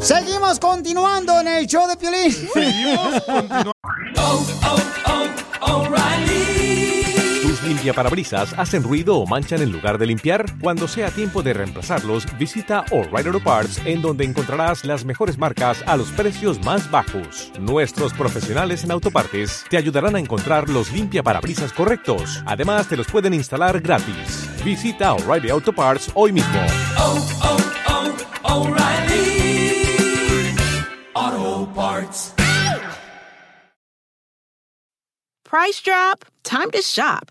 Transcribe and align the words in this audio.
Seguimos 0.00 0.58
continuando 0.60 1.40
en 1.40 1.48
el 1.48 1.66
show 1.66 1.88
de 1.88 1.96
Piolín. 1.96 2.32
Seguimos 2.52 3.22
continuando. 3.24 3.72
¿Tus 7.62 7.68
limpiaparabrisas 7.68 8.54
hacen 8.58 8.82
ruido 8.82 9.18
o 9.18 9.26
manchan 9.26 9.62
en 9.62 9.70
lugar 9.70 9.96
de 9.98 10.06
limpiar? 10.06 10.46
Cuando 10.60 10.88
sea 10.88 11.10
tiempo 11.10 11.42
de 11.42 11.52
reemplazarlos, 11.52 12.26
visita 12.36 12.84
O'Reilly 12.90 13.28
Auto 13.28 13.40
Parts 13.40 13.80
en 13.84 14.02
donde 14.02 14.24
encontrarás 14.24 14.84
las 14.84 15.04
mejores 15.04 15.38
marcas 15.38 15.82
a 15.86 15.96
los 15.96 16.10
precios 16.10 16.64
más 16.64 16.90
bajos. 16.90 17.52
Nuestros 17.60 18.12
profesionales 18.14 18.82
en 18.84 18.90
autopartes 18.90 19.64
te 19.70 19.76
ayudarán 19.76 20.16
a 20.16 20.18
encontrar 20.18 20.68
los 20.68 20.90
limpiaparabrisas 20.92 21.72
correctos. 21.72 22.42
Además, 22.46 22.88
te 22.88 22.96
los 22.96 23.06
pueden 23.06 23.32
instalar 23.34 23.80
gratis. 23.80 24.48
Visita 24.64 25.14
O'Reilly 25.14 25.50
Auto 25.50 25.72
Parts 25.72 26.10
hoy 26.14 26.32
mismo. 26.32 26.60
Auto 31.14 31.72
Parts. 31.74 32.34
Price 35.44 35.80
drop? 35.80 36.24
Time 36.42 36.70
to 36.72 36.82
shop. 36.82 37.30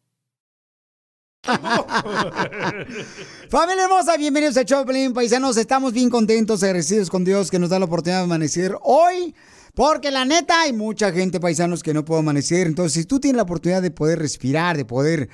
Familia 3.49 3.85
hermosa, 3.85 4.15
bienvenidos 4.15 4.57
a 4.57 4.65
Choplin, 4.65 5.11
paisanos. 5.11 5.57
Estamos 5.57 5.91
bien 5.91 6.11
contentos, 6.11 6.61
agradecidos 6.61 7.09
con 7.09 7.25
Dios 7.25 7.49
que 7.49 7.57
nos 7.57 7.71
da 7.71 7.79
la 7.79 7.85
oportunidad 7.85 8.19
de 8.19 8.25
amanecer 8.25 8.77
hoy. 8.83 9.33
Porque 9.73 10.11
la 10.11 10.23
neta 10.23 10.61
hay 10.61 10.73
mucha 10.73 11.11
gente, 11.11 11.39
paisanos, 11.39 11.81
que 11.81 11.95
no 11.95 12.05
puede 12.05 12.19
amanecer. 12.19 12.67
Entonces, 12.67 12.93
si 12.93 13.05
tú 13.05 13.19
tienes 13.19 13.37
la 13.37 13.43
oportunidad 13.43 13.81
de 13.81 13.89
poder 13.89 14.19
respirar, 14.19 14.77
de 14.77 14.85
poder 14.85 15.29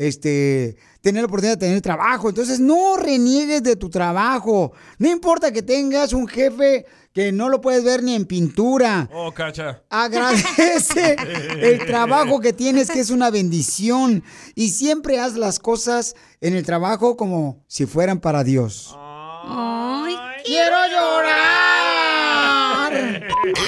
este, 0.00 0.76
tener 1.02 1.20
la 1.20 1.26
oportunidad 1.26 1.58
de 1.58 1.66
tener 1.66 1.82
trabajo, 1.82 2.30
entonces 2.30 2.58
no 2.58 2.96
reniegues 2.96 3.62
de 3.62 3.76
tu 3.76 3.90
trabajo. 3.90 4.72
No 4.96 5.10
importa 5.10 5.52
que 5.52 5.60
tengas 5.60 6.14
un 6.14 6.26
jefe 6.26 6.86
que 7.12 7.32
no 7.32 7.50
lo 7.50 7.60
puedes 7.60 7.84
ver 7.84 8.02
ni 8.02 8.14
en 8.14 8.24
pintura. 8.24 9.10
Oh, 9.12 9.30
cacha. 9.34 9.82
Agradece 9.90 11.16
el 11.60 11.84
trabajo 11.84 12.40
que 12.40 12.54
tienes, 12.54 12.90
que 12.90 13.00
es 13.00 13.10
una 13.10 13.30
bendición. 13.30 14.24
Y 14.54 14.70
siempre 14.70 15.20
haz 15.20 15.34
las 15.34 15.58
cosas 15.58 16.16
en 16.40 16.56
el 16.56 16.64
trabajo 16.64 17.18
como 17.18 17.62
si 17.66 17.84
fueran 17.84 18.20
para 18.20 18.42
Dios. 18.42 18.96
¡Quiero 20.46 20.76
llorar! 20.90 21.60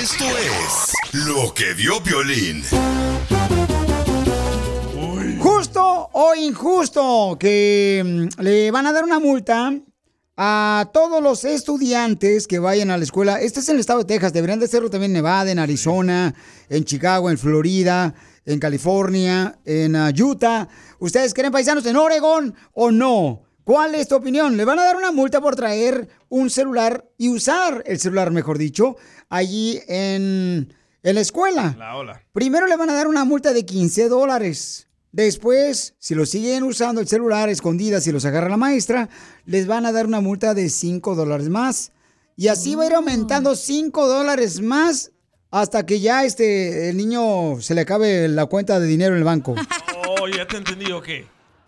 Esto 0.00 0.25
es 0.25 0.94
lo 1.12 1.53
que 1.53 1.75
dio 1.75 2.00
Violín. 2.00 2.65
Justo 6.03 6.19
o 6.19 6.35
injusto 6.35 7.37
que 7.39 8.03
mm, 8.05 8.43
le 8.43 8.71
van 8.71 8.87
a 8.87 8.93
dar 8.93 9.05
una 9.05 9.21
multa 9.21 9.73
a 10.37 10.91
todos 10.93 11.23
los 11.23 11.45
estudiantes 11.45 12.47
que 12.47 12.59
vayan 12.59 12.91
a 12.91 12.97
la 12.97 13.05
escuela. 13.05 13.41
Este 13.41 13.61
es 13.61 13.69
en 13.69 13.77
el 13.77 13.81
estado 13.81 14.01
de 14.01 14.07
Texas, 14.07 14.33
deberían 14.33 14.59
de 14.59 14.65
hacerlo 14.65 14.91
también 14.91 15.11
en 15.11 15.23
Nevada, 15.23 15.51
en 15.51 15.59
Arizona, 15.59 16.35
en 16.69 16.85
Chicago, 16.85 17.31
en 17.31 17.39
Florida, 17.39 18.15
en 18.45 18.59
California, 18.59 19.59
en 19.65 19.95
uh, 19.95 20.09
Utah. 20.09 20.69
¿Ustedes 20.99 21.35
creen 21.35 21.53
paisanos 21.53 21.87
en 21.87 21.97
Oregón 21.97 22.55
o 22.73 22.91
no? 22.91 23.43
¿Cuál 23.65 23.95
es 23.95 24.09
tu 24.09 24.17
opinión? 24.17 24.57
¿Le 24.57 24.65
van 24.65 24.79
a 24.79 24.84
dar 24.84 24.97
una 24.97 25.13
multa 25.13 25.41
por 25.41 25.55
traer 25.55 26.09
un 26.29 26.51
celular 26.51 27.09
y 27.17 27.29
usar 27.29 27.84
el 27.87 28.01
celular, 28.01 28.33
mejor 28.33 28.59
dicho, 28.59 28.97
allí 29.29 29.81
en, 29.87 30.75
en 31.03 31.15
la 31.15 31.21
escuela? 31.21 31.77
La 31.79 31.97
ola. 31.97 32.23
Primero 32.33 32.67
le 32.67 32.77
van 32.77 32.91
a 32.91 32.95
dar 32.95 33.07
una 33.07 33.25
multa 33.25 33.53
de 33.53 33.65
15 33.65 34.09
dólares. 34.09 34.89
Después, 35.12 35.95
si 35.99 36.15
lo 36.15 36.25
siguen 36.25 36.62
usando 36.62 37.00
el 37.00 37.06
celular 37.06 37.50
escondida, 37.50 38.00
si 38.00 38.12
los 38.12 38.25
agarra 38.25 38.49
la 38.49 38.56
maestra, 38.56 39.11
les 39.45 39.67
van 39.67 39.84
a 39.84 39.93
dar 39.93 40.06
una 40.06 40.21
multa 40.21 40.55
de 40.55 40.71
5 40.71 41.15
dólares 41.15 41.50
más. 41.50 41.93
Y 42.34 42.49
así 42.49 42.75
va 42.75 42.84
a 42.84 42.87
ir 42.87 42.95
aumentando 42.95 43.55
5 43.55 44.09
dólares 44.09 44.62
más 44.62 45.12
hasta 45.51 45.84
que 45.84 46.01
ya 46.01 46.25
este, 46.25 46.89
el 46.89 46.97
niño 46.97 47.61
se 47.61 47.75
le 47.75 47.83
acabe 47.83 48.27
la 48.27 48.47
cuenta 48.47 48.81
de 48.81 48.87
dinero 48.87 49.15
en 49.15 49.19
el 49.19 49.25
banco. 49.25 49.55
Oh, 50.21 50.28
ya 50.28 50.47
te 50.47 50.56
entendí, 50.56 50.93
ok. 50.93 51.09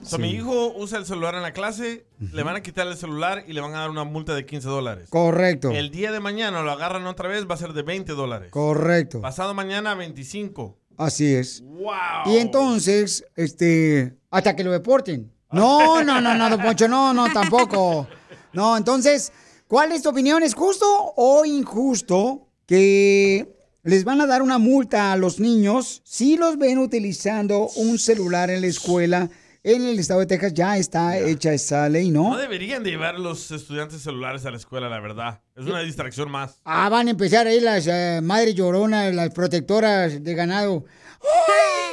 So, 0.03 0.19
mi 0.19 0.31
hijo 0.31 0.75
usa 0.77 0.99
el 0.99 1.07
celular 1.07 1.35
en 1.35 1.43
la 1.43 1.53
clase, 1.53 2.05
le 2.19 2.43
van 2.43 2.57
a 2.57 2.63
quitar 2.63 2.87
el 2.87 2.97
celular 2.97 3.45
y 3.47 3.53
le 3.53 3.61
van 3.61 3.75
a 3.75 3.81
dar 3.81 3.91
una 3.91 4.05
multa 4.05 4.35
de 4.35 4.45
15 4.45 4.69
dólares. 4.69 5.09
Correcto. 5.09 5.71
El 5.71 5.91
día 5.91 6.13
de 6.13 6.21
mañana 6.21 6.63
lo 6.63 6.71
agarran 6.71 7.07
otra 7.07 7.29
vez, 7.29 7.49
va 7.49 7.55
a 7.55 7.59
ser 7.59 7.73
de 7.73 7.83
20 7.83 8.13
dólares. 8.13 8.51
Correcto. 8.51 9.21
Pasado 9.21 9.55
mañana, 9.55 9.95
25. 9.95 10.79
Así 10.97 11.35
es. 11.35 11.63
¡Wow! 11.63 12.33
Y 12.33 12.39
entonces, 12.39 13.25
este, 13.37 14.17
hasta 14.31 14.55
que 14.57 14.65
lo 14.65 14.73
deporten. 14.73 15.33
No, 15.53 16.03
no, 16.03 16.21
no, 16.21 16.35
no, 16.35 16.51
don 16.51 16.61
Poncho, 16.61 16.89
no, 16.89 17.15
no, 17.15 17.33
tampoco. 17.33 18.09
No, 18.53 18.77
entonces, 18.77 19.33
¿cuál 19.69 19.93
es 19.93 20.03
tu 20.03 20.09
opinión? 20.09 20.43
¿Es 20.43 20.55
justo 20.55 20.87
o 21.17 21.45
injusto 21.45 22.49
que 22.67 23.55
les 23.83 24.05
van 24.05 24.21
a 24.21 24.27
dar 24.27 24.43
una 24.43 24.59
multa 24.59 25.13
a 25.13 25.17
los 25.17 25.39
niños 25.39 26.03
si 26.05 26.37
los 26.37 26.59
ven 26.59 26.79
utilizando 26.79 27.69
un 27.77 27.99
celular 27.99 28.51
en 28.51 28.63
la 28.63 28.67
escuela? 28.67 29.31
En 29.67 29.83
el 29.87 29.99
estado 29.99 30.21
de 30.21 30.27
Texas 30.27 30.53
ya 30.53 30.77
está 30.77 31.19
hecha 31.19 31.55
esa 31.55 31.89
ley, 31.89 32.11
¿no? 32.11 32.29
No 32.33 32.37
deberían 32.37 32.85
de 32.85 32.91
llevar 32.91 33.19
los 33.19 33.51
estudiantes 33.51 34.03
celulares 34.03 34.45
a 34.45 34.51
la 34.51 34.59
escuela, 34.59 34.91
la 34.91 35.01
verdad. 35.01 35.41
Es 35.57 35.65
una 35.65 35.81
distracción 35.81 36.31
más. 36.31 36.61
Ah, 36.67 36.91
van 36.91 37.09
a 37.09 37.13
empezar 37.13 37.47
ahí 37.47 37.61
las 37.61 37.87
eh, 37.87 38.21
madres 38.23 38.55
lloronas, 38.55 39.15
las 39.15 39.31
protectoras 39.31 40.23
de 40.23 40.35
ganado. 40.35 40.85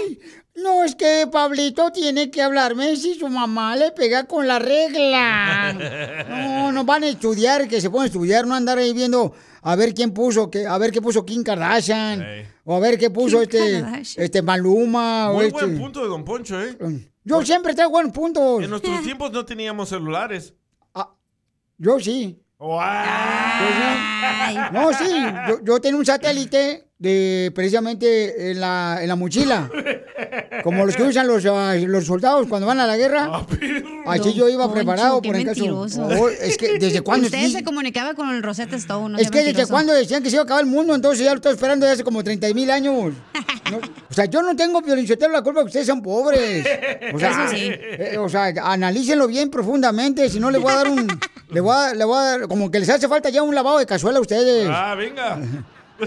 ¡Ay! 0.01 0.19
No, 0.55 0.83
es 0.83 0.95
que 0.95 1.29
Pablito 1.31 1.93
tiene 1.93 2.29
que 2.29 2.41
hablarme 2.41 2.97
si 2.97 3.15
su 3.15 3.29
mamá 3.29 3.77
le 3.77 3.91
pega 3.91 4.25
con 4.25 4.47
la 4.47 4.59
regla. 4.59 6.27
No, 6.29 6.71
no 6.73 6.83
van 6.83 7.03
a 7.03 7.07
estudiar, 7.07 7.67
que 7.69 7.79
se 7.79 7.89
pueden 7.89 8.07
estudiar, 8.07 8.45
no 8.45 8.53
andar 8.53 8.77
ahí 8.77 8.93
viendo 8.93 9.33
a 9.61 9.75
ver 9.77 9.93
quién 9.93 10.11
puso, 10.11 10.49
que, 10.49 10.67
a 10.67 10.77
ver 10.77 10.91
qué 10.91 11.01
puso 11.01 11.25
Kim 11.25 11.43
Kardashian, 11.43 12.23
o 12.65 12.75
a 12.75 12.79
ver 12.79 12.97
qué 12.97 13.09
puso 13.09 13.39
Kim 13.39 13.43
este, 13.43 13.81
Kardashian. 13.81 14.25
este 14.25 14.41
Maluma. 14.41 15.31
o 15.31 15.35
Muy 15.35 15.45
este. 15.45 15.65
buen 15.65 15.77
punto 15.79 16.01
de 16.01 16.07
Don 16.07 16.23
Poncho, 16.23 16.61
¿eh? 16.61 16.77
Yo 17.23 17.43
siempre 17.45 17.73
traigo 17.73 17.91
buenos 17.91 18.13
puntos. 18.13 18.63
En 18.63 18.69
nuestros 18.69 19.01
tiempos 19.03 19.31
no 19.31 19.45
teníamos 19.45 19.89
celulares. 19.89 20.53
Yo 21.77 21.99
sí. 21.99 22.39
¡Wow! 22.59 22.79
No, 24.71 24.93
sí, 24.93 25.11
yo, 25.47 25.63
yo 25.63 25.81
tenía 25.81 25.97
un 25.97 26.05
satélite 26.05 26.90
de 27.01 27.51
precisamente 27.55 28.51
en 28.51 28.59
la, 28.61 28.99
en 29.01 29.07
la 29.07 29.15
mochila. 29.15 29.71
Como 30.63 30.85
los 30.85 30.95
que 30.95 31.01
usan 31.01 31.25
los, 31.25 31.43
ah, 31.47 31.73
los 31.75 32.05
soldados 32.05 32.45
cuando 32.47 32.67
van 32.67 32.79
a 32.79 32.85
la 32.85 32.95
guerra. 32.95 33.43
Así 34.05 34.33
yo 34.33 34.47
iba 34.47 34.65
Poncho, 34.65 34.75
preparado 34.75 35.19
qué 35.21 35.29
por 35.29 35.35
el 35.35 35.45
caso. 35.45 35.59
mentiroso. 35.61 36.03
Oh, 36.05 36.29
es 36.29 36.57
que 36.57 36.77
desde 36.77 37.01
cuándo 37.03 37.25
Usted 37.25 37.39
sí? 37.39 37.51
se 37.53 37.63
comunicaba 37.63 38.13
con 38.13 38.29
el 38.29 38.43
Rosetta 38.43 38.75
Stone, 38.75 39.13
¿no? 39.13 39.17
Es 39.17 39.31
que 39.31 39.43
desde 39.43 39.65
cuando 39.65 39.93
decían 39.93 40.21
que 40.21 40.29
se 40.29 40.35
iba 40.35 40.43
a 40.43 40.45
acabar 40.45 40.63
el 40.63 40.69
mundo, 40.69 40.93
entonces 40.93 41.25
ya 41.25 41.31
lo 41.31 41.37
estoy 41.37 41.53
esperando 41.53 41.85
desde 41.87 41.93
hace 41.95 42.03
como 42.03 42.23
30 42.23 42.53
mil 42.53 42.69
años. 42.69 43.13
No, 43.71 43.77
o 43.77 44.13
sea, 44.13 44.25
yo 44.25 44.43
no 44.43 44.55
tengo 44.55 44.81
Piolinchetero 44.83 45.31
la 45.31 45.41
culpa 45.41 45.61
que 45.61 45.67
ustedes 45.67 45.87
sean 45.87 46.03
pobres. 46.03 46.63
O 47.15 47.17
sea, 47.19 47.31
Eso 47.45 47.55
sí. 47.55 47.67
eh, 47.71 48.17
o 48.19 48.29
sea, 48.29 48.53
analícenlo 48.63 49.27
bien 49.27 49.49
profundamente, 49.49 50.29
si 50.29 50.39
no 50.39 50.51
le 50.51 50.59
voy 50.59 50.71
a 50.71 50.75
dar 50.75 50.87
un... 50.89 51.07
Le 51.49 51.61
voy 51.61 51.73
a, 51.75 51.93
le 51.95 52.03
voy 52.05 52.17
a 52.17 52.21
dar, 52.21 52.47
como 52.47 52.69
que 52.69 52.79
les 52.79 52.89
hace 52.89 53.07
falta 53.07 53.29
ya 53.29 53.41
un 53.41 53.55
lavado 53.55 53.79
de 53.79 53.85
cazuela 53.87 54.19
a 54.19 54.21
ustedes. 54.21 54.67
Ah, 54.71 54.93
venga. 54.95 55.39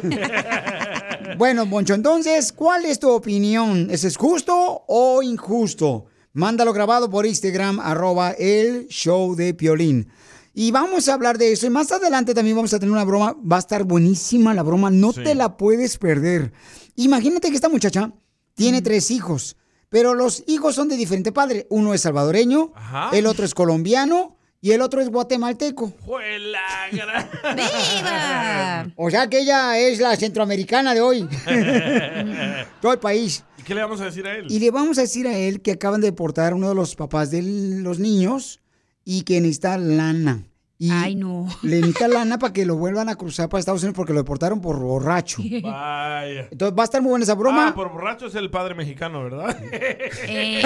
Bueno, 1.39 1.67
Moncho, 1.67 1.95
entonces, 1.95 2.53
¿cuál 2.53 2.85
es 2.85 2.99
tu 3.01 3.11
opinión? 3.11 3.89
¿Es 3.91 4.05
es 4.05 4.17
justo 4.17 4.85
o 4.87 5.23
injusto? 5.23 6.07
Mándalo 6.33 6.73
grabado 6.73 7.09
por 7.11 7.27
Instagram, 7.27 7.81
arroba 7.81 8.33
el 8.33 8.87
show 8.89 9.35
de 9.35 9.55
Piolín. 9.55 10.09
Y 10.53 10.71
vamos 10.71 11.09
a 11.09 11.15
hablar 11.15 11.39
de 11.39 11.53
eso. 11.53 11.67
Y 11.67 11.71
más 11.71 11.91
adelante 11.91 12.35
también 12.35 12.55
vamos 12.57 12.73
a 12.75 12.79
tener 12.79 12.93
una 12.93 13.05
broma. 13.05 13.37
Va 13.51 13.57
a 13.57 13.61
estar 13.61 13.83
buenísima 13.85 14.55
la 14.55 14.63
broma. 14.63 14.91
No 14.91 15.13
Sí. 15.13 15.23
te 15.25 15.35
la 15.35 15.57
puedes 15.57 15.97
perder. 15.99 16.53
Imagínate 16.95 17.49
que 17.49 17.57
esta 17.57 17.69
muchacha 17.69 18.13
tiene 18.55 18.81
tres 18.81 19.11
hijos. 19.11 19.57
Pero 19.89 20.15
los 20.15 20.45
hijos 20.47 20.75
son 20.77 20.89
de 20.89 20.97
diferente 20.97 21.33
padre. 21.33 21.67
Uno 21.71 21.95
es 21.95 22.03
salvadoreño, 22.03 22.73
Ajá. 22.77 23.11
el 23.13 23.27
otro 23.27 23.45
es 23.45 23.55
colombiano 23.55 24.37
y 24.65 24.73
el 24.73 24.81
otro 24.81 25.03
es 25.03 25.11
guatemalteco. 25.11 25.93
¡Juela 26.07 26.59
gran! 26.91 27.29
¡Viva! 27.55 28.87
O 28.97 29.11
sea 29.11 29.29
que 29.29 29.41
ella 29.41 29.79
es 29.79 30.01
la 30.01 30.17
centroamericana 30.17 30.95
de 30.95 31.03
hoy. 31.03 31.29
Todo 32.81 32.95
el 32.95 32.99
país. 32.99 33.45
¿Y 33.59 33.63
qué 33.63 33.75
le 33.75 33.83
vamos 33.83 34.01
a 34.01 34.07
decir 34.07 34.27
a 34.27 34.35
él? 34.35 34.47
Y 34.49 34.59
le 34.61 34.71
vamos 34.71 34.97
a 34.97 35.03
decir 35.03 35.29
a 35.29 35.37
él 35.37 35.61
que 35.61 35.73
acaban 35.73 36.01
de 36.01 36.07
deportar 36.07 36.55
a 36.55 36.57
uno 36.57 36.71
de 36.71 36.75
los 36.75 36.97
papás 36.97 37.31
de 37.31 37.43
los 37.43 37.99
niños 37.99 38.63
y 39.05 39.25
que 39.25 39.39
necesita 39.43 39.77
lana. 39.77 40.45
Y 40.79 40.91
Ay, 40.91 41.15
no. 41.15 41.47
Le 41.61 41.81
necesita 41.81 42.09
lana 42.09 42.39
para 42.39 42.55
que 42.55 42.65
lo 42.65 42.77
vuelvan 42.77 43.11
a 43.11 43.17
cruzar 43.17 43.51
para 43.51 43.61
Estados 43.61 43.83
Unidos 43.83 43.97
porque 43.97 44.15
lo 44.15 44.21
deportaron 44.21 44.63
por 44.63 44.79
borracho. 44.79 45.43
Vaya. 45.63 46.49
Entonces 46.51 46.79
va 46.79 46.85
a 46.85 46.85
estar 46.85 47.03
muy 47.03 47.11
buena 47.11 47.25
esa 47.25 47.35
broma. 47.35 47.69
Ah, 47.69 47.75
por 47.75 47.93
borracho 47.93 48.29
es 48.29 48.35
el 48.35 48.51
padre 48.51 48.75
mexicano, 48.75 49.25
¿verdad? 49.25 49.55
Eh, 49.71 50.63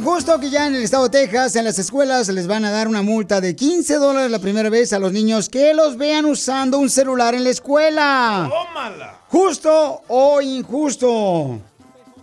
injusto 0.00 0.40
que 0.40 0.48
ya 0.48 0.66
en 0.66 0.74
el 0.74 0.82
estado 0.82 1.10
de 1.10 1.10
Texas, 1.10 1.54
en 1.56 1.64
las 1.66 1.78
escuelas, 1.78 2.26
les 2.30 2.46
van 2.46 2.64
a 2.64 2.70
dar 2.70 2.88
una 2.88 3.02
multa 3.02 3.38
de 3.42 3.54
15 3.54 3.96
dólares 3.96 4.30
la 4.30 4.38
primera 4.38 4.70
vez 4.70 4.94
a 4.94 4.98
los 4.98 5.12
niños 5.12 5.50
que 5.50 5.74
los 5.74 5.98
vean 5.98 6.24
usando 6.24 6.78
un 6.78 6.88
celular 6.88 7.34
en 7.34 7.44
la 7.44 7.50
escuela. 7.50 8.48
¡Tómala! 8.50 9.18
¿Justo 9.28 10.00
o 10.08 10.40
injusto? 10.40 11.58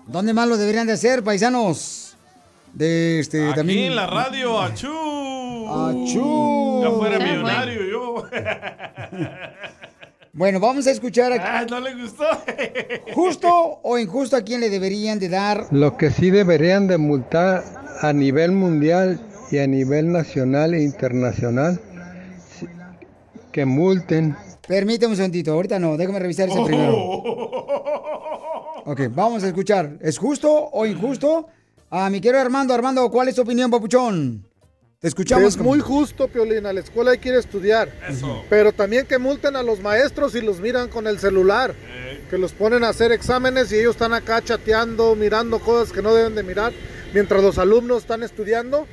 ¿Dónde 0.07 0.33
más 0.33 0.47
lo 0.47 0.57
deberían 0.57 0.87
de 0.87 0.93
hacer, 0.93 1.23
paisanos? 1.23 2.15
De 2.73 3.19
este 3.19 3.45
Aquí 3.45 3.55
también. 3.57 3.85
en 3.85 3.95
la 3.95 4.07
radio, 4.07 4.59
achú. 4.59 4.87
Achú. 5.69 6.81
Ya 6.83 6.89
fuera 6.97 7.19
millonario 7.19 7.83
yo. 7.83 8.23
Bueno, 10.37 10.59
vamos 10.59 10.85
a 10.85 10.91
escuchar 10.91 11.33
a- 11.33 11.59
Ah, 11.61 11.65
no 11.67 11.79
le 11.79 11.95
gustó. 11.95 12.23
justo 13.15 13.79
o 13.81 13.97
injusto 13.97 14.35
a 14.37 14.41
quién 14.43 14.61
le 14.61 14.69
deberían 14.69 15.17
de 15.17 15.29
dar. 15.29 15.65
Lo 15.71 15.97
que 15.97 16.11
sí 16.11 16.29
deberían 16.29 16.87
de 16.87 16.99
multar 16.99 17.63
a 18.01 18.13
nivel 18.13 18.51
mundial 18.51 19.19
y 19.49 19.57
a 19.57 19.65
nivel 19.65 20.11
nacional 20.11 20.75
e 20.75 20.83
internacional, 20.83 21.81
que 23.51 23.65
multen 23.65 24.35
Permíteme 24.67 25.11
un 25.11 25.17
segundito, 25.17 25.53
ahorita 25.53 25.79
no, 25.79 25.97
déjame 25.97 26.19
revisar 26.19 26.49
ese 26.49 26.61
primero. 26.61 26.93
Ok, 28.85 29.01
vamos 29.15 29.43
a 29.43 29.47
escuchar. 29.47 29.97
¿Es 30.01 30.17
justo 30.19 30.51
o 30.71 30.85
injusto? 30.85 31.47
A 31.89 32.09
mi 32.11 32.21
querido 32.21 32.41
Armando, 32.41 32.73
Armando, 32.75 33.09
¿cuál 33.09 33.29
es 33.29 33.35
tu 33.35 33.41
opinión, 33.41 33.71
papuchón? 33.71 34.46
Escuchamos. 35.07 35.55
Es 35.55 35.57
muy 35.57 35.79
justo, 35.79 36.27
Piolín. 36.27 36.65
A 36.65 36.73
la 36.73 36.81
escuela 36.81 37.11
hay 37.11 37.17
que 37.17 37.29
ir 37.29 37.35
a 37.35 37.39
estudiar. 37.39 37.89
Eso. 38.07 38.43
Pero 38.49 38.71
también 38.73 39.05
que 39.05 39.17
multen 39.17 39.55
a 39.55 39.63
los 39.63 39.79
maestros 39.79 40.35
y 40.35 40.41
los 40.41 40.59
miran 40.59 40.89
con 40.89 41.07
el 41.07 41.19
celular. 41.19 41.73
Que 42.29 42.37
los 42.37 42.51
ponen 42.51 42.83
a 42.83 42.89
hacer 42.89 43.11
exámenes 43.11 43.71
y 43.71 43.77
ellos 43.79 43.95
están 43.95 44.13
acá 44.13 44.41
chateando, 44.43 45.15
mirando 45.15 45.59
cosas 45.59 45.93
que 45.93 46.01
no 46.01 46.13
deben 46.13 46.35
de 46.35 46.43
mirar. 46.43 46.73
Mientras 47.13 47.41
los 47.41 47.57
alumnos 47.57 47.99
están 47.99 48.23
estudiando. 48.23 48.85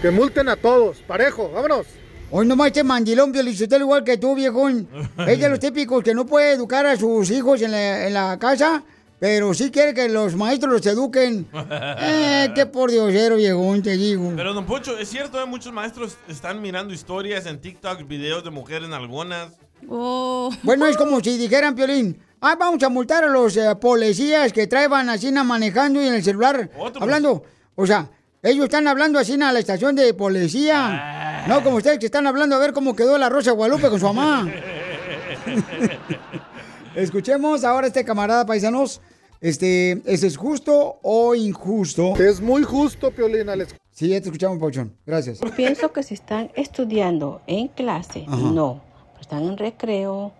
Que 0.00 0.10
multen 0.10 0.48
a 0.48 0.56
todos. 0.56 0.98
Parejo, 0.98 1.50
vámonos. 1.52 1.86
Hoy 2.34 2.46
no 2.46 2.64
este 2.64 2.82
mandilón 2.82 3.30
Piolichotelo 3.30 3.84
igual 3.84 4.04
que 4.04 4.16
tú, 4.16 4.34
viejón. 4.34 4.88
Es 5.28 5.38
de 5.38 5.48
los 5.50 5.60
típicos 5.60 6.02
que 6.02 6.14
no 6.14 6.24
puede 6.24 6.52
educar 6.52 6.86
a 6.86 6.96
sus 6.96 7.30
hijos 7.30 7.60
en 7.60 7.72
la, 7.72 8.06
en 8.06 8.14
la 8.14 8.38
casa, 8.38 8.82
pero 9.22 9.54
sí 9.54 9.70
quiere 9.70 9.94
que 9.94 10.08
los 10.08 10.34
maestros 10.34 10.72
los 10.72 10.86
eduquen. 10.86 11.46
Eh, 12.04 12.50
qué 12.56 12.66
por 12.66 12.90
diosero, 12.90 13.36
viejón, 13.36 13.80
te 13.80 13.96
digo. 13.96 14.32
Pero, 14.34 14.52
don 14.52 14.66
Pocho, 14.66 14.98
es 14.98 15.08
cierto, 15.08 15.40
¿eh? 15.40 15.46
muchos 15.46 15.72
maestros 15.72 16.16
están 16.26 16.60
mirando 16.60 16.92
historias 16.92 17.46
en 17.46 17.60
TikTok, 17.60 18.08
videos 18.08 18.42
de 18.42 18.50
mujeres 18.50 18.88
en 18.88 18.94
algunas. 18.94 19.52
oh. 19.88 20.50
Bueno, 20.64 20.86
es 20.86 20.96
como 20.96 21.20
si 21.20 21.38
dijeran, 21.38 21.76
Piolín, 21.76 22.18
ah, 22.40 22.56
vamos 22.58 22.82
a 22.82 22.88
multar 22.88 23.22
a 23.22 23.28
los 23.28 23.56
eh, 23.56 23.76
policías 23.80 24.52
que 24.52 24.66
traen 24.66 25.08
así 25.08 25.30
manejando 25.30 26.02
y 26.02 26.08
en 26.08 26.14
el 26.14 26.24
celular 26.24 26.68
Otro. 26.76 27.00
hablando. 27.00 27.44
O 27.76 27.86
sea, 27.86 28.10
ellos 28.42 28.64
están 28.64 28.88
hablando 28.88 29.20
así 29.20 29.40
a 29.40 29.52
la 29.52 29.60
estación 29.60 29.94
de 29.94 30.12
policía. 30.14 31.44
No 31.46 31.62
como 31.62 31.76
ustedes 31.76 32.00
que 32.00 32.06
están 32.06 32.26
hablando 32.26 32.56
a 32.56 32.58
ver 32.58 32.72
cómo 32.72 32.96
quedó 32.96 33.16
la 33.18 33.28
Rosa 33.28 33.50
de 33.50 33.56
Guadalupe 33.56 33.88
con 33.88 34.00
su 34.00 34.12
mamá. 34.12 34.50
Escuchemos 36.96 37.62
ahora 37.62 37.86
a 37.86 37.88
este 37.88 38.04
camarada 38.04 38.44
paisanos. 38.44 39.00
Este, 39.42 40.00
¿eso 40.06 40.26
es 40.28 40.36
justo 40.36 41.00
o 41.02 41.34
injusto? 41.34 42.14
Es 42.16 42.40
muy 42.40 42.62
justo, 42.62 43.10
Piolín. 43.10 43.48
Sí, 43.90 44.08
ya 44.08 44.20
te 44.20 44.26
escuchamos, 44.26 44.58
Pauchón. 44.58 44.94
Gracias. 45.04 45.40
Pienso 45.56 45.92
que 45.92 46.04
si 46.04 46.14
están 46.14 46.52
estudiando 46.54 47.42
en 47.48 47.66
clase, 47.66 48.24
Ajá. 48.28 48.36
no. 48.36 48.80
Pero 49.10 49.20
están 49.20 49.42
en 49.42 49.58
recreo, 49.58 50.32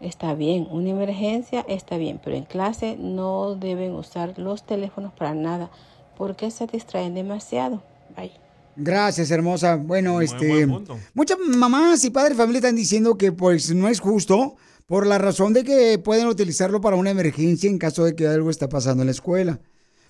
está 0.00 0.32
bien. 0.32 0.66
Una 0.70 0.88
emergencia 0.88 1.66
está 1.68 1.98
bien, 1.98 2.18
pero 2.24 2.34
en 2.34 2.44
clase 2.44 2.96
no 2.98 3.56
deben 3.56 3.92
usar 3.92 4.38
los 4.38 4.64
teléfonos 4.64 5.12
para 5.12 5.34
nada 5.34 5.70
porque 6.16 6.50
se 6.50 6.66
distraen 6.66 7.14
demasiado. 7.14 7.82
Bye. 8.16 8.32
Gracias, 8.74 9.30
hermosa. 9.30 9.76
Bueno, 9.76 10.14
Muy 10.14 10.24
este. 10.24 10.66
Muchas 11.12 11.38
mamás 11.38 12.02
y 12.04 12.10
padres 12.10 12.36
de 12.38 12.42
familia 12.42 12.58
están 12.60 12.76
diciendo 12.76 13.18
que 13.18 13.32
pues 13.32 13.74
no 13.74 13.86
es 13.88 14.00
justo 14.00 14.56
por 14.86 15.06
la 15.06 15.18
razón 15.18 15.52
de 15.52 15.64
que 15.64 15.98
pueden 15.98 16.26
utilizarlo 16.28 16.80
para 16.80 16.96
una 16.96 17.10
emergencia 17.10 17.68
en 17.68 17.78
caso 17.78 18.04
de 18.04 18.14
que 18.14 18.26
algo 18.26 18.50
está 18.50 18.68
pasando 18.68 19.02
en 19.02 19.06
la 19.06 19.12
escuela. 19.12 19.58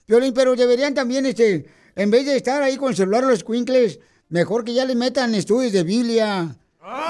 Piolín, 0.05 0.35
pero 0.35 0.55
deberían 0.55 0.95
también, 0.95 1.27
este, 1.27 1.67
en 1.97 2.11
vez 2.11 2.27
de 2.27 2.37
estar 2.37 2.63
ahí 2.63 2.77
con 2.77 2.91
el 2.91 2.97
celular 2.97 3.25
los 3.25 3.43
cuincles, 3.43 3.99
mejor 4.29 4.65
que 4.65 4.75
ya 4.75 4.85
les 4.85 4.97
metan 4.97 5.35
estudios 5.35 5.73
de 5.73 5.83
Biblia, 5.83 6.57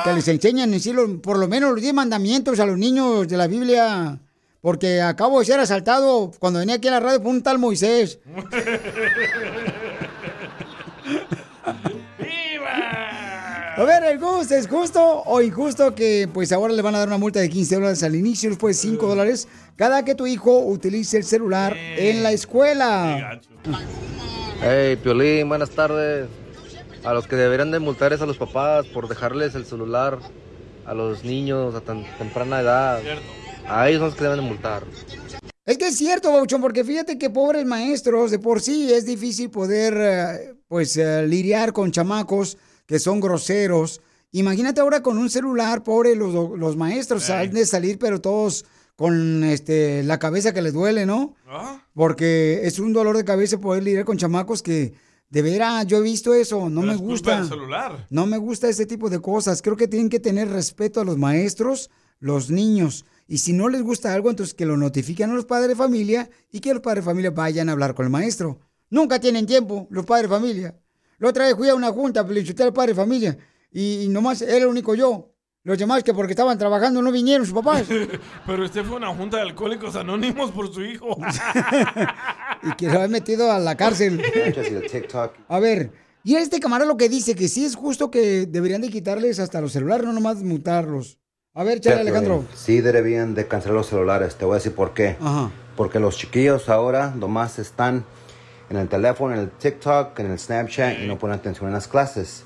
que 0.05 0.13
les 0.15 0.27
enseñan 0.29 0.73
en 0.73 0.81
sí 0.81 0.93
los- 0.93 1.11
por 1.21 1.39
lo 1.39 1.49
menos 1.49 1.73
los 1.73 1.83
10 1.83 1.93
mandamientos 1.93 2.59
a 2.61 2.67
los 2.67 2.79
niños 2.79 3.29
de 3.29 3.37
la 3.37 3.47
Biblia. 3.47 4.21
Porque 4.63 5.03
acabo 5.03 5.39
de 5.41 5.45
ser 5.45 5.61
asaltado 5.61 6.33
cuando 6.39 6.61
venía 6.61 6.77
aquí 6.77 6.89
a 6.89 6.93
la 6.93 7.01
radio 7.01 7.21
por 7.23 7.31
un 7.31 7.43
tal 7.43 7.59
Moisés. 7.59 8.19
A 13.77 13.85
ver, 13.85 14.05
el 14.05 14.19
gusto, 14.19 14.55
¿es 14.55 14.67
justo 14.69 15.23
o 15.27 15.43
injusto 15.43 15.95
que 15.95 16.31
pues 16.33 16.51
ahora 16.51 16.73
le 16.73 16.81
van 16.81 16.95
a 16.95 16.99
dar 17.01 17.09
una 17.09 17.19
multa 17.19 17.41
de 17.41 17.51
15 17.51 17.75
dólares 17.75 18.03
al 18.03 18.15
inicio, 18.15 18.49
después 18.49 18.79
5 18.79 19.07
dólares, 19.07 19.49
cada 19.77 20.03
que 20.03 20.15
tu 20.15 20.27
hijo 20.27 20.61
utilice 20.61 21.19
el 21.19 21.25
celular 21.25 21.77
en 21.77 22.23
la 22.23 22.31
Qué 22.31 22.35
escuela? 22.37 23.41
Hey, 24.63 24.97
Piolín, 25.03 25.51
buenas 25.51 25.69
tardes. 25.69 26.27
A 27.05 27.13
los 27.13 27.27
que 27.27 27.37
deberían 27.37 27.71
de 27.71 27.79
multar 27.79 28.15
es 28.15 28.23
a 28.23 28.27
los 28.27 28.39
papás 28.39 28.87
por 28.87 29.09
dejarles 29.09 29.55
el 29.55 29.67
celular 29.67 30.21
a 30.87 30.95
los 30.95 31.23
niños 31.23 31.75
a 31.75 31.83
tan 31.83 32.07
temprana 32.17 32.61
edad. 32.61 33.03
A 33.69 33.91
ellos 33.91 33.99
son 33.99 34.09
los 34.09 34.17
que 34.17 34.25
deben 34.25 34.39
de 34.39 34.47
multar. 34.47 34.85
Es 35.67 35.77
que 35.77 35.89
es 35.89 35.99
cierto, 35.99 36.33
Bauchón, 36.33 36.63
porque 36.63 36.83
fíjate 36.83 37.19
que 37.19 37.29
pobres 37.29 37.67
maestros, 37.67 38.31
de 38.31 38.39
por 38.39 38.63
sí 38.63 38.91
es 38.91 39.05
difícil 39.05 39.51
poder, 39.51 39.95
eh, 39.99 40.55
pues, 40.67 40.97
eh, 40.97 41.27
lidiar 41.27 41.75
con 41.75 41.91
chamacos 41.91 42.57
que 42.87 42.99
son 42.99 43.21
groseros. 43.21 44.01
Imagínate 44.33 44.81
ahora 44.81 45.03
con 45.03 45.19
un 45.19 45.31
celular, 45.31 45.83
pobre, 45.83 46.15
los, 46.17 46.59
los 46.59 46.77
maestros 46.77 47.29
han 47.31 47.51
de 47.53 47.65
salir, 47.67 47.99
pero 47.99 48.21
todos 48.21 48.65
con 48.97 49.45
este, 49.45 50.03
la 50.03 50.19
cabeza 50.19 50.53
que 50.55 50.63
les 50.63 50.73
duele, 50.73 51.05
¿no? 51.07 51.35
¿Ah? 51.47 51.83
Porque 51.95 52.61
es 52.65 52.79
un 52.79 52.93
dolor 52.93 53.17
de 53.17 53.25
cabeza 53.25 53.59
poder 53.59 53.83
lidiar 53.83 54.05
con 54.05 54.17
chamacos 54.17 54.63
que 54.63 54.95
De 55.29 55.43
veras, 55.43 55.87
yo 55.87 55.99
he 55.99 56.03
visto 56.03 56.33
eso, 56.35 56.71
no 56.71 56.83
Pero 56.83 56.93
me 56.93 56.99
gusta. 56.99 57.45
celular. 57.45 58.07
No 58.11 58.27
me 58.27 58.39
gusta 58.39 58.69
ese 58.69 58.87
tipo 58.87 59.11
de 59.11 59.21
cosas. 59.21 59.61
Creo 59.61 59.77
que 59.77 59.89
tienen 59.89 60.09
que 60.09 60.21
tener 60.21 60.49
respeto 60.49 61.01
a 61.01 61.05
los 61.05 61.19
maestros, 61.19 61.91
los 62.21 62.49
niños. 62.51 63.05
Y 63.27 63.39
si 63.39 63.53
no 63.53 63.69
les 63.69 63.83
gusta 63.83 64.15
algo, 64.15 64.31
entonces 64.31 64.55
que 64.55 64.65
lo 64.67 64.77
notifiquen 64.77 65.31
a 65.31 65.35
los 65.35 65.45
padres 65.45 65.69
de 65.71 65.75
familia 65.77 66.31
y 66.53 66.61
que 66.61 66.73
los 66.73 66.81
padres 66.83 67.05
de 67.05 67.11
familia 67.11 67.31
vayan 67.33 67.69
a 67.69 67.73
hablar 67.73 67.95
con 67.95 68.07
el 68.07 68.11
maestro. 68.13 68.61
Nunca 68.89 69.19
tienen 69.19 69.47
tiempo 69.47 69.89
los 69.91 70.07
padres 70.07 70.31
de 70.31 70.37
familia. 70.37 70.77
La 71.19 71.29
otra 71.29 71.47
vez 71.47 71.57
fui 71.57 71.69
a 71.69 71.75
una 71.75 71.91
junta, 71.91 72.25
felicité 72.25 72.63
al 72.63 72.73
padre 72.73 72.93
de 72.93 72.97
familia 72.97 73.39
y, 73.71 74.03
y 74.05 74.09
nomás 74.09 74.43
era 74.43 74.59
el 74.59 74.67
único 74.67 74.95
yo. 74.95 75.33
Los 75.67 75.79
demás 75.79 76.05
que 76.05 76.15
porque 76.15 76.31
estaban 76.31 76.57
trabajando 76.57 77.03
no 77.03 77.11
vinieron 77.11 77.45
sus 77.45 77.53
papás. 77.53 77.87
Pero 78.47 78.65
usted 78.65 78.85
fue 78.85 78.95
a 78.95 78.99
una 78.99 79.13
junta 79.13 79.39
de 79.39 79.43
alcohólicos 79.43 79.97
anónimos 79.97 80.53
por 80.53 80.73
su 80.73 80.81
hijo. 80.81 81.17
y 82.63 82.73
que 82.77 82.89
lo 82.89 83.01
han 83.01 83.11
metido 83.11 83.51
a 83.51 83.59
la 83.59 83.77
cárcel. 83.77 84.23
A 85.49 85.59
ver, 85.59 85.91
y 86.23 86.37
este 86.37 86.61
camarada 86.61 86.89
lo 86.89 86.97
que 86.97 87.09
dice, 87.09 87.35
que 87.35 87.49
sí 87.49 87.65
es 87.65 87.75
justo 87.75 88.13
que 88.13 88.47
deberían 88.47 88.81
de 88.81 88.91
quitarles 88.91 89.41
hasta 89.41 89.61
los 89.61 89.73
celulares, 89.73 90.07
no 90.07 90.13
nomás 90.13 90.37
mutarlos. 90.43 91.19
A 91.53 91.65
ver, 91.65 91.81
chale 91.81 92.03
Alejandro. 92.03 92.45
Sí 92.55 92.81
deberían 92.81 93.35
de 93.35 93.49
cancelar 93.49 93.77
los 93.77 93.89
celulares, 93.89 94.37
te 94.37 94.45
voy 94.45 94.53
a 94.53 94.59
decir 94.59 94.73
por 94.73 94.95
qué. 94.95 95.17
Ajá. 95.21 95.51
Porque 95.77 95.99
los 95.99 96.17
chiquillos 96.17 96.69
ahora 96.69 97.13
nomás 97.17 97.59
están 97.59 98.05
en 98.69 98.77
el 98.77 98.89
teléfono, 98.89 99.35
en 99.35 99.41
el 99.41 99.51
TikTok, 99.51 100.19
en 100.19 100.33
el 100.33 100.39
Snapchat 100.39 101.01
y 101.01 101.07
no 101.07 101.19
ponen 101.19 101.39
atención 101.39 101.69
en 101.69 101.75
las 101.75 101.87
clases. 101.87 102.45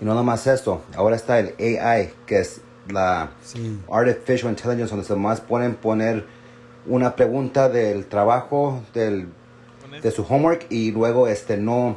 Y 0.00 0.04
no 0.04 0.14
nomás 0.14 0.46
eso, 0.46 0.82
ahora 0.94 1.16
está 1.16 1.38
el 1.38 1.54
AI, 1.58 2.12
que 2.26 2.40
es 2.40 2.60
la 2.88 3.30
Artificial 3.90 4.50
Intelligence, 4.50 4.90
donde 4.90 5.04
se 5.04 5.16
más 5.16 5.40
pueden 5.40 5.74
poner 5.74 6.24
una 6.86 7.16
pregunta 7.16 7.68
del 7.68 8.06
trabajo, 8.06 8.82
del, 8.94 9.28
de 10.02 10.10
su 10.12 10.22
homework 10.22 10.66
y 10.70 10.92
luego 10.92 11.26
este 11.26 11.56
no 11.56 11.96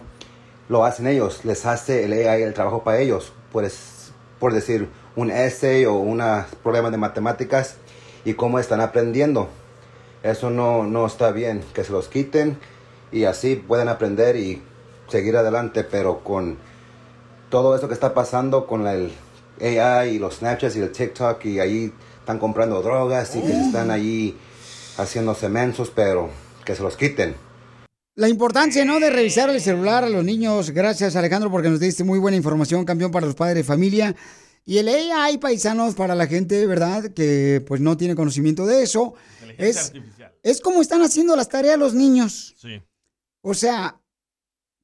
lo 0.68 0.86
hacen 0.86 1.08
ellos, 1.08 1.46
les 1.46 1.66
hace 1.66 2.06
el 2.06 2.14
AI 2.14 2.44
el 2.44 2.54
trabajo 2.54 2.84
para 2.84 3.00
ellos, 3.00 3.34
pues 3.52 4.12
por 4.40 4.54
decir 4.54 4.88
un 5.16 5.32
essay 5.32 5.86
o 5.86 5.96
un 5.96 6.24
problema 6.64 6.90
de 6.90 6.98
matemáticas 6.98 7.76
y 8.26 8.34
cómo 8.34 8.58
están 8.58 8.82
aprendiendo. 8.82 9.50
Eso 10.24 10.50
no, 10.50 10.84
no 10.84 11.06
está 11.06 11.32
bien, 11.32 11.64
que 11.74 11.84
se 11.84 11.92
los 11.92 12.08
quiten 12.10 12.58
y 13.12 13.24
así 13.24 13.56
pueden 13.56 13.88
aprender 13.88 14.36
y 14.36 14.62
seguir 15.08 15.38
adelante, 15.38 15.84
pero 15.84 16.24
con 16.24 16.58
todo 17.50 17.76
esto 17.76 17.88
que 17.88 17.94
está 17.94 18.14
pasando 18.14 18.68
con 18.68 18.88
el 18.88 19.12
AI 19.62 20.16
y 20.16 20.20
los 20.20 20.36
Snapchats 20.36 20.76
y 20.76 20.82
el 20.82 20.92
TikTok 20.92 21.44
y 21.46 21.60
ahí 21.60 21.94
están 22.20 22.40
comprando 22.40 22.82
drogas 22.82 23.36
y 23.36 23.42
que 23.42 23.48
se 23.48 23.62
están 23.62 23.92
ahí 23.92 24.38
haciéndose 24.98 25.50
mensos, 25.50 25.92
pero 25.94 26.30
que 26.64 26.76
se 26.76 26.84
los 26.84 26.96
quiten. 26.96 27.36
La 28.16 28.28
importancia, 28.28 28.84
¿no? 28.84 29.00
De 29.00 29.10
revisar 29.10 29.50
el 29.50 29.62
celular 29.62 30.04
a 30.04 30.10
los 30.10 30.24
niños. 30.24 30.72
Gracias, 30.72 31.16
Alejandro, 31.16 31.50
porque 31.50 31.70
nos 31.70 31.80
diste 31.80 32.04
muy 32.04 32.20
buena 32.20 32.36
información, 32.38 32.84
campeón, 32.84 33.12
para 33.12 33.26
los 33.26 33.36
padres 33.36 33.56
de 33.56 33.64
familia. 33.64 34.16
Y 34.66 34.78
el 34.78 34.90
AI, 34.90 35.38
paisanos, 35.38 35.96
para 35.96 36.16
la 36.16 36.28
gente, 36.28 36.68
¿verdad? 36.68 37.12
Que 37.14 37.64
pues 37.66 37.80
no 37.82 37.98
tiene 37.98 38.16
conocimiento 38.16 38.66
de 38.66 38.84
eso. 38.84 39.14
Es, 39.58 39.94
es 40.44 40.62
como 40.62 40.82
están 40.82 41.02
haciendo 41.02 41.36
las 41.36 41.50
tareas 41.50 41.80
los 41.80 41.94
niños. 41.94 42.56
Sí. 42.58 42.82
O 43.42 43.54
sea, 43.54 44.02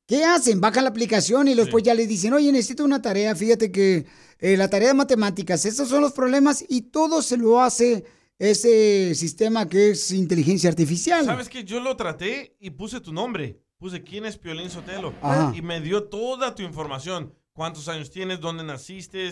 ¿qué 0.07 0.23
hacen? 0.23 0.61
Bajan 0.61 0.83
la 0.83 0.89
aplicación 0.89 1.47
y 1.47 1.55
después 1.55 1.83
ya 1.83 1.93
les 1.93 2.07
dicen, 2.07 2.33
oye, 2.33 2.51
necesito 2.51 2.85
una 2.85 3.01
tarea. 3.01 3.35
Fíjate 3.35 3.71
que 3.71 4.05
eh, 4.39 4.57
la 4.57 4.69
tarea 4.69 4.89
de 4.89 4.93
matemáticas, 4.93 5.65
estos 5.65 5.89
son 5.89 6.01
los 6.01 6.13
problemas 6.13 6.63
y 6.67 6.83
todo 6.83 7.21
se 7.21 7.37
lo 7.37 7.61
hace 7.61 8.05
ese 8.37 9.15
sistema 9.15 9.67
que 9.67 9.91
es 9.91 10.11
inteligencia 10.11 10.69
artificial. 10.69 11.25
¿Sabes 11.25 11.49
que 11.49 11.63
Yo 11.63 11.79
lo 11.79 11.95
traté 11.95 12.55
y 12.59 12.71
puse 12.71 13.01
tu 13.01 13.13
nombre. 13.13 13.61
Puse 13.77 14.03
quién 14.03 14.25
es 14.25 14.37
Piolín 14.37 14.69
Sotelo. 14.69 15.13
Ajá. 15.21 15.53
Y 15.55 15.61
me 15.61 15.81
dio 15.81 16.05
toda 16.05 16.55
tu 16.55 16.63
información. 16.63 17.33
¿Cuántos 17.55 17.87
años 17.87 18.11
tienes? 18.11 18.41
¿Dónde 18.41 18.65
naciste? 18.65 19.31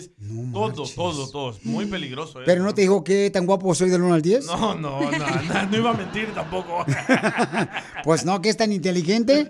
todo, 0.50 0.86
todo, 0.96 1.28
todo. 1.28 1.50
Es 1.50 1.62
muy 1.62 1.84
peligroso. 1.84 2.40
¿eh? 2.40 2.44
Pero 2.46 2.64
no 2.64 2.72
te 2.72 2.80
dijo 2.80 3.04
qué 3.04 3.28
tan 3.30 3.44
guapo 3.44 3.74
soy 3.74 3.90
del 3.90 4.00
1 4.00 4.14
al 4.14 4.22
10. 4.22 4.46
No, 4.46 4.74
no, 4.74 5.02
no, 5.02 5.10
no, 5.10 5.66
no 5.70 5.76
iba 5.76 5.90
a 5.90 5.94
mentir 5.94 6.32
tampoco. 6.32 6.86
Pues 8.02 8.24
no, 8.24 8.40
que 8.40 8.48
es 8.48 8.56
tan 8.56 8.72
inteligente. 8.72 9.46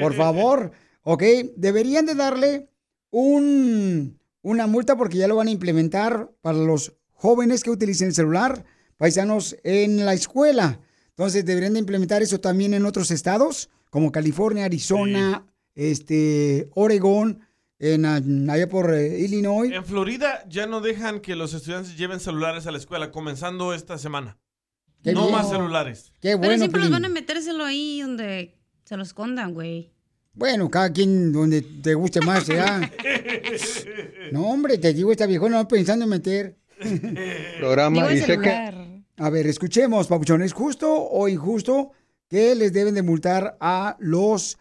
Por 0.00 0.14
favor. 0.14 0.72
Ok, 1.02 1.22
deberían 1.56 2.04
de 2.04 2.16
darle 2.16 2.68
un, 3.10 4.18
una 4.42 4.66
multa 4.66 4.96
porque 4.96 5.18
ya 5.18 5.28
lo 5.28 5.36
van 5.36 5.46
a 5.46 5.52
implementar 5.52 6.32
para 6.42 6.58
los 6.58 6.94
jóvenes 7.12 7.62
que 7.62 7.70
utilicen 7.70 8.08
el 8.08 8.14
celular, 8.14 8.64
paisanos, 8.96 9.56
en 9.62 10.04
la 10.04 10.14
escuela. 10.14 10.80
Entonces 11.10 11.44
deberían 11.44 11.74
de 11.74 11.78
implementar 11.78 12.22
eso 12.22 12.40
también 12.40 12.74
en 12.74 12.86
otros 12.86 13.12
estados, 13.12 13.70
como 13.88 14.10
California, 14.10 14.64
Arizona, 14.64 15.46
este, 15.76 16.70
Oregón, 16.74 17.45
en, 17.78 18.04
ah, 18.06 18.20
allá 18.52 18.68
por 18.68 18.94
eh, 18.94 19.18
Illinois. 19.20 19.72
En 19.72 19.84
Florida 19.84 20.44
ya 20.48 20.66
no 20.66 20.80
dejan 20.80 21.20
que 21.20 21.36
los 21.36 21.54
estudiantes 21.54 21.96
lleven 21.96 22.20
celulares 22.20 22.66
a 22.66 22.72
la 22.72 22.78
escuela, 22.78 23.10
comenzando 23.10 23.74
esta 23.74 23.98
semana. 23.98 24.38
Qué 25.02 25.12
no 25.12 25.22
bien. 25.22 25.32
más 25.32 25.50
celulares. 25.50 26.12
Qué 26.20 26.36
Pero 26.38 26.56
siempre 26.56 26.80
los 26.80 26.90
van 26.90 27.04
a 27.04 27.08
metérselo 27.08 27.64
ahí 27.64 28.00
donde 28.00 28.56
se 28.84 28.96
lo 28.96 29.02
escondan, 29.02 29.54
güey. 29.54 29.92
Bueno, 30.32 30.70
cada 30.70 30.92
quien 30.92 31.32
donde 31.32 31.62
te 31.62 31.94
guste 31.94 32.20
más, 32.20 32.46
¿ya? 32.46 32.90
No, 34.32 34.48
hombre, 34.48 34.76
te 34.78 34.92
digo, 34.92 35.12
esta 35.12 35.24
viejona 35.26 35.58
no 35.58 35.68
pensando 35.68 36.04
en 36.04 36.10
meter. 36.10 36.56
Programa, 37.58 38.12
y 38.12 38.20
sé 38.20 38.38
que 38.38 39.04
A 39.16 39.30
ver, 39.30 39.46
escuchemos, 39.46 40.08
Papuchón, 40.08 40.42
¿es 40.42 40.52
justo 40.52 40.92
o 40.92 41.28
injusto 41.28 41.92
que 42.28 42.54
les 42.54 42.72
deben 42.72 42.94
de 42.94 43.02
multar 43.02 43.56
a 43.60 43.96
los 44.00 44.58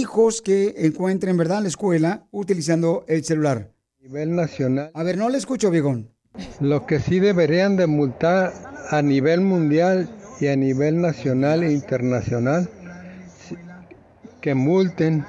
hijos 0.00 0.42
que 0.42 0.74
encuentren, 0.78 1.36
verdad, 1.36 1.58
en 1.58 1.64
la 1.64 1.68
escuela 1.68 2.26
utilizando 2.30 3.04
el 3.08 3.24
celular? 3.24 3.70
a 4.00 4.02
nivel 4.04 4.34
nacional, 4.34 4.90
A 4.94 5.02
ver, 5.04 5.16
no 5.16 5.28
le 5.28 5.38
escucho, 5.38 5.70
viejón. 5.70 6.10
lo 6.60 6.86
que 6.86 6.98
sí 6.98 7.20
deberían 7.20 7.76
de 7.76 7.86
multar 7.86 8.52
a 8.90 9.00
nivel 9.02 9.40
mundial 9.42 10.08
y 10.40 10.48
a 10.48 10.56
nivel 10.56 11.00
nacional 11.00 11.62
e 11.62 11.72
internacional, 11.72 12.68
que 14.40 14.54
multen 14.54 15.24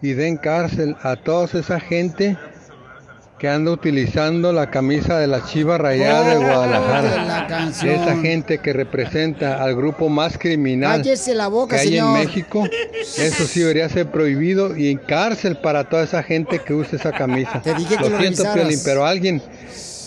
y 0.00 0.12
den 0.14 0.36
cárcel 0.38 0.96
a 1.02 1.16
toda 1.16 1.46
esa 1.60 1.80
gente 1.80 2.38
que 3.38 3.48
anda 3.48 3.70
utilizando 3.70 4.52
la 4.52 4.68
camisa 4.68 5.18
de 5.18 5.28
la 5.28 5.44
Chiva 5.44 5.78
Rayada 5.78 6.24
de 6.30 6.34
de 6.34 6.40
la 6.42 6.46
Guadalajara. 6.54 7.46
canción. 7.46 7.94
Esa 7.94 8.16
gente 8.16 8.58
que 8.58 8.72
representa 8.72 9.62
al 9.62 9.76
grupo 9.76 10.08
más 10.08 10.36
criminal 10.38 10.98
Cállese 11.02 11.34
la 11.34 11.46
boca, 11.46 11.76
que 11.76 11.82
hay 11.82 11.88
señor. 11.88 12.16
en 12.18 12.24
México. 12.26 12.64
Eso 13.16 13.44
sí 13.46 13.60
debería 13.60 13.88
ser 13.88 14.10
prohibido 14.10 14.76
y 14.76 14.90
en 14.90 14.98
cárcel 14.98 15.56
para 15.58 15.88
toda 15.88 16.02
esa 16.02 16.22
gente 16.22 16.58
que 16.58 16.74
usa 16.74 16.98
esa 16.98 17.12
camisa. 17.12 17.62
Te 17.62 17.74
dije 17.74 17.96
que 17.96 18.08
lo 18.10 18.18
siento. 18.18 18.42
Piolín, 18.52 18.80
pero 18.84 19.06
alguien 19.06 19.40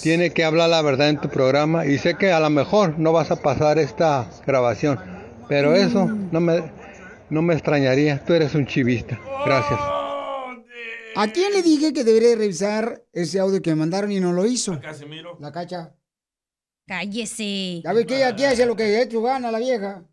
tiene 0.01 0.31
que 0.31 0.43
hablar 0.43 0.69
la 0.69 0.81
verdad 0.81 1.09
en 1.09 1.21
tu 1.21 1.29
programa 1.29 1.85
y 1.85 1.97
sé 1.99 2.15
que 2.15 2.31
a 2.33 2.39
lo 2.39 2.49
mejor 2.49 2.95
no 2.97 3.13
vas 3.13 3.31
a 3.31 3.37
pasar 3.37 3.79
esta 3.79 4.25
grabación, 4.45 4.99
pero 5.47 5.73
eso 5.75 6.05
no 6.31 6.41
me, 6.41 6.63
no 7.29 7.41
me 7.41 7.53
extrañaría. 7.53 8.19
Tú 8.25 8.33
eres 8.33 8.55
un 8.55 8.65
chivista. 8.65 9.17
Gracias. 9.45 9.79
¿A 11.15 11.27
quién 11.27 11.51
le 11.53 11.61
dije 11.61 11.93
que 11.93 12.03
debería 12.03 12.35
revisar 12.35 13.03
ese 13.13 13.39
audio 13.39 13.61
que 13.61 13.69
me 13.71 13.75
mandaron 13.77 14.11
y 14.11 14.19
no 14.19 14.31
lo 14.33 14.45
hizo? 14.45 14.79
Casimiro. 14.79 15.37
La 15.39 15.51
cacha. 15.51 15.93
Cállese. 16.87 17.81
Ya 17.83 17.93
ves 17.93 18.05
que 18.05 18.15
ella 18.17 18.29
aquí 18.29 18.43
hace 18.45 18.65
lo 18.65 18.75
que 18.75 18.83
de 18.83 19.01
hecho 19.03 19.21
gana 19.21 19.51
la 19.51 19.59
vieja. 19.59 20.03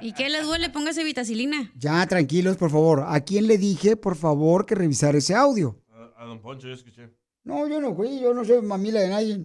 ¿Y 0.00 0.12
qué 0.12 0.28
le 0.28 0.42
duele? 0.42 0.68
Póngase 0.70 1.04
vitacilina. 1.04 1.72
Ya, 1.76 2.06
tranquilos, 2.06 2.56
por 2.56 2.70
favor. 2.70 3.04
¿A 3.08 3.20
quién 3.20 3.46
le 3.46 3.58
dije, 3.58 3.96
por 3.96 4.16
favor, 4.16 4.66
que 4.66 4.74
revisara 4.74 5.18
ese 5.18 5.34
audio? 5.34 5.80
A, 6.16 6.22
a 6.22 6.26
don 6.26 6.40
Poncho 6.40 6.68
yo 6.68 6.74
escuché. 6.74 7.08
No, 7.44 7.66
yo 7.66 7.80
no 7.80 7.94
fui, 7.94 8.20
yo 8.20 8.32
no 8.34 8.44
soy 8.44 8.62
mamila 8.62 9.00
de 9.00 9.08
nadie. 9.08 9.42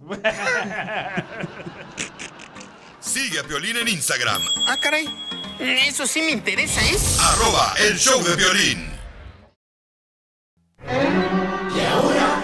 Sigue 3.00 3.38
a 3.38 3.42
Piolín 3.44 3.76
en 3.76 3.88
Instagram, 3.88 4.42
Ah, 4.66 4.76
caray. 4.80 5.06
Eso 5.60 6.06
sí 6.06 6.20
me 6.20 6.30
interesa, 6.32 6.80
¿eh? 6.82 6.96
arroba 7.20 7.74
el 7.88 7.96
show 7.98 8.22
de 8.22 8.36
violín. 8.36 8.86
Y 10.90 11.80
ahora, 11.80 12.42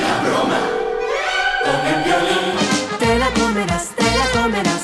la 0.00 0.22
broma 0.24 0.60
con 1.64 1.80
el 1.86 2.02
violín. 2.04 2.58
Te 2.98 3.18
la 3.18 3.30
comerás, 3.34 3.90
te 3.94 4.02
la 4.02 4.26
comerás. 4.42 4.82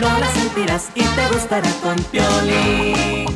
No 0.00 0.18
la 0.18 0.28
sentirás 0.32 0.88
y 0.96 1.02
te 1.02 1.28
gustará 1.32 1.70
con 1.80 1.94
violín. 2.10 3.26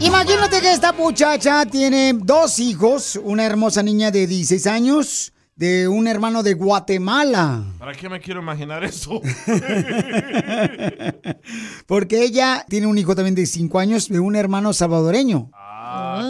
Imagínate 0.00 0.62
que 0.62 0.72
esta 0.72 0.92
muchacha 0.92 1.66
tiene 1.66 2.14
dos 2.14 2.58
hijos, 2.58 3.20
una 3.22 3.44
hermosa 3.44 3.82
niña 3.82 4.10
de 4.10 4.26
16 4.26 4.66
años, 4.66 5.34
de 5.54 5.86
un 5.86 6.08
hermano 6.08 6.42
de 6.42 6.54
Guatemala. 6.54 7.64
¿Para 7.78 7.92
qué 7.92 8.08
me 8.08 8.18
quiero 8.18 8.40
imaginar 8.40 8.82
eso? 8.82 9.20
Porque 11.86 12.22
ella 12.22 12.64
tiene 12.68 12.86
un 12.86 12.96
hijo 12.96 13.14
también 13.14 13.34
de 13.34 13.44
5 13.44 13.78
años, 13.78 14.08
de 14.08 14.20
un 14.20 14.36
hermano 14.36 14.72
salvadoreño. 14.72 15.50
Ah, 15.52 16.22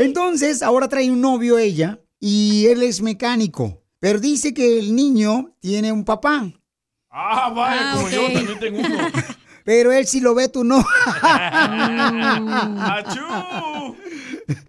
Entonces, 0.00 0.62
ahora 0.62 0.88
trae 0.88 1.10
un 1.10 1.20
novio 1.20 1.58
ella 1.58 2.00
y 2.18 2.66
él 2.66 2.82
es 2.82 3.02
mecánico. 3.02 3.82
Pero 3.98 4.18
dice 4.18 4.54
que 4.54 4.78
el 4.78 4.96
niño 4.96 5.54
tiene 5.60 5.92
un 5.92 6.06
papá. 6.06 6.50
Ah, 7.10 7.52
vaya, 7.54 7.92
como 7.92 8.08
yo 8.08 8.32
también 8.32 8.58
tengo 8.58 8.78
uno. 8.78 9.08
Pero 9.64 9.92
él 9.92 10.06
sí 10.06 10.20
lo 10.20 10.34
ve, 10.34 10.48
tú 10.48 10.64
no. 10.64 10.78
¡Achú! 12.82 13.20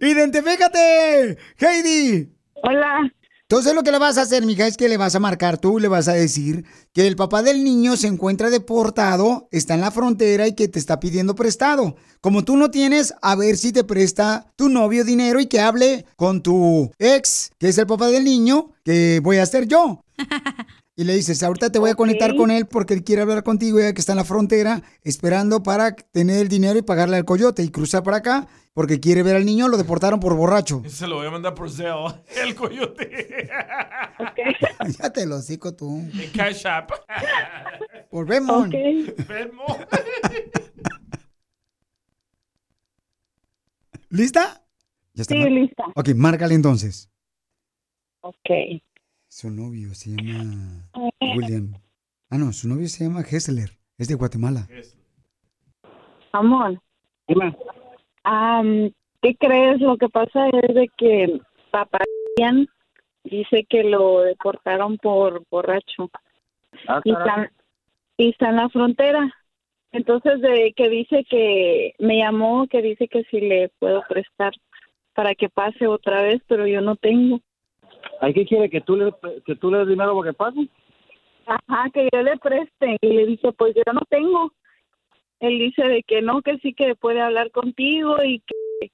¡Identifícate! 0.00 1.38
¡Heidi! 1.56 2.30
Hola. 2.62 3.10
Entonces 3.52 3.74
lo 3.74 3.82
que 3.82 3.92
le 3.92 3.98
vas 3.98 4.16
a 4.16 4.22
hacer, 4.22 4.46
mija, 4.46 4.66
es 4.66 4.78
que 4.78 4.88
le 4.88 4.96
vas 4.96 5.14
a 5.14 5.20
marcar 5.20 5.58
tú, 5.58 5.78
le 5.78 5.86
vas 5.86 6.08
a 6.08 6.14
decir 6.14 6.64
que 6.94 7.06
el 7.06 7.16
papá 7.16 7.42
del 7.42 7.64
niño 7.64 7.98
se 7.98 8.06
encuentra 8.06 8.48
deportado, 8.48 9.46
está 9.50 9.74
en 9.74 9.82
la 9.82 9.90
frontera 9.90 10.48
y 10.48 10.54
que 10.54 10.68
te 10.68 10.78
está 10.78 10.98
pidiendo 10.98 11.34
prestado. 11.34 11.94
Como 12.22 12.44
tú 12.44 12.56
no 12.56 12.70
tienes, 12.70 13.12
a 13.20 13.36
ver 13.36 13.58
si 13.58 13.70
te 13.70 13.84
presta 13.84 14.46
tu 14.56 14.70
novio 14.70 15.04
dinero 15.04 15.38
y 15.38 15.48
que 15.48 15.60
hable 15.60 16.06
con 16.16 16.42
tu 16.42 16.92
ex, 16.98 17.50
que 17.58 17.68
es 17.68 17.76
el 17.76 17.86
papá 17.86 18.08
del 18.08 18.24
niño, 18.24 18.70
que 18.86 19.20
voy 19.22 19.36
a 19.36 19.44
ser 19.44 19.68
yo. 19.68 20.02
Y 20.94 21.04
le 21.04 21.14
dices, 21.14 21.42
ahorita 21.42 21.70
te 21.72 21.78
voy 21.78 21.90
a 21.90 21.94
conectar 21.94 22.36
con 22.36 22.50
él 22.50 22.66
porque 22.66 22.92
él 22.92 23.02
quiere 23.02 23.22
hablar 23.22 23.42
contigo 23.42 23.80
ya 23.80 23.94
que 23.94 24.00
está 24.00 24.12
en 24.12 24.18
la 24.18 24.24
frontera 24.24 24.82
esperando 25.02 25.62
para 25.62 25.92
tener 25.96 26.38
el 26.40 26.48
dinero 26.48 26.78
y 26.78 26.82
pagarle 26.82 27.16
al 27.16 27.24
coyote 27.24 27.62
y 27.62 27.70
cruzar 27.70 28.02
para 28.02 28.18
acá 28.18 28.46
porque 28.74 29.00
quiere 29.00 29.22
ver 29.22 29.36
al 29.36 29.44
niño, 29.46 29.68
lo 29.68 29.76
deportaron 29.78 30.20
por 30.20 30.34
borracho. 30.36 30.82
Se 30.86 31.06
lo 31.06 31.16
voy 31.16 31.26
a 31.26 31.30
mandar 31.30 31.54
por 31.54 31.70
Zelle, 31.70 31.94
el 32.42 32.54
coyote. 32.54 33.48
ya 34.98 35.10
te 35.10 35.24
lo 35.26 35.40
cico 35.40 35.74
tú. 35.74 35.98
En 35.98 36.30
Cash 36.34 36.66
App. 36.66 36.90
Por 38.10 38.26
Venmo. 38.26 38.66
Venmo. 38.66 39.64
¿Lista? 44.10 44.62
Ya 45.14 45.24
Sí, 45.24 45.34
mar- 45.34 45.50
lista. 45.50 45.84
Ok, 45.94 46.08
márcale 46.14 46.54
entonces. 46.54 47.10
Ok. 48.20 48.50
Su 49.32 49.50
novio 49.50 49.94
se 49.94 50.10
llama 50.10 50.90
William. 51.18 51.72
Ah, 52.28 52.36
no, 52.36 52.52
su 52.52 52.68
novio 52.68 52.86
se 52.86 53.04
llama 53.04 53.22
Hessler. 53.22 53.70
Es 53.96 54.08
de 54.08 54.14
Guatemala. 54.14 54.68
Amor. 56.32 56.78
Am, 58.24 58.90
¿Qué 59.22 59.34
crees? 59.36 59.80
Lo 59.80 59.96
que 59.96 60.10
pasa 60.10 60.48
es 60.50 60.74
de 60.74 60.86
que 60.98 61.40
papá 61.70 62.00
Ian 62.36 62.68
dice 63.24 63.64
que 63.70 63.84
lo 63.84 64.20
deportaron 64.20 64.98
por 64.98 65.42
borracho. 65.50 66.10
y, 67.02 67.12
está, 67.12 67.50
y 68.18 68.28
está 68.28 68.50
en 68.50 68.56
la 68.56 68.68
frontera. 68.68 69.34
Entonces, 69.92 70.42
de 70.42 70.74
que 70.76 70.90
dice 70.90 71.24
que 71.24 71.94
me 71.98 72.18
llamó, 72.18 72.66
que 72.66 72.82
dice 72.82 73.08
que 73.08 73.24
si 73.30 73.40
le 73.40 73.70
puedo 73.78 74.02
prestar 74.06 74.52
para 75.14 75.34
que 75.34 75.48
pase 75.48 75.86
otra 75.86 76.20
vez, 76.20 76.42
pero 76.46 76.66
yo 76.66 76.82
no 76.82 76.96
tengo. 76.96 77.40
¿Hay 78.20 78.34
que 78.34 78.46
quiere 78.46 78.70
que 78.70 78.80
tú 78.80 78.96
le 78.96 79.12
que 79.44 79.56
tú 79.56 79.70
le 79.70 79.78
des 79.78 79.88
dinero 79.88 80.16
para 80.16 80.30
que 80.30 80.36
pase? 80.36 80.68
Ajá, 81.46 81.90
que 81.92 82.08
yo 82.12 82.22
le 82.22 82.36
preste. 82.38 82.96
Y 83.00 83.06
le 83.08 83.26
dije, 83.26 83.52
pues 83.52 83.74
yo 83.74 83.92
no 83.92 84.00
tengo. 84.08 84.52
Él 85.40 85.58
dice 85.58 85.82
de 85.82 86.02
que 86.04 86.22
no, 86.22 86.40
que 86.42 86.58
sí 86.58 86.72
que 86.72 86.94
puede 86.94 87.20
hablar 87.20 87.50
contigo 87.50 88.22
y 88.22 88.40
que 88.40 88.92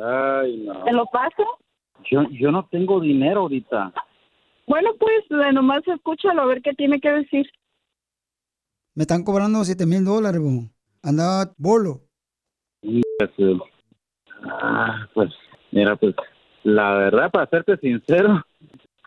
Ay, 0.00 0.58
no. 0.58 0.84
te 0.84 0.92
lo 0.92 1.06
paso. 1.06 1.44
Yo 2.10 2.22
yo 2.30 2.52
no 2.52 2.66
tengo 2.66 3.00
dinero 3.00 3.42
ahorita. 3.42 3.92
Bueno, 4.66 4.90
pues 4.98 5.24
nomás 5.52 5.86
escúchalo 5.86 6.42
a 6.42 6.46
ver 6.46 6.62
qué 6.62 6.72
tiene 6.74 7.00
que 7.00 7.10
decir. 7.10 7.46
Me 8.94 9.02
están 9.02 9.24
cobrando 9.24 9.64
7 9.64 9.86
mil 9.86 10.04
dólares. 10.04 10.40
Andaba 11.02 11.52
bolo. 11.58 12.00
Pues, 12.80 13.30
ah, 14.44 15.06
pues 15.14 15.30
mira, 15.72 15.96
pues 15.96 16.14
la 16.64 16.94
verdad, 16.94 17.30
para 17.30 17.48
serte 17.48 17.76
sincero, 17.76 18.44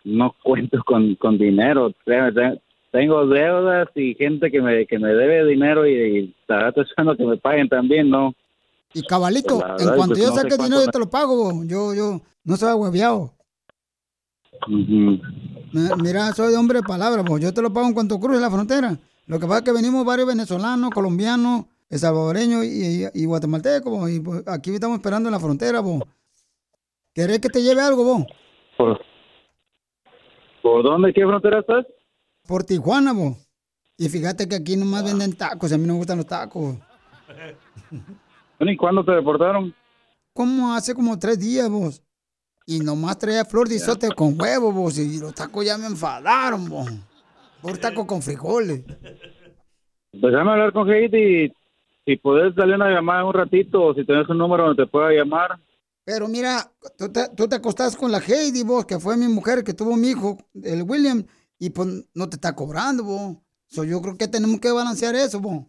no 0.04 0.34
cuento 0.44 0.82
con, 0.86 1.16
con 1.16 1.38
dinero. 1.38 1.92
Tengo 2.92 3.28
deudas 3.28 3.90
y 3.96 4.14
gente 4.16 4.50
que 4.50 4.62
me, 4.62 4.86
que 4.86 5.00
me 5.00 5.10
debe 5.10 5.46
dinero 5.46 5.86
y, 5.86 6.34
estará 6.40 6.72
que 6.72 7.26
me 7.26 7.38
paguen 7.38 7.68
también, 7.68 8.10
¿no? 8.10 8.34
Y 8.94 9.02
cabalito, 9.04 9.60
La 9.60 9.72
en 9.72 9.78
verdad, 9.78 9.96
cuanto 9.96 10.14
pues, 10.14 10.24
yo 10.24 10.30
no 10.30 10.36
saque 10.36 10.58
dinero, 10.58 10.86
yo 10.86 10.92
te 10.92 11.00
lo 11.00 11.10
pago. 11.10 11.64
Yo, 11.66 11.94
yo, 11.94 12.22
no 12.46 12.56
soy 12.56 12.74
hueviado. 12.74 13.34
Ujú. 14.68 15.20
Mira, 16.02 16.32
soy 16.34 16.52
de 16.52 16.58
hombre 16.58 16.80
de 16.80 16.88
palabra, 16.88 17.22
bo. 17.24 17.38
Yo 17.38 17.54
te 17.54 17.62
lo 17.62 17.74
pago 17.74 17.88
en 17.88 17.94
cuanto 17.94 18.20
cruce 18.20 18.40
la 18.40 18.50
frontera. 18.50 18.98
Lo 19.26 19.40
que 19.40 19.46
pasa 19.46 19.60
es 19.60 19.66
que 19.66 19.74
venimos 19.74 20.06
varios 20.06 20.28
venezolanos, 20.28 20.92
colombianos, 20.92 21.66
salvadoreños 21.90 22.64
y, 22.66 23.04
y, 23.04 23.08
y 23.14 23.26
guatemaltecos, 23.26 24.10
y 24.10 24.20
pues, 24.20 24.44
aquí 24.48 24.74
estamos 24.74 24.98
esperando 24.98 25.28
en 25.28 25.34
la 25.34 25.40
frontera, 25.40 25.82
bo. 25.82 26.08
¿Querés 27.18 27.40
que 27.40 27.50
te 27.50 27.64
lleve 27.64 27.82
algo, 27.82 28.04
bo? 28.04 28.28
¿Por, 28.78 29.02
¿Por 30.62 30.84
dónde? 30.84 31.12
¿Qué 31.12 31.26
frontera 31.26 31.62
estás? 31.62 31.84
Por 32.48 32.64
Tijuana, 32.64 33.12
bo. 33.12 33.36
Y 33.98 34.08
fíjate 34.08 34.48
que 34.48 34.58
aquí 34.58 34.78
nomás 34.78 35.04
venden 35.04 35.36
tacos, 35.36 35.74
a 35.74 35.80
mí 35.80 35.88
no 35.88 35.94
me 35.94 35.98
gustan 35.98 36.18
los 36.18 36.28
tacos. 36.28 36.76
¿Y 38.60 38.78
cuándo 38.78 39.04
te 39.04 39.14
deportaron? 39.14 39.74
Como 40.32 40.72
hace 40.76 40.94
como 40.94 41.18
tres 41.18 41.40
días, 41.40 41.68
vos. 41.68 42.04
Y 42.68 42.82
nomás 42.82 43.18
traía 43.18 43.44
flor 43.46 43.68
de 43.68 43.78
isote 43.78 44.10
con 44.10 44.40
huevo, 44.40 44.72
vos. 44.72 45.00
Y 45.00 45.20
los 45.20 45.34
tacos 45.34 45.66
ya 45.66 45.76
me 45.76 45.88
enfadaron, 45.88 46.70
vos. 46.70 46.88
Por 47.64 47.80
taco 47.80 48.06
con 48.06 48.22
frijoles. 48.22 48.84
Pues 48.86 50.22
déjame 50.22 50.52
hablar 50.52 50.72
con 50.72 50.88
Heidi 50.88 51.52
si 52.06 52.16
puedes 52.18 52.54
darle 52.54 52.76
una 52.76 52.92
llamada 52.92 53.26
un 53.26 53.34
ratito 53.34 53.86
o 53.86 53.94
si 53.96 54.06
tienes 54.06 54.30
un 54.30 54.38
número 54.38 54.66
donde 54.68 54.86
te 54.86 54.92
pueda 54.92 55.10
llamar. 55.10 55.58
Pero 56.08 56.30
mira, 56.30 56.72
tú 56.98 57.12
te, 57.12 57.28
tú 57.36 57.50
te 57.50 57.58
acostás 57.58 57.98
con 57.98 58.10
la 58.14 58.20
Heidi, 58.20 58.64
vos, 58.64 58.86
que 58.86 58.98
fue 58.98 59.18
mi 59.18 59.28
mujer, 59.28 59.62
que 59.62 59.74
tuvo 59.74 59.98
mi 59.98 60.08
hijo, 60.12 60.38
el 60.64 60.84
William, 60.84 61.26
y 61.60 61.70
pues 61.72 61.90
no 62.14 62.30
te 62.30 62.38
está 62.38 62.56
cobrando, 62.56 63.04
vos. 63.04 63.36
So, 63.68 63.84
yo 63.84 64.02
creo 64.02 64.16
que 64.18 64.30
tenemos 64.30 64.62
que 64.62 64.72
balancear 64.72 65.16
eso, 65.16 65.42
vos. 65.42 65.66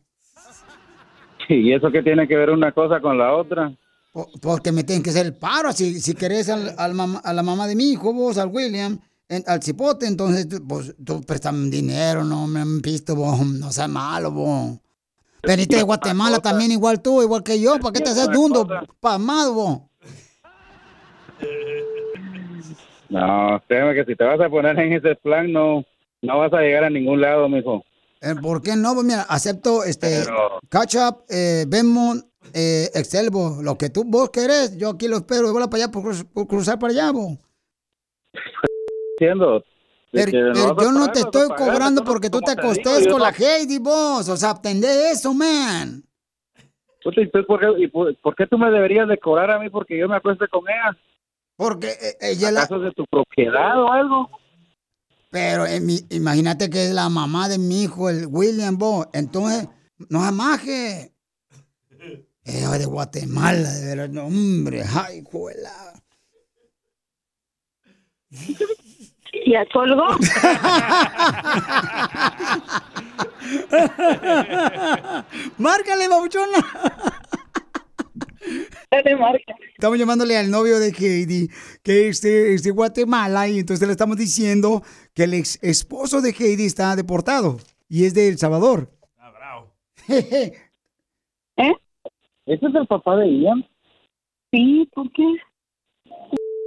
¿Y 1.48 1.72
eso 1.72 1.90
qué 1.90 2.04
tiene 2.04 2.28
que 2.28 2.36
ver 2.36 2.50
una 2.50 2.70
cosa 2.70 3.00
con 3.00 3.18
la 3.18 3.34
otra? 3.34 3.76
Po- 4.12 4.30
Porque 4.40 4.70
me 4.70 4.84
tienen 4.84 5.02
que 5.02 5.10
hacer 5.10 5.26
el 5.26 5.34
paro. 5.34 5.72
Si, 5.72 6.00
si 6.00 6.14
querés 6.14 6.48
al, 6.50 6.72
al 6.78 6.94
mam- 6.94 7.20
a 7.24 7.32
la 7.32 7.42
mamá 7.42 7.66
de 7.66 7.74
mi 7.74 7.90
hijo, 7.90 8.12
vos, 8.12 8.38
al 8.38 8.46
William, 8.48 8.96
en- 9.28 9.42
al 9.44 9.60
cipote, 9.60 10.06
entonces 10.06 10.46
pues, 10.68 10.94
tú 11.04 11.20
préstame 11.22 11.68
dinero, 11.68 12.22
no 12.22 12.46
me 12.46 12.60
han 12.60 12.80
visto, 12.80 13.16
vos, 13.16 13.40
no 13.44 13.72
seas 13.72 13.88
malo, 13.88 14.30
vos. 14.30 14.78
Veniste 15.42 15.74
de 15.74 15.82
Guatemala 15.82 16.36
también, 16.38 16.70
igual 16.70 17.02
tú, 17.02 17.22
igual 17.22 17.42
que 17.42 17.58
yo, 17.60 17.76
¿para 17.80 17.92
qué 17.92 18.00
te 18.02 18.10
haces 18.10 18.30
dundo, 18.32 18.64
pasmado, 19.00 19.52
vos? 19.54 19.80
No, 23.08 23.62
créeme 23.66 23.94
que 23.94 24.04
si 24.04 24.16
te 24.16 24.24
vas 24.24 24.40
a 24.40 24.48
poner 24.48 24.78
en 24.78 24.92
ese 24.92 25.14
plan 25.16 25.50
no 25.52 25.84
no 26.20 26.38
vas 26.38 26.52
a 26.52 26.60
llegar 26.60 26.84
a 26.84 26.90
ningún 26.90 27.20
lado, 27.20 27.48
mijo. 27.48 27.84
Eh, 28.20 28.34
¿Por 28.42 28.60
qué 28.60 28.74
no? 28.76 28.94
Pues 28.94 29.06
mira, 29.06 29.22
acepto 29.22 29.84
este 29.84 30.22
Pero- 30.24 30.58
Catch 30.68 30.96
Up, 30.96 31.24
eh, 31.30 31.64
Venmo, 31.68 32.14
eh, 32.52 32.90
Excel, 32.94 33.30
vos, 33.30 33.62
lo 33.62 33.78
que 33.78 33.88
tú 33.90 34.02
vos 34.04 34.30
querés, 34.30 34.76
yo 34.76 34.90
aquí 34.90 35.06
lo 35.06 35.18
espero, 35.18 35.52
voy 35.52 35.62
para 35.68 35.84
allá 35.84 35.92
por, 35.92 36.02
cruz- 36.02 36.24
por 36.34 36.48
cruzar 36.48 36.78
para 36.78 36.92
allá, 36.92 37.12
vos. 37.12 37.38
Entiendo. 39.12 39.62
Pero, 40.10 40.30
pero 40.32 40.74
yo 40.82 40.92
no 40.92 41.12
te 41.12 41.20
estoy 41.20 41.48
pagar, 41.48 41.68
cobrando 41.72 42.02
porque 42.04 42.30
tú 42.30 42.40
te 42.40 42.50
digo, 42.52 42.62
acostés 42.62 43.04
yo 43.04 43.10
con 43.12 43.20
no- 43.20 43.24
la 43.26 43.30
Heidi, 43.30 43.78
vos. 43.78 44.28
O 44.28 44.36
sea, 44.36 44.50
atendé 44.50 45.10
eso, 45.10 45.32
man. 45.34 46.02
¿y 47.04 47.26
por 47.26 47.60
qué, 47.60 47.66
y 47.78 47.86
por, 47.88 48.16
por 48.16 48.34
qué 48.34 48.46
tú 48.46 48.58
me 48.58 48.70
deberías 48.70 49.06
de 49.08 49.18
cobrar 49.18 49.50
a 49.50 49.58
mí 49.58 49.70
porque 49.70 49.96
yo 49.96 50.08
me 50.08 50.16
acueste 50.16 50.48
con 50.48 50.62
ella? 50.68 50.96
Porque 51.58 51.88
eh, 51.88 52.16
ella 52.20 52.52
la... 52.52 52.60
¿Acaso 52.60 52.76
es 52.76 52.82
de 52.82 52.92
tu 52.92 53.04
propiedad 53.10 53.82
o 53.82 53.90
algo? 53.90 54.30
Pero 55.30 55.66
eh, 55.66 55.80
mi- 55.80 56.06
imagínate 56.10 56.70
que 56.70 56.84
es 56.86 56.92
la 56.92 57.08
mamá 57.08 57.48
de 57.48 57.58
mi 57.58 57.82
hijo, 57.82 58.08
el 58.08 58.26
William, 58.28 58.78
vos. 58.78 59.08
Entonces, 59.12 59.68
no 60.08 60.22
amaje. 60.22 61.12
Ella 62.44 62.70
de 62.78 62.84
Guatemala, 62.86 63.72
de 63.72 63.86
verdad, 63.86 64.08
no, 64.08 64.26
hombre. 64.26 64.84
Ay, 64.94 65.24
juela. 65.28 65.72
Ya 69.44 69.66
colgó. 69.72 70.06
Márcale, 75.58 76.08
babuchona. 76.08 76.58
Estamos 79.78 79.96
llamándole 79.96 80.36
al 80.36 80.50
novio 80.50 80.80
de 80.80 80.88
Heidi, 80.88 81.46
que 81.84 82.08
es 82.08 82.20
de, 82.20 82.52
es 82.52 82.64
de 82.64 82.72
Guatemala, 82.72 83.46
y 83.46 83.60
entonces 83.60 83.86
le 83.86 83.92
estamos 83.92 84.16
diciendo 84.16 84.82
que 85.14 85.22
el 85.22 85.34
ex 85.34 85.62
esposo 85.62 86.20
de 86.20 86.30
Heidi 86.30 86.66
está 86.66 86.96
deportado 86.96 87.58
y 87.88 88.04
es 88.04 88.12
de 88.12 88.26
El 88.26 88.38
Salvador. 88.38 88.88
¿Eh? 90.08 90.52
¿Ese 92.46 92.66
es 92.66 92.74
el 92.74 92.88
papá 92.88 93.18
de 93.18 93.28
Ian? 93.28 93.64
Sí, 94.50 94.90
¿por 94.92 95.12
qué? 95.12 95.36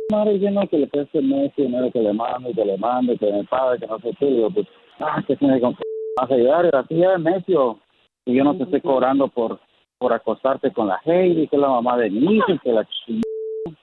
Madre 0.09 0.37
llena 0.39 0.65
que 0.67 0.77
le 0.77 0.87
preste 0.87 1.19
ese 1.19 1.63
dinero 1.63 1.91
que 1.91 1.99
le 1.99 2.13
mande, 2.13 2.53
que 2.53 2.63
le 2.63 2.77
mande, 2.77 3.17
que 3.17 3.29
me 3.29 3.43
pague, 3.43 3.79
que 3.79 3.87
no 3.87 3.99
sé 3.99 4.15
qué. 4.17 4.25
Digo, 4.25 4.51
pues, 4.51 4.67
ah, 4.99 5.21
que 5.27 5.35
tiene 5.35 5.59
que 5.59 5.65
vas 5.65 6.31
a 6.31 6.33
ayudar. 6.33 6.63
Y 6.63 6.77
así 6.77 6.95
ya 6.95 7.15
es 7.15 7.19
necio. 7.19 7.77
Y 8.23 8.35
yo 8.35 8.45
no 8.45 8.55
te 8.55 8.63
estoy 8.63 8.79
cobrando 8.79 9.27
por 9.27 9.59
por 10.01 10.13
acostarte 10.13 10.73
con 10.73 10.87
la 10.87 10.99
Heidi, 11.05 11.47
que 11.47 11.55
es 11.55 11.61
la 11.61 11.69
mamá 11.69 11.95
de 11.95 12.09
mi 12.09 12.37
hijo, 12.37 12.47
que 12.63 12.73
la 12.73 12.83
chingada. 12.89 13.77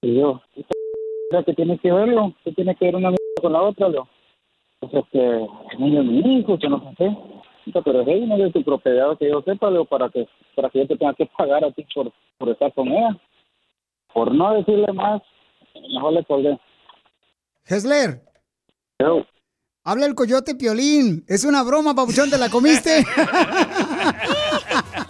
Y 0.00 0.14
yo, 0.14 0.40
¿qué 1.44 1.52
tiene 1.52 1.78
que 1.78 1.92
verlo? 1.92 2.32
¿Qué 2.42 2.52
tiene 2.52 2.74
que 2.74 2.86
ver 2.86 2.96
una 2.96 3.10
mierda 3.10 3.42
con 3.42 3.52
la 3.52 3.60
otra? 3.60 3.90
Yo, 3.92 4.08
pues 4.80 4.94
este, 4.94 5.20
el 5.20 5.80
niño 5.80 6.00
es 6.00 6.06
mi 6.06 6.38
hijo, 6.38 6.58
que 6.58 6.70
no 6.70 6.80
sé 6.80 6.94
qué. 6.96 7.16
Pero 7.84 8.00
Heidi 8.06 8.24
no 8.24 8.36
es 8.36 8.44
de 8.44 8.52
tu 8.52 8.64
propiedad, 8.64 9.18
que 9.18 9.28
yo 9.28 9.42
sepa, 9.42 9.70
Leo, 9.70 9.84
para 9.84 10.08
que, 10.08 10.26
para 10.56 10.70
que 10.70 10.78
yo 10.78 10.86
te 10.86 10.96
tenga 10.96 11.12
que 11.12 11.26
pagar 11.26 11.62
a 11.62 11.72
ti 11.72 11.86
por, 11.94 12.10
por 12.38 12.48
estar 12.48 12.72
con 12.72 12.88
ella. 12.88 13.14
por 14.14 14.34
no 14.34 14.54
decirle 14.54 14.90
más, 14.94 15.20
mejor 15.92 16.14
le 16.14 16.24
colgué. 16.24 16.58
Hesler, 17.66 18.22
Yo, 18.98 19.26
habla 19.84 20.06
el 20.06 20.14
coyote 20.14 20.54
Piolín. 20.54 21.22
Es 21.28 21.44
una 21.44 21.62
broma, 21.62 21.94
papuchón, 21.94 22.30
¿te 22.30 22.38
la 22.38 22.48
comiste? 22.48 23.04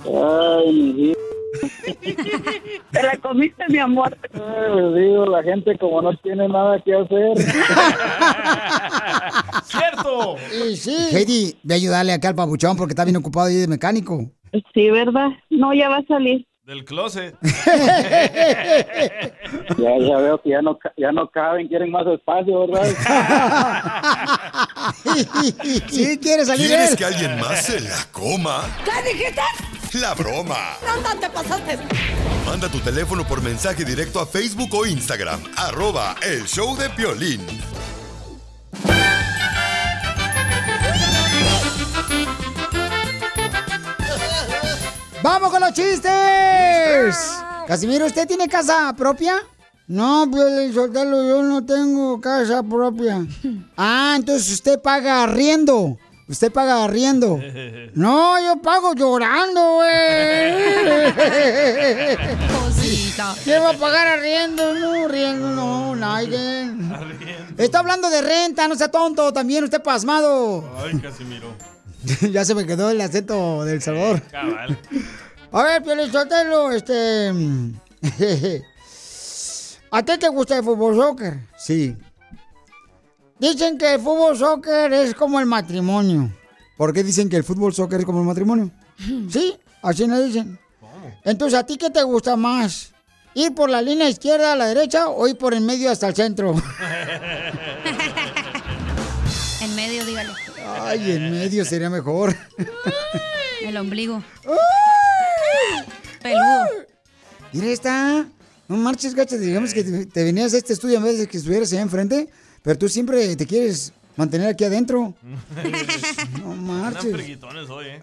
Ay, 0.05 0.73
mi 0.73 0.93
vida. 0.93 1.15
Te 2.93 3.03
la 3.03 3.17
comiste, 3.17 3.65
mi 3.69 3.79
amor. 3.79 4.17
Ay, 4.35 5.01
digo, 5.03 5.27
la 5.27 5.43
gente 5.43 5.77
como 5.79 6.03
no 6.03 6.17
tiene 6.19 6.47
nada 6.49 6.81
que 6.85 6.95
hacer. 6.95 7.39
¡Cierto! 9.65 10.37
Sí, 10.51 10.77
sí. 10.77 10.97
Heidi, 11.17 11.57
ve 11.63 11.75
a 11.75 11.77
ayudarle 11.77 12.13
acá 12.13 12.29
al 12.29 12.35
papuchón 12.35 12.77
porque 12.77 12.93
está 12.93 13.05
bien 13.05 13.17
ocupado 13.17 13.47
ahí 13.49 13.57
de 13.57 13.67
mecánico. 13.69 14.31
Sí, 14.75 14.91
¿verdad? 14.91 15.29
No, 15.51 15.73
ya 15.75 15.89
va 15.89 15.99
a 15.99 16.05
salir. 16.07 16.47
Del 16.65 16.85
closet. 16.85 17.35
Ya, 19.79 19.97
ya 19.99 20.17
veo 20.19 20.41
que 20.43 20.51
ya 20.51 20.61
no, 20.61 20.77
ca- 20.79 20.93
ya 20.97 21.13
no 21.13 21.31
caben, 21.31 21.69
quieren 21.69 21.91
más 21.91 22.07
espacio, 22.07 22.67
¿verdad? 22.67 22.85
sí, 25.89 26.19
quiere 26.19 26.45
salir 26.45 26.67
¿Quieres 26.67 26.91
él. 26.93 26.97
que 26.97 27.05
alguien 27.05 27.41
más 27.41 27.65
se 27.65 27.81
la 27.81 27.97
coma? 28.13 28.63
¿Qué 28.85 29.09
dijiste? 29.13 29.41
La 29.94 30.14
broma. 30.14 30.77
No 30.85 31.18
te 31.18 31.31
pasaste. 31.31 31.79
Manda 32.44 32.68
tu 32.68 32.79
teléfono 32.81 33.27
por 33.27 33.42
mensaje 33.42 33.85
directo 33.85 34.20
a 34.20 34.27
Facebook 34.27 34.68
o 34.74 34.85
Instagram. 34.87 35.40
Arroba 35.57 36.16
el 36.22 36.44
show 36.46 36.77
de 36.77 36.90
Piolín. 36.90 37.40
¡Vamos 45.22 45.51
con 45.51 45.61
los 45.61 45.72
chistes! 45.72 47.16
Casimiro, 47.66 48.07
¿usted 48.07 48.27
tiene 48.27 48.48
casa 48.48 48.94
propia? 48.96 49.37
No, 49.87 50.31
Piolín 50.31 50.72
Sotelo, 50.72 51.27
yo 51.27 51.42
no 51.42 51.64
tengo 51.64 52.20
casa 52.20 52.62
propia. 52.62 53.27
Ah, 53.77 54.14
entonces 54.16 54.53
usted 54.53 54.81
paga 54.81 55.22
arriendo. 55.22 55.96
Usted 56.29 56.53
paga 56.53 56.85
arriendo. 56.85 57.41
No, 57.95 58.38
yo 58.38 58.61
pago 58.61 58.95
llorando, 58.95 59.77
güey. 59.77 61.14
Cosita. 62.53 63.35
¿Quién 63.45 63.62
va 63.62 63.71
a 63.71 63.79
pagar 63.79 64.07
arriendo? 64.07 64.75
No, 64.75 65.07
arriendo, 65.07 65.49
no, 65.51 65.97
nadie. 65.97 66.71
Está 67.57 67.79
hablando 67.79 68.11
de 68.11 68.21
renta, 68.21 68.69
no 68.69 68.77
sea 68.77 68.91
tonto, 68.91 69.33
también 69.33 69.64
usted 69.64 69.83
pasmado. 69.83 70.71
Ay, 70.77 70.99
Casimiro. 71.01 71.55
ya 72.31 72.45
se 72.45 72.55
me 72.55 72.67
quedó 72.67 72.91
el 72.91 73.01
acento 73.01 73.64
del 73.64 73.81
Salvador. 73.81 74.21
Cabal. 74.31 74.79
A 75.51 75.62
ver, 75.62 75.83
Piolizotelo, 75.83 76.73
este... 76.73 77.33
¿A 79.91 80.03
ti 80.03 80.19
te 80.19 80.29
gusta 80.29 80.59
el 80.59 80.64
fútbol 80.64 80.95
soccer? 80.95 81.38
Sí. 81.57 81.97
Dicen 83.38 83.79
que 83.79 83.94
el 83.94 84.01
fútbol 84.01 84.37
soccer 84.37 84.92
es 84.92 85.14
como 85.14 85.38
el 85.40 85.46
matrimonio. 85.46 86.33
¿Por 86.77 86.92
qué 86.92 87.03
dicen 87.03 87.29
que 87.29 87.37
el 87.37 87.44
fútbol 87.44 87.72
soccer 87.74 88.01
es 88.01 88.07
como 88.07 88.20
el 88.20 88.27
matrimonio? 88.27 88.70
Sí, 89.31 89.57
así 89.83 90.07
nos 90.07 90.24
dicen. 90.24 90.59
Entonces, 91.24 91.59
¿a 91.59 91.64
ti 91.64 91.77
qué 91.77 91.90
te 91.90 92.03
gusta 92.03 92.37
más? 92.37 92.92
¿Ir 93.35 93.55
por 93.55 93.70
la 93.70 93.81
línea 93.81 94.09
izquierda 94.09 94.53
a 94.53 94.57
la 94.57 94.66
derecha 94.66 95.09
o 95.09 95.29
ir 95.29 95.38
por 95.38 95.55
el 95.55 95.61
medio 95.61 95.90
hasta 95.90 96.09
el 96.09 96.14
centro? 96.14 96.55
En 99.61 99.74
medio, 99.74 100.05
dígale. 100.07 100.31
Ay, 100.81 101.11
en 101.11 101.33
medio 101.33 101.64
sería 101.64 101.90
mejor. 101.90 102.37
El 103.62 103.77
ombligo. 103.77 104.22
Peludo. 106.22 106.87
Mira, 107.53 107.66
está. 107.66 108.29
No 108.68 108.77
marches, 108.77 109.14
gacha. 109.14 109.37
Digamos 109.37 109.74
que 109.74 109.83
te, 109.83 110.24
venías 110.24 110.55
a 110.55 110.59
este 110.59 110.74
estudio 110.74 110.98
en 110.98 111.05
vez 111.05 111.18
de 111.18 111.27
que 111.27 111.38
estuvieras 111.38 111.72
allá 111.72 111.83
enfrente, 111.83 112.29
pero 112.68 112.78
tú 112.81 112.87
siempre 112.87 113.35
te 113.35 113.46
quieres 113.46 113.94
mantener 114.14 114.48
aquí 114.50 114.62
adentro. 114.62 115.14
No 116.42 116.52
Andan 116.52 116.64
marches. 116.66 117.12
friquitones 117.14 117.70
hoy, 117.70 117.87
¿eh? 117.87 118.02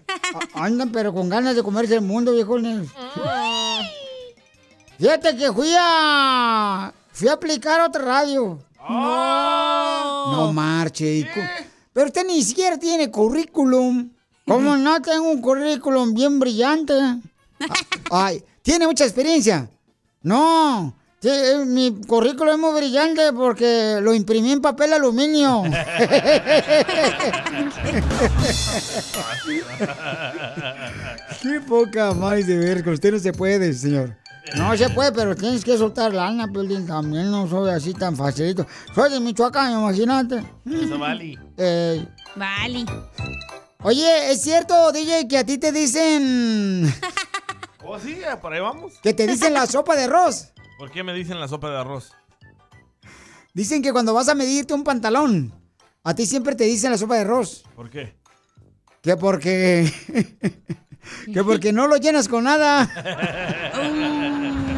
A- 0.54 0.64
Andan, 0.64 0.90
pero 0.90 1.14
con 1.14 1.28
ganas 1.28 1.54
de 1.54 1.62
comerse 1.62 1.94
el 1.94 2.00
mundo, 2.00 2.32
viejones. 2.32 2.88
Fíjate 4.98 5.36
que 5.36 5.52
fui 5.52 5.72
a. 5.78 6.92
Fui 7.12 7.28
a 7.28 7.34
aplicar 7.34 7.80
otra 7.82 8.02
radio. 8.04 8.58
¡Oh! 8.80 10.32
No 10.32 10.52
marche. 10.52 11.28
cu- 11.32 11.40
Pero 11.92 12.06
usted 12.06 12.26
ni 12.26 12.42
siquiera 12.42 12.76
tiene 12.76 13.08
currículum. 13.08 14.10
¿Cómo 14.48 14.76
no 14.76 15.00
tengo 15.00 15.30
un 15.30 15.40
currículum 15.40 16.12
bien 16.12 16.40
brillante? 16.40 16.92
Ay, 18.10 18.42
tiene 18.62 18.86
mucha 18.86 19.04
experiencia. 19.04 19.68
No, 20.22 20.92
sí, 21.20 21.28
eh, 21.28 21.64
mi 21.66 22.00
currículum 22.06 22.54
es 22.54 22.58
muy 22.58 22.80
brillante 22.80 23.32
porque 23.32 23.98
lo 24.00 24.14
imprimí 24.14 24.52
en 24.52 24.60
papel 24.60 24.92
aluminio. 24.92 25.62
Qué 31.42 31.60
poca 31.60 32.12
más 32.12 32.46
de 32.46 32.56
ver, 32.56 32.84
con 32.84 32.94
usted 32.94 33.12
no 33.12 33.18
se 33.18 33.32
puede, 33.32 33.72
señor. 33.72 34.16
No 34.56 34.76
se 34.76 34.88
puede, 34.90 35.10
pero 35.12 35.34
tienes 35.34 35.64
que 35.64 35.76
soltar 35.76 36.14
lana, 36.14 36.46
Piolín, 36.46 36.86
también 36.86 37.30
no 37.30 37.48
soy 37.48 37.70
así 37.70 37.92
tan 37.92 38.16
facilito. 38.16 38.66
Soy 38.94 39.10
de 39.10 39.18
Michoacán, 39.20 39.72
imagínate. 39.72 40.44
Eso 40.70 40.98
vale. 40.98 41.36
Eh, 41.56 42.06
Vale. 42.36 42.84
oye, 43.82 44.30
¿es 44.30 44.42
cierto, 44.42 44.92
DJ, 44.92 45.26
que 45.26 45.38
a 45.38 45.44
ti 45.44 45.58
te 45.58 45.72
dicen... 45.72 46.92
¿Oh, 47.84 47.98
sí? 47.98 48.18
¿Por 48.40 48.52
ahí 48.52 48.60
vamos? 48.60 48.94
que 49.02 49.14
te 49.14 49.26
dicen 49.26 49.54
la 49.54 49.66
sopa 49.66 49.96
de 49.96 50.04
arroz? 50.04 50.52
¿Por 50.78 50.90
qué 50.90 51.02
me 51.02 51.14
dicen 51.14 51.40
la 51.40 51.48
sopa 51.48 51.70
de 51.70 51.78
arroz? 51.78 52.12
Dicen 53.54 53.82
que 53.82 53.92
cuando 53.92 54.12
vas 54.12 54.28
a 54.28 54.34
medirte 54.34 54.74
un 54.74 54.84
pantalón, 54.84 55.52
a 56.04 56.14
ti 56.14 56.26
siempre 56.26 56.54
te 56.54 56.64
dicen 56.64 56.90
la 56.90 56.98
sopa 56.98 57.14
de 57.14 57.22
arroz. 57.22 57.64
¿Por 57.74 57.88
qué? 57.88 58.14
Que 59.02 59.16
porque... 59.16 59.90
que 61.32 61.42
porque 61.44 61.72
no 61.72 61.86
lo 61.86 61.96
llenas 61.96 62.28
con 62.28 62.44
nada. 62.44 62.88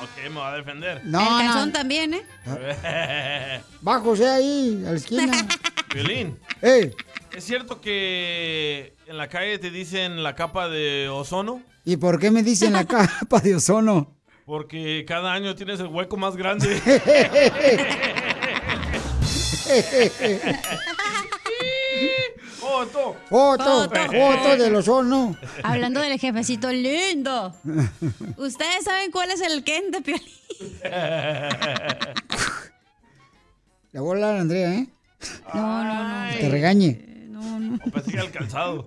Ok, 0.00 0.30
me 0.30 0.36
va 0.40 0.52
a 0.52 0.56
defender. 0.56 1.00
No, 1.04 1.18
el 1.20 1.24
no. 1.46 1.52
calzón 1.52 1.72
también, 1.72 2.14
¿eh? 2.14 2.22
Va 3.86 3.98
José 3.98 4.28
ahí, 4.28 4.84
a 4.86 4.90
la 4.92 4.96
esquina. 4.96 5.48
Violín. 5.94 6.38
Ey, 6.62 6.94
¿Es 7.36 7.44
cierto 7.44 7.80
que 7.80 8.94
en 9.06 9.16
la 9.16 9.28
calle 9.28 9.58
te 9.58 9.70
dicen 9.70 10.22
la 10.22 10.34
capa 10.34 10.68
de 10.68 11.08
ozono? 11.08 11.62
¿Y 11.88 11.96
por 11.96 12.18
qué 12.18 12.30
me 12.30 12.42
dicen 12.42 12.74
la 12.74 12.84
capa 12.86 13.40
de 13.40 13.56
ozono? 13.56 14.14
Porque 14.44 15.06
cada 15.08 15.32
año 15.32 15.54
tienes 15.54 15.80
el 15.80 15.86
hueco 15.86 16.18
más 16.18 16.36
grande. 16.36 16.80
¡Foto! 22.58 23.16
Foto, 23.28 23.90
Foto. 23.90 24.56
del 24.56 24.74
ozono. 24.76 25.34
Hablando 25.62 26.00
del 26.00 26.18
jefecito 26.18 26.70
lindo. 26.70 27.54
¿Ustedes 28.36 28.84
saben 28.84 29.10
cuál 29.10 29.30
es 29.30 29.40
el 29.40 29.64
Ken 29.64 29.90
de 29.90 30.02
Piolín? 30.02 30.26
Le 33.92 34.00
voy 34.00 34.10
a 34.10 34.12
hablar 34.12 34.36
Andrea, 34.40 34.74
¿eh? 34.74 34.88
No, 35.54 35.84
no, 35.84 36.24
no. 36.24 36.30
Que 36.32 36.38
te 36.38 36.48
regañe. 36.50 37.26
No, 37.28 37.58
no. 37.58 37.78
O 37.84 37.90
pensé 37.90 38.12
que 38.12 38.30
calzado. 38.30 38.84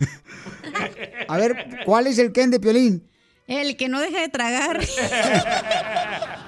A 1.27 1.37
ver, 1.37 1.83
¿cuál 1.85 2.07
es 2.07 2.17
el 2.17 2.31
Ken 2.31 2.51
de 2.51 2.59
Piolín? 2.59 3.07
El 3.47 3.75
que 3.75 3.89
no 3.89 3.99
deja 3.99 4.21
de 4.21 4.29
tragar. 4.29 4.79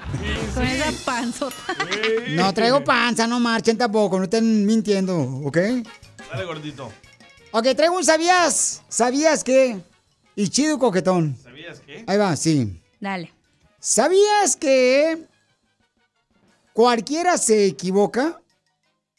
Con 0.54 0.64
esa 0.64 0.92
panzota. 1.04 1.56
No 2.30 2.52
traigo 2.54 2.82
panza, 2.82 3.26
no 3.26 3.40
marchen 3.40 3.76
tampoco, 3.76 4.18
no 4.18 4.24
estén 4.24 4.64
mintiendo, 4.64 5.18
¿ok? 5.44 5.58
Dale, 6.30 6.44
gordito. 6.44 6.90
Ok, 7.50 7.68
traigo 7.76 7.96
un 7.96 8.04
sabías. 8.04 8.82
¿Sabías 8.88 9.44
qué? 9.44 9.78
Y 10.34 10.48
chido 10.48 10.76
y 10.76 10.78
coquetón. 10.78 11.36
¿Sabías 11.42 11.80
qué? 11.80 12.04
Ahí 12.06 12.16
va, 12.18 12.34
sí. 12.36 12.80
Dale. 13.00 13.32
¿Sabías 13.78 14.56
que 14.56 15.26
cualquiera 16.72 17.36
se 17.36 17.66
equivoca? 17.66 18.40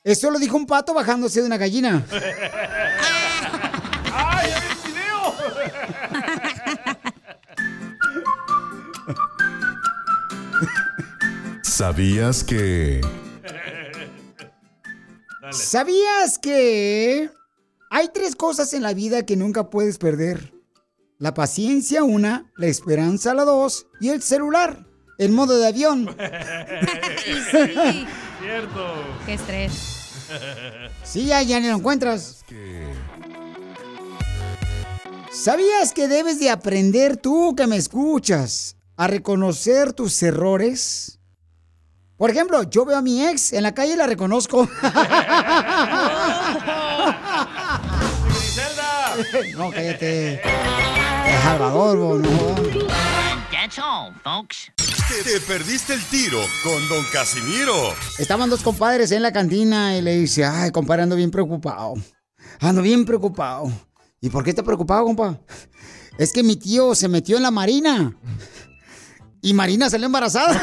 Eso 0.04 0.32
lo 0.32 0.40
dijo 0.40 0.58
un 0.58 0.66
pato 0.66 0.94
bajándose 0.94 1.42
de 1.42 1.46
una 1.46 1.58
gallina. 1.58 2.06
¿Sabías 11.76 12.46
que... 12.46 13.02
¿Sabías 15.52 16.40
que 16.40 17.30
hay 17.90 18.10
tres 18.14 18.38
cosas 18.38 18.74
en 18.74 18.82
la 18.82 18.94
vida 18.94 19.26
que 19.26 19.36
nunca 19.36 19.70
puedes 19.70 19.98
perder? 19.98 20.54
La 21.18 21.34
paciencia, 21.34 22.06
una, 22.06 22.50
la 22.56 22.68
esperanza, 22.68 23.34
la 23.34 23.44
dos, 23.44 23.88
y 24.00 24.08
el 24.08 24.22
celular, 24.22 24.88
en 25.18 25.36
modo 25.36 25.58
de 25.58 25.68
avión. 25.68 26.16
Sí. 27.26 28.08
Cierto. 28.42 28.94
Qué 29.26 29.34
estrés. 29.34 29.74
Sí, 31.04 31.26
ya, 31.26 31.42
ya 31.42 31.60
ni 31.60 31.68
lo 31.68 31.76
encuentras. 31.76 32.46
¿Sabías 35.30 35.92
que 35.92 36.08
debes 36.08 36.40
de 36.40 36.52
aprender 36.52 37.18
tú 37.18 37.54
que 37.54 37.68
me 37.68 37.76
escuchas 37.76 38.78
a 38.96 39.08
reconocer 39.08 39.92
tus 39.92 40.24
errores? 40.24 41.15
Por 42.18 42.30
ejemplo, 42.30 42.64
yo 42.64 42.86
veo 42.86 42.98
a 42.98 43.02
mi 43.02 43.26
ex 43.26 43.52
en 43.54 43.64
la 43.64 43.74
calle 43.74 43.94
y 43.94 43.98
la 43.98 44.08
reconozco. 44.08 44.70
no, 49.58 49.70
cállate. 49.72 50.36
Es 50.36 51.42
Salvador, 51.44 51.98
vos, 51.98 52.22
no. 52.22 52.30
That's 53.52 53.78
all, 53.80 54.14
folks. 54.24 54.72
Te, 54.78 55.24
te 55.30 55.40
perdiste 55.42 55.94
el 55.94 56.04
tiro 56.06 56.40
con 56.64 56.88
Don 56.88 57.04
Casimiro. 57.12 57.74
Estaban 58.18 58.50
dos 58.50 58.62
compadres 58.62 59.12
en 59.12 59.22
la 59.22 59.32
cantina 59.34 59.98
y 59.98 60.02
le 60.02 60.16
dice, 60.18 60.46
ay, 60.46 60.72
compadre, 60.72 61.04
ando 61.04 61.16
bien 61.16 61.32
preocupado. 61.32 61.96
Ando 62.60 62.82
bien 62.82 63.06
preocupado. 63.06 63.72
¿Y 64.22 64.30
por 64.30 64.44
qué 64.44 64.52
está 64.52 64.64
preocupado, 64.64 65.04
compa? 65.06 65.40
Es 66.18 66.32
que 66.32 66.44
mi 66.44 66.56
tío 66.56 66.96
se 66.96 67.08
metió 67.08 67.38
en 67.38 67.44
la 67.44 67.52
marina. 67.52 68.16
Y 69.46 69.54
Marina 69.54 69.92
salió 69.92 70.08
embarazada. 70.08 70.60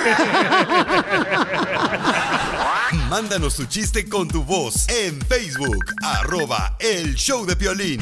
Mándanos 3.09 3.55
tu 3.55 3.66
chiste 3.66 4.09
con 4.09 4.27
tu 4.27 4.42
voz 4.42 4.88
en 4.88 5.21
Facebook, 5.21 5.85
arroba 6.03 6.75
el 6.81 7.14
show 7.14 7.47
de 7.47 7.55
Piolín. 7.55 8.01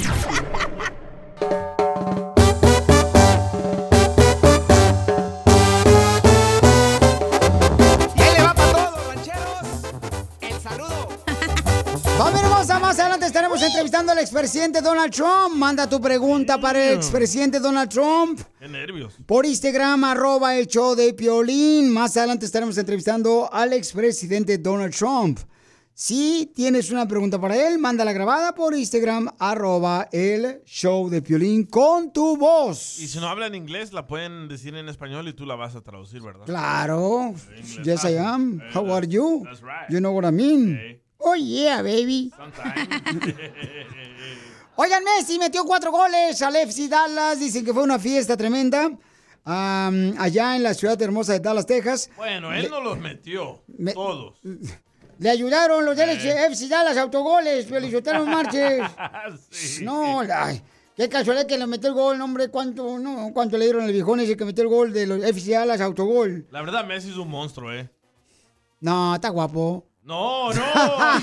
Más 12.90 12.98
adelante 12.98 13.26
estaremos 13.26 13.62
entrevistando 13.62 14.10
al 14.10 14.18
expresidente 14.18 14.80
Donald 14.80 15.14
Trump. 15.14 15.54
Manda 15.54 15.88
tu 15.88 16.00
pregunta 16.00 16.60
para 16.60 16.88
el 16.88 16.96
expresidente 16.96 17.60
Donald 17.60 17.88
Trump. 17.88 18.40
Qué 18.58 18.66
nervios. 18.66 19.14
Por 19.26 19.46
Instagram, 19.46 20.02
arroba 20.02 20.56
el 20.56 20.66
show 20.66 20.96
de 20.96 21.14
Piolín. 21.14 21.88
Más 21.88 22.16
adelante 22.16 22.46
estaremos 22.46 22.76
entrevistando 22.78 23.48
al 23.52 23.74
expresidente 23.74 24.58
Donald 24.58 24.92
Trump. 24.92 25.38
Si 25.94 26.50
tienes 26.52 26.90
una 26.90 27.06
pregunta 27.06 27.40
para 27.40 27.54
él, 27.54 27.78
mándala 27.78 28.12
grabada 28.12 28.56
por 28.56 28.74
Instagram, 28.74 29.28
arroba 29.38 30.08
el 30.10 30.62
show 30.64 31.08
de 31.08 31.22
Piolín 31.22 31.66
con 31.66 32.12
tu 32.12 32.36
voz. 32.36 32.98
Y 32.98 33.06
si 33.06 33.20
no 33.20 33.28
hablan 33.28 33.54
inglés, 33.54 33.92
la 33.92 34.08
pueden 34.08 34.48
decir 34.48 34.74
en 34.74 34.88
español 34.88 35.28
y 35.28 35.32
tú 35.32 35.46
la 35.46 35.54
vas 35.54 35.76
a 35.76 35.80
traducir, 35.82 36.22
¿verdad? 36.22 36.44
Claro. 36.44 37.34
Yes, 37.84 38.02
I 38.02 38.16
am. 38.16 38.60
Eh, 38.60 38.70
How 38.74 38.92
are 38.92 39.06
you? 39.06 39.42
that's 39.44 39.60
right. 39.60 39.88
You 39.88 40.00
know 40.00 40.10
what 40.12 40.24
I 40.24 40.32
mean? 40.32 40.99
Oh, 41.22 41.34
yeah, 41.34 41.82
baby. 41.82 42.32
Oigan, 44.76 45.04
Messi 45.04 45.38
metió 45.38 45.64
cuatro 45.64 45.90
goles 45.92 46.40
al 46.42 46.56
FC 46.56 46.88
Dallas. 46.88 47.38
Dicen 47.38 47.64
que 47.64 47.72
fue 47.74 47.82
una 47.82 47.98
fiesta 47.98 48.36
tremenda. 48.36 48.90
allá 49.44 50.56
en 50.56 50.62
la 50.62 50.74
ciudad 50.74 51.00
hermosa 51.02 51.32
de 51.32 51.40
Dallas, 51.40 51.66
Texas. 51.66 52.10
Bueno, 52.16 52.52
él 52.52 52.68
no 52.70 52.80
los 52.80 52.98
metió. 52.98 53.62
Me- 53.66 53.92
Todos. 53.92 54.38
Le 55.18 55.28
ayudaron 55.28 55.84
los 55.84 55.96
del 55.96 56.10
Eh. 56.10 56.46
FC 56.46 56.68
Dallas 56.68 56.96
autogoles, 56.96 57.66
Felicitaron 57.66 58.28
Marches. 58.28 58.80
Sí. 59.50 59.84
No, 59.84 60.20
ay, 60.20 60.62
qué 60.96 61.08
casualidad 61.10 61.46
que 61.46 61.58
le 61.58 61.66
metió 61.66 61.88
el 61.90 61.94
gol, 61.94 62.20
hombre. 62.22 62.48
¿Cuánto, 62.48 62.98
no, 62.98 63.30
cuánto 63.34 63.58
le 63.58 63.64
dieron 63.66 63.84
al 63.84 63.92
viejón 63.92 64.20
ese 64.20 64.34
que 64.36 64.44
metió 64.46 64.62
el 64.62 64.70
gol 64.70 64.92
de 64.94 65.06
los 65.06 65.22
FC 65.22 65.52
Dallas 65.52 65.80
autogol? 65.82 66.46
La 66.50 66.62
verdad, 66.62 66.86
Messi 66.86 67.10
es 67.10 67.16
un 67.16 67.28
monstruo, 67.28 67.70
¿eh? 67.72 67.90
No, 68.80 69.14
está 69.14 69.28
guapo. 69.28 69.84
No, 70.02 70.52
no. 70.52 70.60
Va 70.74 71.16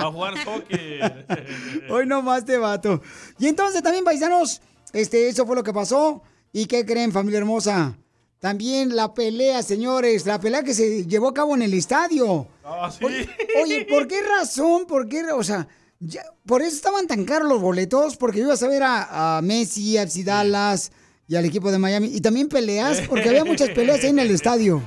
a 0.00 0.10
jugar 0.12 0.34
soccer. 0.44 1.26
Hoy 1.90 2.06
nomás 2.06 2.44
te 2.44 2.56
vato. 2.56 3.02
Y 3.38 3.48
entonces 3.48 3.82
también, 3.82 4.04
paisanos, 4.04 4.60
este, 4.92 5.28
eso 5.28 5.46
fue 5.46 5.56
lo 5.56 5.62
que 5.64 5.72
pasó. 5.72 6.22
¿Y 6.52 6.66
qué 6.66 6.84
creen, 6.84 7.12
familia 7.12 7.38
hermosa? 7.38 7.96
También 8.38 8.94
la 8.96 9.14
pelea, 9.14 9.62
señores, 9.62 10.26
la 10.26 10.38
pelea 10.40 10.62
que 10.62 10.74
se 10.74 11.06
llevó 11.06 11.28
a 11.28 11.34
cabo 11.34 11.54
en 11.54 11.62
el 11.62 11.74
estadio. 11.74 12.46
Ah, 12.64 12.90
sí. 12.96 13.04
Oye, 13.04 13.28
oye, 13.62 13.86
¿por 13.88 14.06
qué 14.08 14.20
razón? 14.22 14.84
¿Por 14.86 15.08
qué? 15.08 15.22
O 15.32 15.42
sea, 15.44 15.68
ya- 16.00 16.24
por 16.44 16.60
eso 16.62 16.74
estaban 16.76 17.06
tan 17.06 17.24
caros 17.24 17.48
los 17.48 17.60
boletos, 17.60 18.16
porque 18.16 18.40
ibas 18.40 18.62
a 18.62 18.68
ver 18.68 18.82
a, 18.82 19.38
a 19.38 19.42
Messi, 19.42 19.96
a 19.96 20.02
FC 20.02 20.24
Dallas 20.24 20.90
y 21.28 21.36
al 21.36 21.44
equipo 21.44 21.70
de 21.70 21.78
Miami. 21.78 22.08
Y 22.14 22.20
también 22.20 22.48
peleas, 22.48 23.00
porque 23.08 23.28
había 23.28 23.44
muchas 23.44 23.70
peleas 23.70 24.00
ahí 24.02 24.10
en 24.10 24.18
el 24.18 24.30
estadio. 24.32 24.82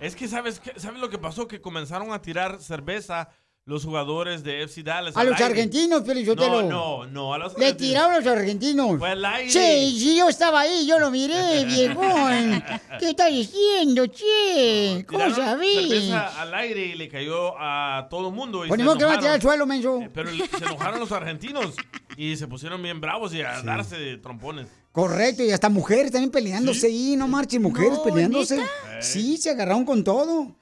Es 0.00 0.14
que, 0.16 0.28
¿sabes? 0.28 0.60
¿sabes 0.76 1.00
lo 1.00 1.08
que 1.08 1.18
pasó? 1.18 1.48
Que 1.48 1.60
comenzaron 1.60 2.12
a 2.12 2.20
tirar 2.20 2.60
cerveza 2.60 3.28
los 3.64 3.84
jugadores 3.84 4.44
de 4.44 4.62
FC 4.62 4.82
Dallas. 4.84 5.16
A 5.16 5.24
los 5.24 5.32
aire. 5.34 5.44
argentinos, 5.46 6.02
Pelizotelo. 6.02 6.62
No, 6.62 7.04
no, 7.04 7.06
no, 7.06 7.34
a 7.34 7.38
los 7.38 7.58
Le 7.58 7.66
argentinos. 7.66 7.76
tiraron 7.90 8.12
a 8.12 8.18
los 8.20 8.26
argentinos. 8.26 8.98
Fue 8.98 9.10
al 9.10 9.24
aire. 9.24 9.50
Sí, 9.50 9.98
sí, 9.98 10.16
yo 10.18 10.28
estaba 10.28 10.60
ahí, 10.60 10.86
yo 10.86 11.00
lo 11.00 11.10
miré, 11.10 11.64
viejón. 11.66 12.62
¿Qué 13.00 13.10
está 13.10 13.26
diciendo, 13.26 14.06
che? 14.06 15.04
¿Cómo 15.08 15.28
sabés? 15.34 16.12
al 16.12 16.54
aire 16.54 16.86
y 16.86 16.94
le 16.94 17.08
cayó 17.08 17.54
a 17.58 18.06
todo 18.08 18.28
el 18.28 18.34
mundo. 18.34 18.64
y 18.64 18.68
Ponemos 18.68 18.96
que 18.98 19.04
van 19.04 19.16
a 19.16 19.18
tirar 19.18 19.34
al 19.34 19.42
suelo, 19.42 19.66
menso. 19.66 20.00
Pero 20.14 20.30
se 20.30 20.64
enojaron 20.64 21.00
los 21.00 21.10
argentinos 21.10 21.74
y 22.16 22.36
se 22.36 22.46
pusieron 22.46 22.80
bien 22.82 23.00
bravos 23.00 23.34
y 23.34 23.42
a 23.42 23.62
darse 23.62 23.98
de 23.98 24.16
trompones. 24.18 24.68
Correcto, 24.96 25.42
y 25.42 25.50
hasta 25.50 25.68
mujeres 25.68 26.10
también 26.10 26.30
peleándose 26.30 26.86
ahí, 26.86 27.16
no 27.16 27.28
marchen, 27.28 27.60
mujeres 27.60 27.98
No, 27.98 28.02
peleándose. 28.02 28.56
¿neta? 28.56 28.70
Sí, 29.02 29.36
se 29.36 29.50
agarraron 29.50 29.84
con 29.84 30.02
todo. 30.02 30.56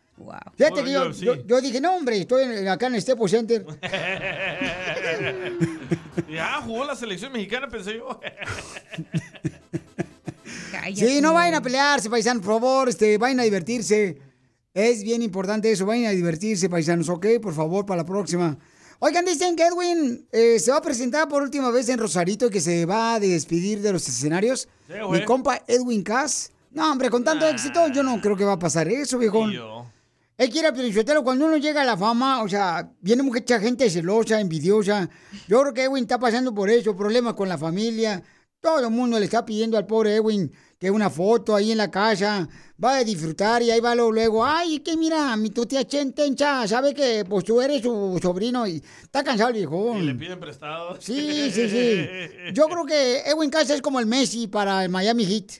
Fíjate 0.57 0.83
Bueno, 0.83 0.85
que 0.85 0.91
yo, 0.93 1.05
yo 1.07 1.15
sí. 1.15 1.25
yo, 1.25 1.47
yo 1.47 1.61
dije, 1.61 1.81
no, 1.81 1.95
hombre, 1.95 2.19
estoy 2.19 2.43
en- 2.43 2.67
acá 2.67 2.89
en 2.89 2.97
el 2.97 3.03
Staples 3.03 3.31
Center. 3.31 3.65
y 6.29 6.37
ah, 6.37 6.61
jugó 6.65 6.85
la 6.85 6.97
selección 6.97 7.33
mexicana, 7.33 7.69
pensé 7.69 7.95
yo. 7.97 8.19
Sí, 10.97 11.21
no 11.21 11.33
vayan 11.35 11.55
a 11.55 11.63
pelearse, 11.63 12.11
paisanos, 12.11 12.45
por 12.45 12.55
favor, 12.55 12.89
este, 12.89 13.17
vayan 13.19 13.39
a 13.39 13.45
divertirse. 13.45 14.19
Es 14.75 15.05
bien 15.05 15.23
importante 15.23 15.71
eso, 15.71 15.87
vayan 15.87 16.07
a 16.07 16.11
divertirse, 16.11 16.69
paisanos, 16.69 17.09
¿ok? 17.09 17.25
Por 17.41 17.55
favor, 17.55 17.87
para 17.87 17.99
la 18.03 18.07
próxima. 18.07 18.59
Oigan, 19.01 19.25
dicen 19.25 19.57
que 19.57 19.67
Edwin 19.67 20.27
eh, 20.33 20.59
se 20.59 20.71
va 20.71 20.79
a 20.79 20.83
presentar 20.83 21.29
por 21.29 21.43
última 21.43 21.71
vez 21.71 21.89
en 21.89 21.99
Rosarito 21.99 22.47
y 22.47 22.51
que 22.51 22.61
se 22.61 22.87
va 22.87 23.15
a 23.15 23.21
despedir 23.21 23.81
de 23.81 23.93
los 23.93 24.09
escenarios. 24.09 24.69
Sí. 24.87 24.95
Mi 25.11 25.25
compa 25.25 25.63
Edwin 25.67 26.03
Cass. 26.03 26.51
No, 26.71 26.91
hombre, 26.91 27.11
con 27.11 27.23
tanto 27.23 27.47
éxito, 27.47 27.89
yo 27.89 28.03
no 28.03 28.21
creo 28.21 28.37
que 28.37 28.45
va 28.45 28.55
a 28.55 28.59
pasar 28.59 28.89
eso, 28.89 29.19
viejón. 29.19 29.53
Yo. 29.53 29.87
Él 30.37 30.51
quiere 30.51 30.73
Pelichotelo, 30.73 31.23
cuando 31.23 31.47
uno 31.47 31.57
llega 31.59 31.83
a 31.83 31.85
la 31.85 31.97
fama, 31.97 32.43
o 32.43 32.49
sea, 32.49 32.91
viene 33.01 33.23
mucha 33.23 33.61
gente 33.61 33.89
celosa, 33.89 34.41
envidiosa. 34.41 35.09
Yo 35.47 35.61
creo 35.61 35.73
que 35.73 35.85
Edwin 35.85 36.03
está 36.03 36.19
pasando 36.19 36.53
por 36.53 36.69
eso, 36.69 36.97
problemas 36.97 37.35
con 37.35 37.49
la 37.49 37.57
familia. 37.57 38.21
Todo 38.65 38.81
el 38.81 38.91
mundo 38.91 39.19
le 39.19 39.27
está 39.27 39.45
pidiendo 39.45 39.77
al 39.77 39.85
pobre 39.85 40.17
Edwin 40.17 40.51
que 40.79 40.91
una 40.91 41.11
foto 41.11 41.55
ahí 41.55 41.73
en 41.73 41.77
la 41.77 41.91
casa. 41.91 42.49
Va 42.83 42.97
a 42.97 43.05
disfrutar 43.05 43.63
y 43.63 43.71
ahí 43.71 43.79
va 43.79 43.95
luego, 43.95 44.11
luego 44.11 44.43
ay, 44.43 44.79
que 44.79 44.97
mira, 44.97 45.37
mi 45.37 45.51
tu 45.51 45.67
tía 45.67 45.87
Chentencha, 45.87 46.67
sabe 46.67 46.95
que 46.95 47.27
pues 47.29 47.45
tú 47.45 47.61
eres 47.61 47.83
su 47.83 48.19
sobrino 48.23 48.67
y 48.67 48.83
está 49.03 49.23
cansado 49.23 49.51
el 49.51 49.57
Y 49.59 50.07
le 50.07 50.15
piden 50.15 50.41
prestado. 50.41 50.97
Sí, 50.99 51.51
sí, 51.51 51.69
sí. 51.69 52.07
Yo 52.55 52.65
creo 52.65 52.87
que 52.87 53.19
Edwin 53.27 53.51
Casa 53.51 53.75
es 53.75 53.83
como 53.83 54.01
el 54.01 54.07
Messi 54.07 54.47
para 54.47 54.83
el 54.83 54.89
Miami 54.89 55.27
Heat. 55.27 55.59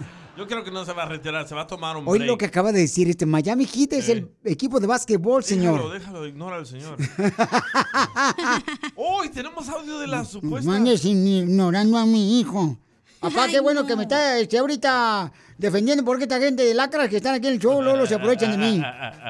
Yo 0.40 0.46
creo 0.46 0.64
que 0.64 0.70
no 0.70 0.86
se 0.86 0.94
va 0.94 1.02
a 1.02 1.06
retirar, 1.06 1.46
se 1.46 1.54
va 1.54 1.60
a 1.60 1.66
tomar 1.66 1.98
un 1.98 2.08
Hoy 2.08 2.20
break. 2.20 2.30
lo 2.30 2.38
que 2.38 2.46
acaba 2.46 2.72
de 2.72 2.80
decir 2.80 3.10
este 3.10 3.26
Miami 3.26 3.66
Heat 3.66 3.92
es 3.92 4.08
el 4.08 4.30
equipo 4.42 4.80
de 4.80 4.86
básquetbol, 4.86 5.44
señor. 5.44 5.74
Déjalo, 5.74 5.92
déjalo, 5.92 6.26
ignora 6.26 6.56
al 6.56 6.64
señor. 6.64 6.96
¡Oh! 8.96 9.22
y 9.22 9.28
tenemos 9.28 9.68
audio 9.68 9.98
de 9.98 10.06
la 10.06 10.24
supuesta. 10.24 10.70
Mandes 10.70 11.04
ignorando 11.04 11.98
a 11.98 12.06
mi 12.06 12.40
hijo. 12.40 12.78
Papá, 13.20 13.48
qué 13.48 13.60
bueno 13.60 13.84
que 13.84 13.94
me 13.96 14.04
está 14.04 14.38
este, 14.38 14.56
ahorita 14.56 15.30
defendiendo 15.58 16.06
porque 16.06 16.22
esta 16.22 16.40
gente 16.40 16.64
de 16.64 16.72
lacras 16.72 17.10
que 17.10 17.18
están 17.18 17.34
aquí 17.34 17.46
en 17.46 17.52
el 17.52 17.60
show, 17.60 17.82
Lolo, 17.82 18.06
se 18.06 18.14
aprovechan 18.14 18.52
de 18.52 18.56
mí. 18.56 18.82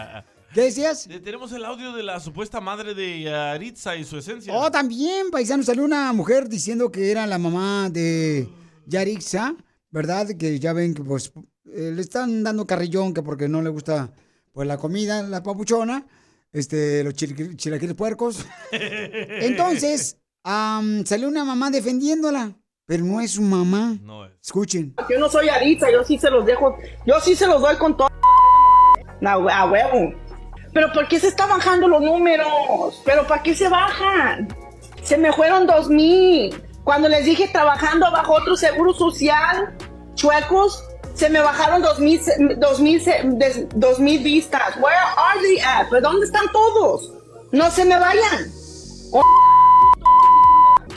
¿Qué 0.55 0.61
decías? 0.61 1.09
Eh, 1.09 1.19
Tenemos 1.19 1.51
el 1.51 1.65
audio 1.65 1.93
de 1.93 2.05
la 2.05 2.21
supuesta 2.21 2.61
madre 2.61 2.95
de 2.95 3.23
Yaritza 3.23 3.97
y 3.97 4.05
su 4.05 4.17
esencia. 4.17 4.55
Oh, 4.55 4.71
también, 4.71 5.33
paisano, 5.33 5.65
salió 5.65 5.85
una 5.85 6.13
mujer 6.13 6.49
diciendo 6.49 6.93
que 6.93 7.11
era 7.11 7.27
la 7.27 7.39
mamá 7.39 7.91
de 7.91 8.49
Yarixa, 8.87 9.57
¿verdad? 9.91 10.29
Que 10.39 10.59
ya 10.59 10.73
ven 10.73 10.95
que 10.95 11.03
pues 11.03 11.33
eh, 11.73 11.93
le 11.95 12.01
están 12.03 12.43
dando 12.43 12.67
carrillón 12.67 13.15
que 13.15 13.23
porque 13.23 13.49
no 13.49 13.63
le 13.63 13.71
gusta 13.71 14.13
pues 14.53 14.67
la 14.67 14.79
comida, 14.79 15.23
la 15.23 15.43
papuchona, 15.43 16.07
este, 16.53 17.05
los 17.05 17.15
chil- 17.15 17.57
chilaquiles 17.57 17.95
puercos. 17.95 18.45
Entonces, 18.73 20.19
am, 20.43 21.05
salió 21.05 21.29
una 21.29 21.45
mamá 21.45 21.71
defendiéndola, 21.71 22.57
pero 22.87 23.05
no 23.05 23.21
es 23.21 23.33
su 23.33 23.43
mamá. 23.43 23.97
No 24.03 24.27
es. 24.27 24.33
Escuchen. 24.43 24.95
Yo 25.09 25.19
no 25.19 25.29
soy 25.29 25.49
Aritza, 25.49 25.91
yo 25.91 26.03
sí 26.05 26.19
se 26.19 26.31
los 26.31 26.45
dejo, 26.47 26.77
yo 27.07 27.21
sí 27.21 27.35
se 27.35 27.47
los 27.47 27.61
doy 27.61 27.77
con 27.77 27.97
todo. 27.97 28.09
No, 29.21 29.31
a 29.49 29.71
huevo. 29.71 30.13
Pero 30.73 30.93
¿por 30.93 31.07
qué 31.09 31.19
se 31.21 31.29
están 31.29 31.49
bajando 31.49 31.89
los 31.89 32.01
números? 32.01 33.03
¿Pero 33.05 33.27
para 33.27 33.43
qué 33.43 33.55
se 33.55 33.69
bajan? 33.69 34.49
Se 35.03 35.19
me 35.19 35.33
fueron 35.33 35.67
dos 35.67 35.89
mil. 35.89 36.55
Cuando 36.91 37.09
les 37.09 37.25
dije 37.25 37.47
trabajando 37.47 38.11
bajo 38.11 38.33
otro 38.35 38.57
seguro 38.57 38.93
social, 38.93 39.77
chuecos, 40.17 40.83
se 41.15 41.31
me 41.31 41.39
bajaron 41.41 41.83
dos 41.83 42.01
mil, 42.01 42.21
se- 42.21 42.35
dos 42.57 42.81
mil, 42.81 43.01
se- 43.01 43.21
des- 43.25 43.69
dos 43.77 44.01
mil 44.01 44.21
vistas. 44.25 44.75
Where 44.81 44.97
are 45.17 45.41
they 45.41 45.61
at? 45.61 45.87
¿Pero 45.89 46.03
dónde 46.11 46.27
están 46.27 46.51
todos? 46.51 47.13
No 47.53 47.71
se 47.71 47.85
me 47.85 47.97
vayan. 47.97 48.51
Oh, 49.13 49.23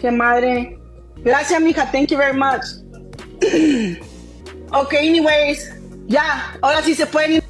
qué 0.01 0.09
madre. 0.09 0.79
Gracias, 1.17 1.61
mija. 1.61 1.85
Thank 1.91 2.07
you 2.09 2.17
very 2.17 2.35
much. 2.35 2.63
Ok, 4.73 4.95
anyways. 4.95 5.69
Ya, 6.07 6.57
ahora 6.63 6.81
sí 6.81 6.95
se 6.95 7.05
pueden 7.05 7.33
ir. 7.33 7.43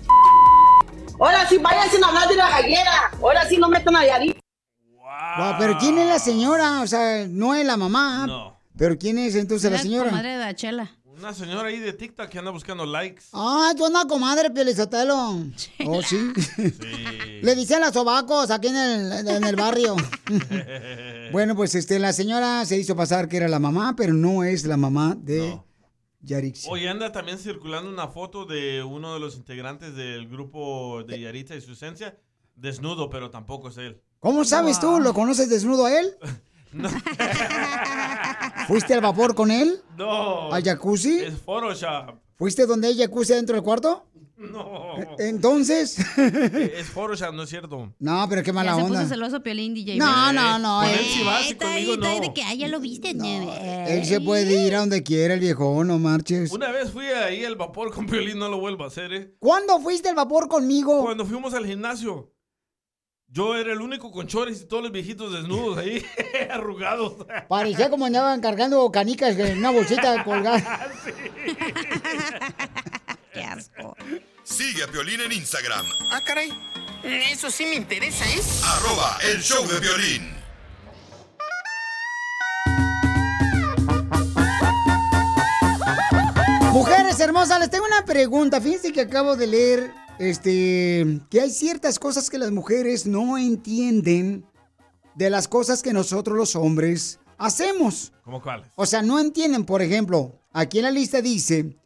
Ahora 1.18 1.48
sí, 1.48 1.58
vayan 1.60 1.90
sin 1.90 2.04
hablar 2.04 2.28
de 2.28 2.36
la 2.36 2.50
gallera. 2.50 3.10
Ahora 3.22 3.48
sí 3.48 3.56
no 3.56 3.70
metan 3.70 3.96
a 3.96 4.06
Yari. 4.06 4.33
Wow, 5.38 5.56
pero 5.60 5.78
¿quién 5.78 5.98
es 5.98 6.08
la 6.08 6.20
señora? 6.20 6.82
O 6.82 6.88
sea, 6.88 7.28
no 7.28 7.56
es 7.56 7.66
la 7.66 7.78
mamá. 7.78 8.28
No. 8.28 8.58
Pero 8.78 8.98
¿quién 8.98 9.18
es 9.18 9.36
entonces 9.36 9.72
la 9.72 9.80
señora? 9.80 10.10
comadre 10.10 10.38
de 10.38 10.56
Chela. 10.56 10.92
Una 11.06 11.32
señora 11.34 11.70
ahí 11.70 11.80
de 11.80 11.94
TikTok 11.94 12.28
que 12.28 12.40
anda 12.40 12.50
buscando 12.52 12.86
likes. 12.86 13.26
Ah, 13.34 13.72
tú 13.78 13.86
andas 13.86 14.06
comadre, 14.06 14.50
Pielizotelo. 14.50 15.46
Oh, 15.86 16.02
sí. 16.02 16.34
Le 17.42 17.56
dicen 17.56 17.82
las 17.82 17.94
sobacos 17.94 18.50
aquí 18.50 18.68
en 18.68 18.76
el, 18.76 19.28
en 19.28 19.44
el 19.44 19.56
barrio. 19.56 19.96
bueno, 21.32 21.56
pues 21.56 21.76
este, 21.76 22.00
la 22.00 22.14
señora 22.14 22.66
se 22.66 22.78
hizo 22.78 22.96
pasar 22.96 23.30
que 23.30 23.38
era 23.38 23.48
la 23.48 23.60
mamá, 23.60 23.96
pero 23.96 24.14
no 24.14 24.44
es 24.44 24.66
la 24.66 24.76
mamá 24.76 25.16
de 25.16 25.60
Yarix. 26.22 26.68
Hoy 26.68 26.88
anda 26.88 27.12
también 27.12 27.38
circulando 27.38 27.90
una 27.90 28.08
foto 28.08 28.46
de 28.46 28.82
uno 28.82 29.14
de 29.14 29.20
los 29.20 29.36
integrantes 29.36 29.96
del 29.96 30.28
grupo 30.28 31.04
de 31.04 31.20
Yaritza 31.20 31.56
y 31.56 31.62
su 31.62 31.74
esencia, 31.74 32.18
desnudo, 32.56 33.10
pero 33.10 33.30
tampoco 33.30 33.70
es 33.70 33.78
él. 33.78 34.02
¿Cómo 34.24 34.46
sabes 34.46 34.80
tú? 34.80 35.02
¿Lo 35.02 35.14
conoces 35.14 35.50
desnudo 35.50 35.86
a 35.86 36.00
él? 36.00 36.16
¿Fuiste 38.68 38.94
al 38.94 39.02
vapor 39.02 39.36
con 39.36 39.52
él? 39.52 39.82
No. 39.98 40.52
¿Al 40.52 40.64
jacuzzi? 40.64 41.20
Es 41.20 41.38
Photoshop. 41.42 42.16
¿Fuiste 42.38 42.66
donde 42.66 42.88
hay 42.88 42.98
jacuzzi 42.98 43.34
dentro 43.34 43.56
del 43.56 43.64
cuarto? 43.66 44.08
No. 44.38 44.96
Entonces. 45.20 46.00
es 46.18 46.88
Photoshop, 46.88 47.34
no 47.34 47.44
es 47.44 47.50
cierto. 47.50 47.94
No, 48.00 48.26
pero 48.30 48.44
qué 48.44 48.54
mala 48.54 48.72
ya 48.72 48.78
se 48.78 48.84
onda. 48.84 49.00
puso 49.00 49.10
celoso 49.10 49.44
Piolín 49.44 49.74
DJ. 49.74 49.98
No, 49.98 50.32
no, 50.32 50.58
no, 50.58 50.80
Con 50.80 50.90
eh. 50.90 50.98
él 51.00 51.06
sí 51.06 51.24
vas 51.26 51.46
y 51.46 51.52
Está 51.52 51.66
conmigo 51.66 51.92
ahí, 51.92 51.96
está 51.96 52.10
ahí 52.10 52.20
no. 52.20 52.28
de 52.28 52.34
que, 52.34 52.44
ah, 52.44 52.54
ya 52.54 52.68
lo 52.70 52.80
viste. 52.80 53.10
Él 53.12 54.06
se 54.06 54.22
puede 54.22 54.66
ir 54.66 54.76
a 54.76 54.80
donde 54.80 55.04
quiera, 55.04 55.34
el 55.34 55.42
viejo, 55.42 55.84
no 55.84 56.00
marches. 56.00 56.50
Una 56.54 56.72
vez 56.72 56.92
fui 56.92 57.08
ahí 57.08 57.44
al 57.44 57.58
vapor 57.58 57.94
con 57.94 58.06
violín, 58.06 58.40
no 58.40 58.48
lo 58.48 58.58
vuelvo 58.58 58.86
a 58.86 58.88
hacer, 58.88 59.14
¿eh? 59.14 59.36
¿Cuándo 59.40 59.80
fuiste 59.82 60.08
al 60.08 60.16
vapor 60.16 60.48
conmigo? 60.48 61.04
Cuando 61.04 61.26
fuimos 61.26 61.54
al 61.54 61.66
gimnasio. 61.66 62.33
Yo 63.34 63.56
era 63.56 63.74
el 63.74 63.82
único 63.82 64.12
con 64.12 64.28
chores 64.28 64.62
y 64.62 64.66
todos 64.66 64.84
los 64.84 64.92
viejitos 64.92 65.34
desnudos 65.34 65.80
ahí, 65.80 66.06
arrugados. 66.52 67.16
Parecía 67.50 67.90
como 67.90 68.06
andaban 68.06 68.40
cargando 68.42 68.92
canicas 68.92 69.36
en 69.40 69.58
una 69.58 69.72
bolsita 69.72 70.24
colgada. 70.24 70.92
Qué 73.34 73.42
asco. 73.44 73.98
Sigue 74.44 74.84
a 74.84 74.88
Piolín 74.88 75.20
en 75.22 75.32
Instagram, 75.32 75.84
Ah, 76.12 76.22
caray. 76.24 76.52
Eso 77.04 77.50
sí 77.50 77.66
me 77.66 77.74
interesa, 77.76 78.24
¿eh? 78.30 78.40
arroba 78.66 79.18
el 79.24 79.42
show 79.42 79.66
de 79.68 79.80
violín. 79.80 80.32
Mujeres 86.72 87.20
hermosas, 87.20 87.60
les 87.60 87.70
tengo 87.70 87.86
una 87.86 88.04
pregunta. 88.06 88.60
Fíjense 88.60 88.92
que 88.92 89.02
acabo 89.02 89.36
de 89.36 89.48
leer 89.48 89.92
este, 90.20 91.22
que 91.30 91.42
hay 91.42 91.50
ciertas 91.50 92.00
cosas 92.00 92.30
que 92.30 92.38
las 92.38 92.52
mujeres 92.52 93.06
no 93.06 93.38
entienden 93.38 94.46
de 95.16 95.30
las 95.30 95.48
cosas 95.48 95.82
que 95.82 95.94
nosotros 95.94 96.38
los 96.38 96.56
hombres 96.56 97.20
hacemos. 97.38 98.14
¿Cómo 98.24 98.42
cuáles? 98.42 98.68
O 98.76 98.86
sea, 98.86 99.02
no 99.02 99.20
entienden, 99.20 99.66
por 99.66 99.82
ejemplo, 99.82 100.40
aquí 100.52 100.80
en 100.80 100.86
la 100.86 100.92
lista 100.92 101.22
dice, 101.22 101.78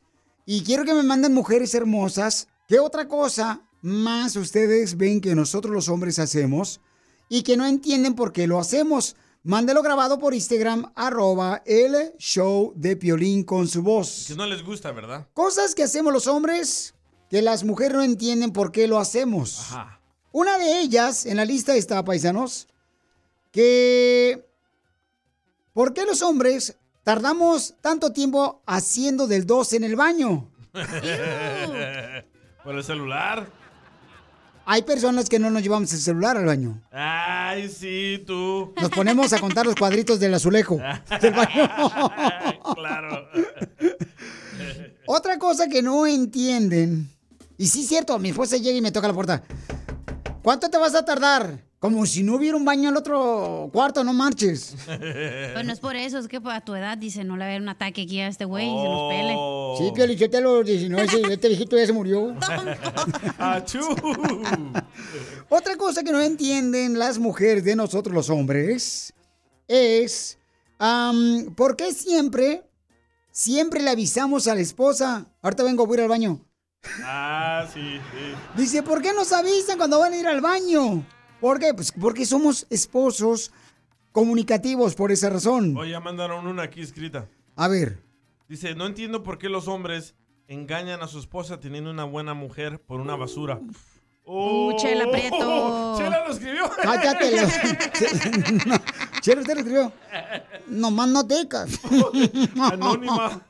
y 0.45 0.63
quiero 0.63 0.85
que 0.85 0.93
me 0.93 1.03
manden 1.03 1.33
mujeres 1.33 1.73
hermosas, 1.73 2.47
¿qué 2.67 2.79
otra 2.79 3.07
cosa 3.07 3.61
más 3.81 4.35
ustedes 4.35 4.97
ven 4.97 5.21
que 5.21 5.35
nosotros 5.35 5.73
los 5.73 5.89
hombres 5.89 6.19
hacemos 6.19 6.81
y 7.29 7.43
que 7.43 7.57
no 7.57 7.65
entienden 7.65 8.15
por 8.15 8.31
qué 8.31 8.47
lo 8.47 8.59
hacemos? 8.59 9.15
Mándelo 9.43 9.81
grabado 9.81 10.19
por 10.19 10.33
Instagram, 10.33 10.91
arroba 10.95 11.61
el 11.65 12.13
show 12.17 12.73
de 12.75 12.97
Piolín 12.97 13.43
con 13.43 13.67
su 13.67 13.81
voz. 13.81 14.25
Que 14.27 14.35
no 14.35 14.45
les 14.45 14.63
gusta, 14.63 14.91
¿verdad? 14.91 15.27
Cosas 15.33 15.73
que 15.73 15.83
hacemos 15.83 16.11
los 16.11 16.27
hombres 16.27 16.95
que 17.29 17.41
las 17.41 17.63
mujeres 17.63 17.93
no 17.93 18.03
entienden 18.03 18.51
por 18.51 18.71
qué 18.71 18.87
lo 18.87 18.99
hacemos. 18.99 19.59
Ajá. 19.71 19.97
Una 20.31 20.57
de 20.57 20.81
ellas 20.81 21.25
en 21.25 21.37
la 21.37 21.45
lista 21.45 21.75
está, 21.75 22.03
paisanos, 22.03 22.67
que 23.51 24.45
¿por 25.73 25.93
qué 25.93 26.05
los 26.05 26.21
hombres 26.21 26.77
tardamos 27.03 27.73
tanto 27.81 28.11
tiempo 28.11 28.61
haciendo 28.67 29.25
del 29.25 29.47
2 29.47 29.73
en 29.73 29.83
el 29.85 29.95
baño? 29.95 30.51
Por 32.63 32.75
el 32.75 32.83
celular. 32.83 33.47
Hay 34.65 34.83
personas 34.83 35.29
que 35.29 35.39
no 35.39 35.49
nos 35.49 35.63
llevamos 35.63 35.91
el 35.93 35.99
celular 35.99 36.35
al 36.37 36.45
baño. 36.45 36.81
Ay, 36.91 37.69
sí, 37.69 38.21
tú. 38.27 38.73
Nos 38.79 38.89
ponemos 38.89 39.31
a 39.31 39.39
contar 39.39 39.65
los 39.65 39.75
cuadritos 39.75 40.19
del 40.19 40.33
azulejo. 40.33 40.77
del 41.21 41.33
baño. 41.33 41.69
claro. 42.75 43.29
Otra 45.07 45.39
cosa 45.39 45.69
que 45.69 45.81
no 45.81 46.05
entienden, 46.05 47.09
y 47.57 47.67
sí 47.67 47.81
es 47.81 47.87
cierto, 47.87 48.17
mi 48.19 48.29
esposa 48.29 48.57
llega 48.57 48.77
y 48.77 48.81
me 48.81 48.91
toca 48.91 49.07
la 49.07 49.13
puerta. 49.13 49.43
¿Cuánto 50.43 50.69
te 50.69 50.77
vas 50.77 50.95
a 50.95 51.03
tardar? 51.03 51.65
Como 51.79 52.07
si 52.07 52.23
no 52.23 52.35
hubiera 52.37 52.57
un 52.57 52.65
baño 52.65 52.83
en 52.83 52.89
el 52.89 52.97
otro 52.97 53.69
cuarto, 53.71 54.03
no 54.03 54.11
marches. 54.11 54.75
Pero 54.87 55.63
no 55.63 55.71
es 55.71 55.79
por 55.79 55.95
eso, 55.95 56.17
es 56.17 56.27
que 56.27 56.39
a 56.43 56.61
tu 56.61 56.73
edad 56.73 56.97
dice, 56.97 57.23
no 57.23 57.35
le 57.35 57.41
va 57.41 57.45
a 57.45 57.49
haber 57.49 57.61
un 57.61 57.69
ataque 57.69 58.01
aquí 58.01 58.19
a 58.19 58.27
este 58.27 58.45
güey 58.45 58.65
y 58.65 58.69
se 58.77 58.83
nos 58.83 59.09
pele. 59.11 59.35
Sí, 59.77 59.91
Pio 59.93 60.07
Lichotelo, 60.07 60.63
19, 60.63 61.05
ese- 61.05 61.21
este 61.33 61.47
viejito 61.49 61.77
ya 61.77 61.85
se 61.85 61.93
murió. 61.93 62.35
Achú. 63.37 63.79
Otra 65.49 65.75
cosa 65.75 66.03
que 66.03 66.11
no 66.11 66.19
entienden 66.21 66.97
las 66.97 67.19
mujeres 67.19 67.63
de 67.63 67.75
nosotros 67.75 68.13
los 68.13 68.29
hombres 68.31 69.13
es 69.67 70.37
am, 70.79 71.53
por 71.55 71.75
qué 71.75 71.93
siempre, 71.93 72.63
siempre 73.31 73.81
le 73.83 73.91
avisamos 73.91 74.47
a 74.47 74.55
la 74.55 74.61
esposa. 74.61 75.27
Ahorita 75.43 75.63
vengo, 75.63 75.85
voy 75.85 75.95
a 75.95 75.99
ir 75.99 76.03
al 76.03 76.09
baño. 76.09 76.41
Ah, 77.03 77.65
sí, 77.73 77.99
sí. 78.11 78.33
Dice, 78.55 78.83
¿por 78.83 79.01
qué 79.01 79.13
nos 79.13 79.31
avisan 79.33 79.77
cuando 79.77 79.99
van 79.99 80.13
a 80.13 80.17
ir 80.17 80.27
al 80.27 80.41
baño? 80.41 81.05
¿Por 81.39 81.59
qué? 81.59 81.73
Pues 81.73 81.91
porque 81.91 82.25
somos 82.25 82.65
esposos 82.69 83.51
comunicativos 84.11 84.95
por 84.95 85.11
esa 85.11 85.29
razón. 85.29 85.75
Hoy 85.77 85.91
ya 85.91 85.99
mandaron 85.99 86.47
una 86.47 86.63
aquí 86.63 86.81
escrita. 86.81 87.27
A 87.55 87.67
ver. 87.67 87.99
Dice, 88.47 88.75
no 88.75 88.85
entiendo 88.85 89.23
por 89.23 89.37
qué 89.37 89.49
los 89.49 89.67
hombres 89.67 90.15
engañan 90.47 91.01
a 91.01 91.07
su 91.07 91.19
esposa 91.19 91.59
teniendo 91.59 91.91
una 91.91 92.05
buena 92.05 92.33
mujer 92.33 92.79
por 92.81 92.99
una 93.01 93.15
basura. 93.15 93.59
Uh, 94.23 94.75
Chela 94.77 95.09
Prieto. 95.11 95.95
Chela 95.97 96.25
lo 96.25 96.33
escribió. 96.33 96.69
Cállate. 96.81 97.31
lo- 97.31 97.47
No, 98.65 98.75
Chelo, 99.21 99.41
usted 99.41 99.53
lo 99.53 99.59
escribió. 99.59 99.93
Nomás 100.67 101.09
no 101.09 101.27
tecas. 101.27 101.79
Anónima. 102.59 103.41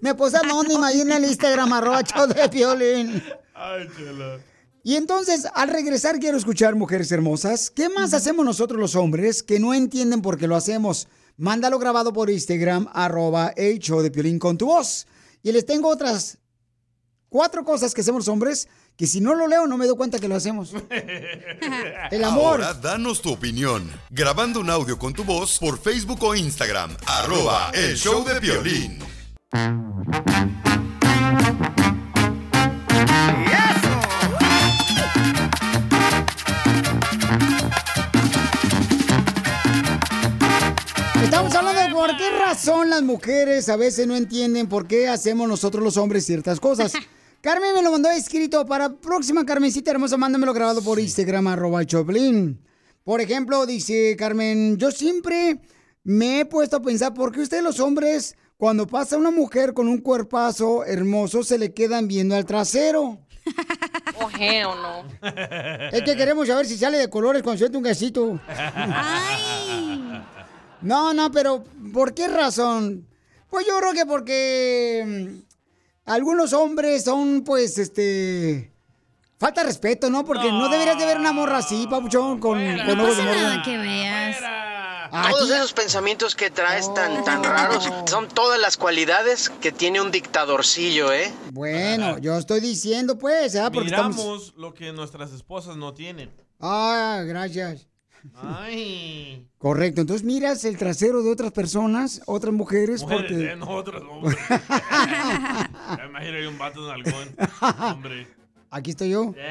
Me 0.00 0.14
puse 0.14 0.36
anónima 0.36 0.88
ahí 0.88 1.00
en 1.00 1.12
el 1.12 1.24
Instagram, 1.24 1.72
arroba 1.72 2.02
show 2.02 2.26
de 2.26 2.48
Piolín. 2.48 3.22
Ay, 3.54 3.88
Chela. 3.96 4.38
Y 4.84 4.96
entonces, 4.96 5.46
al 5.54 5.68
regresar, 5.68 6.18
quiero 6.18 6.38
escuchar, 6.38 6.74
mujeres 6.74 7.12
hermosas, 7.12 7.70
¿qué 7.70 7.88
más 7.88 8.14
hacemos 8.14 8.44
nosotros 8.44 8.80
los 8.80 8.94
hombres 8.94 9.42
que 9.42 9.60
no 9.60 9.74
entienden 9.74 10.22
por 10.22 10.38
qué 10.38 10.46
lo 10.46 10.56
hacemos? 10.56 11.08
Mándalo 11.36 11.78
grabado 11.78 12.12
por 12.12 12.30
Instagram, 12.30 12.88
arroba 12.92 13.52
el 13.56 13.78
show 13.78 14.00
de 14.00 14.10
Piolín 14.10 14.38
con 14.38 14.56
tu 14.56 14.66
voz. 14.66 15.06
Y 15.42 15.52
les 15.52 15.66
tengo 15.66 15.88
otras 15.88 16.38
cuatro 17.28 17.64
cosas 17.64 17.94
que 17.94 18.00
hacemos 18.00 18.20
los 18.20 18.28
hombres 18.28 18.68
que 18.96 19.06
si 19.06 19.20
no 19.20 19.34
lo 19.34 19.46
leo 19.46 19.66
no 19.68 19.78
me 19.78 19.86
doy 19.86 19.96
cuenta 19.96 20.18
que 20.18 20.26
lo 20.26 20.34
hacemos. 20.34 20.72
El 22.10 22.24
amor. 22.24 22.60
Ahora 22.62 22.74
danos 22.74 23.22
tu 23.22 23.32
opinión. 23.32 23.88
Grabando 24.10 24.58
un 24.58 24.70
audio 24.70 24.98
con 24.98 25.12
tu 25.12 25.22
voz 25.22 25.58
por 25.60 25.78
Facebook 25.78 26.22
o 26.24 26.34
Instagram. 26.34 26.96
Arroba 27.06 27.70
el 27.74 27.96
show 27.96 28.24
de 28.24 28.40
violín. 28.40 28.98
Estamos 29.50 29.80
hablando 41.54 41.80
de 41.80 41.88
por 41.94 42.14
qué 42.18 42.30
razón 42.38 42.90
las 42.90 43.02
mujeres 43.02 43.70
a 43.70 43.76
veces 43.76 44.06
no 44.06 44.16
entienden 44.16 44.68
por 44.68 44.86
qué 44.86 45.08
hacemos 45.08 45.48
nosotros 45.48 45.82
los 45.82 45.96
hombres 45.96 46.26
ciertas 46.26 46.60
cosas. 46.60 46.92
Carmen 47.40 47.74
me 47.74 47.80
lo 47.82 47.90
mandó 47.90 48.10
escrito 48.10 48.66
para 48.66 48.90
próxima 48.90 49.46
Carmencita 49.46 49.92
hermosa, 49.92 50.18
mándamelo 50.18 50.52
grabado 50.52 50.82
por 50.82 51.00
Instagram, 51.00 51.46
arroba 51.46 51.86
Choplin. 51.86 52.60
Por 53.02 53.22
ejemplo, 53.22 53.64
dice 53.64 54.14
Carmen, 54.18 54.76
yo 54.76 54.90
siempre 54.90 55.58
me 56.04 56.40
he 56.40 56.44
puesto 56.44 56.76
a 56.76 56.82
pensar 56.82 57.14
por 57.14 57.32
qué 57.32 57.40
ustedes 57.40 57.62
los 57.62 57.80
hombres, 57.80 58.36
cuando 58.58 58.86
pasa 58.86 59.16
una 59.16 59.30
mujer 59.30 59.72
con 59.72 59.88
un 59.88 59.98
cuerpazo 59.98 60.84
hermoso, 60.84 61.42
se 61.42 61.56
le 61.58 61.72
quedan 61.72 62.06
viendo 62.08 62.36
al 62.36 62.44
trasero. 62.44 63.18
Oh, 64.20 64.28
hell 64.36 64.66
no. 64.82 65.04
Es 65.92 66.02
que 66.02 66.16
queremos 66.16 66.48
saber 66.48 66.66
si 66.66 66.76
sale 66.76 66.98
de 66.98 67.08
colores 67.08 67.40
cuando 67.40 67.58
suelta 67.58 67.78
un 67.78 67.84
gasito. 67.84 68.40
No, 70.80 71.14
no, 71.14 71.30
pero 71.30 71.62
¿por 71.92 72.14
qué 72.14 72.26
razón? 72.26 73.06
Pues 73.48 73.64
yo 73.66 73.78
creo 73.78 73.92
que 73.92 74.06
porque 74.06 75.04
mm, 75.06 76.10
algunos 76.10 76.52
hombres 76.52 77.04
son, 77.04 77.42
pues, 77.44 77.78
este... 77.78 78.72
Falta 79.38 79.60
de 79.60 79.68
respeto, 79.68 80.10
¿no? 80.10 80.24
Porque 80.24 80.50
no, 80.50 80.68
deberías 80.68 80.98
de 80.98 81.06
ver 81.06 81.18
una 81.18 81.32
morra 81.32 81.58
así, 81.58 81.86
papuchón, 81.88 82.40
con, 82.40 82.58
con 82.58 82.98
No 82.98 83.04
ojos 83.04 83.16
de 83.16 83.22
pasa 83.22 83.24
morra. 83.24 83.40
nada 83.50 83.62
que 83.62 83.78
veas. 83.78 84.36
Todos 85.10 85.50
esos 85.50 85.72
pensamientos 85.72 86.34
que 86.34 86.50
traes 86.50 86.92
tan, 86.94 87.24
tan 87.24 87.42
raros 87.44 87.88
son 88.06 88.28
todas 88.28 88.60
las 88.60 88.76
cualidades 88.76 89.48
que 89.48 89.72
tiene 89.72 90.00
un 90.00 90.10
dictadorcillo, 90.10 91.12
¿eh? 91.12 91.32
Bueno, 91.52 92.18
yo 92.18 92.36
estoy 92.36 92.60
diciendo, 92.60 93.18
pues, 93.18 93.56
¿ah? 93.56 93.70
Porque 93.70 93.90
Miramos 93.90 94.16
estamos... 94.16 94.54
lo 94.56 94.74
que 94.74 94.92
nuestras 94.92 95.32
esposas 95.32 95.76
no 95.76 95.94
tienen. 95.94 96.30
Ah, 96.60 97.22
gracias. 97.26 97.86
Ay. 98.34 99.46
Correcto, 99.58 100.00
entonces 100.00 100.26
miras 100.26 100.64
el 100.64 100.76
trasero 100.76 101.22
de 101.22 101.30
otras 101.30 101.52
personas, 101.52 102.20
otras 102.26 102.52
mujeres, 102.52 103.02
Mujeres, 103.02 103.26
porque... 103.30 103.52
eh, 103.52 103.56
no 103.56 103.68
otros 103.68 104.02
hombres. 104.02 104.36
Ya 104.48 105.98
me 106.02 106.06
imagino 106.08 106.36
hay 106.36 106.46
un 106.46 106.58
vato 106.58 106.84
en 106.84 107.06
algón. 107.06 107.36
Hombre. 107.80 108.26
Aquí 108.70 108.90
estoy 108.90 109.10
yo. 109.10 109.32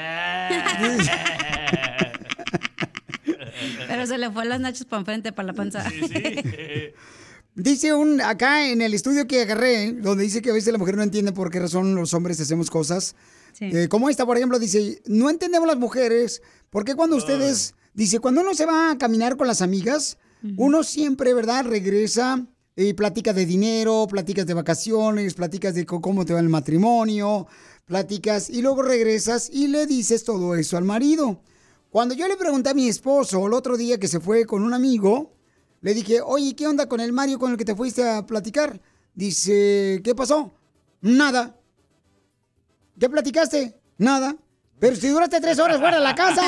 Pero 3.88 4.06
se 4.06 4.18
le 4.18 4.32
fue 4.32 4.46
las 4.46 4.60
nachos 4.60 4.86
para 4.86 5.00
enfrente, 5.02 5.32
para 5.32 5.48
la 5.48 5.54
panza. 5.54 5.84
Dice 7.56 7.92
un 7.92 8.22
acá 8.22 8.70
en 8.70 8.84
el 8.84 8.94
estudio 8.94 9.26
que 9.26 9.42
agarré, 9.42 9.92
donde 9.92 10.24
dice 10.24 10.44
que 10.44 10.52
a 10.52 10.54
veces 10.54 10.72
la 10.72 10.78
mujer 10.78 10.96
no 10.96 11.02
entiende 11.02 11.32
por 11.32 11.50
qué 11.50 11.60
razón 11.60 11.96
los 11.96 12.14
hombres 12.14 12.40
hacemos 12.40 12.70
cosas. 12.70 13.16
Sí. 13.54 13.66
Eh, 13.66 13.88
como 13.90 14.12
esta, 14.12 14.28
por 14.28 14.38
ejemplo, 14.38 14.60
dice, 14.60 15.02
no 15.08 15.28
entendemos 15.32 15.68
las 15.68 15.78
mujeres, 15.78 16.44
por 16.70 16.86
qué 16.86 16.94
cuando 16.94 17.16
ustedes, 17.16 17.74
dice, 17.96 18.20
cuando 18.20 18.42
uno 18.42 18.54
se 18.54 18.68
va 18.68 18.92
a 18.92 18.98
caminar 19.00 19.38
con 19.38 19.48
las 19.48 19.64
amigas, 19.64 20.20
uno 20.56 20.84
siempre, 20.84 21.34
¿verdad? 21.34 21.66
Regresa 21.66 22.46
y 22.76 22.94
platica 22.94 23.34
de 23.34 23.48
dinero, 23.48 24.06
platicas 24.08 24.46
de 24.46 24.54
vacaciones, 24.54 25.34
platicas 25.34 25.74
de 25.74 25.88
cómo 25.88 26.26
te 26.26 26.34
va 26.34 26.40
el 26.40 26.50
matrimonio, 26.50 27.48
platicas 27.86 28.52
y 28.52 28.62
luego 28.62 28.84
regresas 28.84 29.50
y 29.52 29.66
le 29.68 29.88
dices 29.88 30.24
todo 30.24 30.54
eso 30.56 30.78
al 30.78 30.84
marido. 30.84 31.42
Cuando 31.98 32.14
yo 32.14 32.28
le 32.28 32.38
pregunté 32.38 32.70
a 32.70 32.76
mi 32.76 32.88
esposo 32.88 33.48
el 33.48 33.54
otro 33.54 33.76
día 33.76 34.00
que 34.00 34.08
se 34.08 34.20
fue 34.20 34.46
con 34.46 34.62
un 34.62 34.72
amigo, 34.72 35.34
le 35.82 35.96
dije, 35.96 36.22
oye, 36.22 36.56
¿qué 36.56 36.68
onda 36.68 36.88
con 36.88 37.00
el 37.00 37.12
Mario 37.12 37.40
con 37.40 37.52
el 37.52 37.58
que 37.58 37.66
te 37.66 37.74
fuiste 37.74 38.08
a 38.08 38.24
platicar? 38.24 38.80
Dice, 39.16 40.00
¿qué 40.04 40.14
pasó? 40.14 40.54
Nada. 41.02 41.60
¿Qué 43.00 43.10
platicaste? 43.10 43.82
Nada. 43.98 44.36
Pero 44.78 44.96
si 44.96 45.08
duraste 45.08 45.42
tres 45.42 45.58
horas 45.58 45.80
fuera 45.80 45.98
de 45.98 46.04
la 46.04 46.14
casa. 46.14 46.44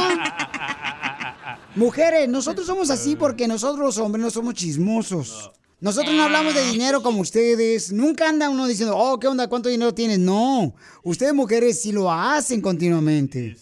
Mujeres, 1.75 2.29
nosotros 2.29 2.67
somos 2.67 2.91
así 2.91 3.15
porque 3.15 3.47
nosotros 3.47 3.83
los 3.83 3.97
hombres 3.97 4.23
no 4.23 4.29
somos 4.29 4.53
chismosos. 4.53 5.51
Nosotros 5.81 6.13
no 6.13 6.23
hablamos 6.23 6.53
de 6.53 6.65
dinero 6.71 7.01
como 7.01 7.21
ustedes. 7.21 7.93
Nunca 7.93 8.27
anda 8.27 8.49
uno 8.49 8.67
diciendo, 8.67 8.97
oh, 8.97 9.17
¿qué 9.17 9.27
onda? 9.27 9.47
¿Cuánto 9.47 9.69
dinero 9.69 9.93
tienes? 9.93 10.19
No. 10.19 10.75
Ustedes 11.03 11.33
mujeres 11.33 11.81
sí 11.81 11.93
lo 11.93 12.11
hacen 12.11 12.59
continuamente. 12.59 13.55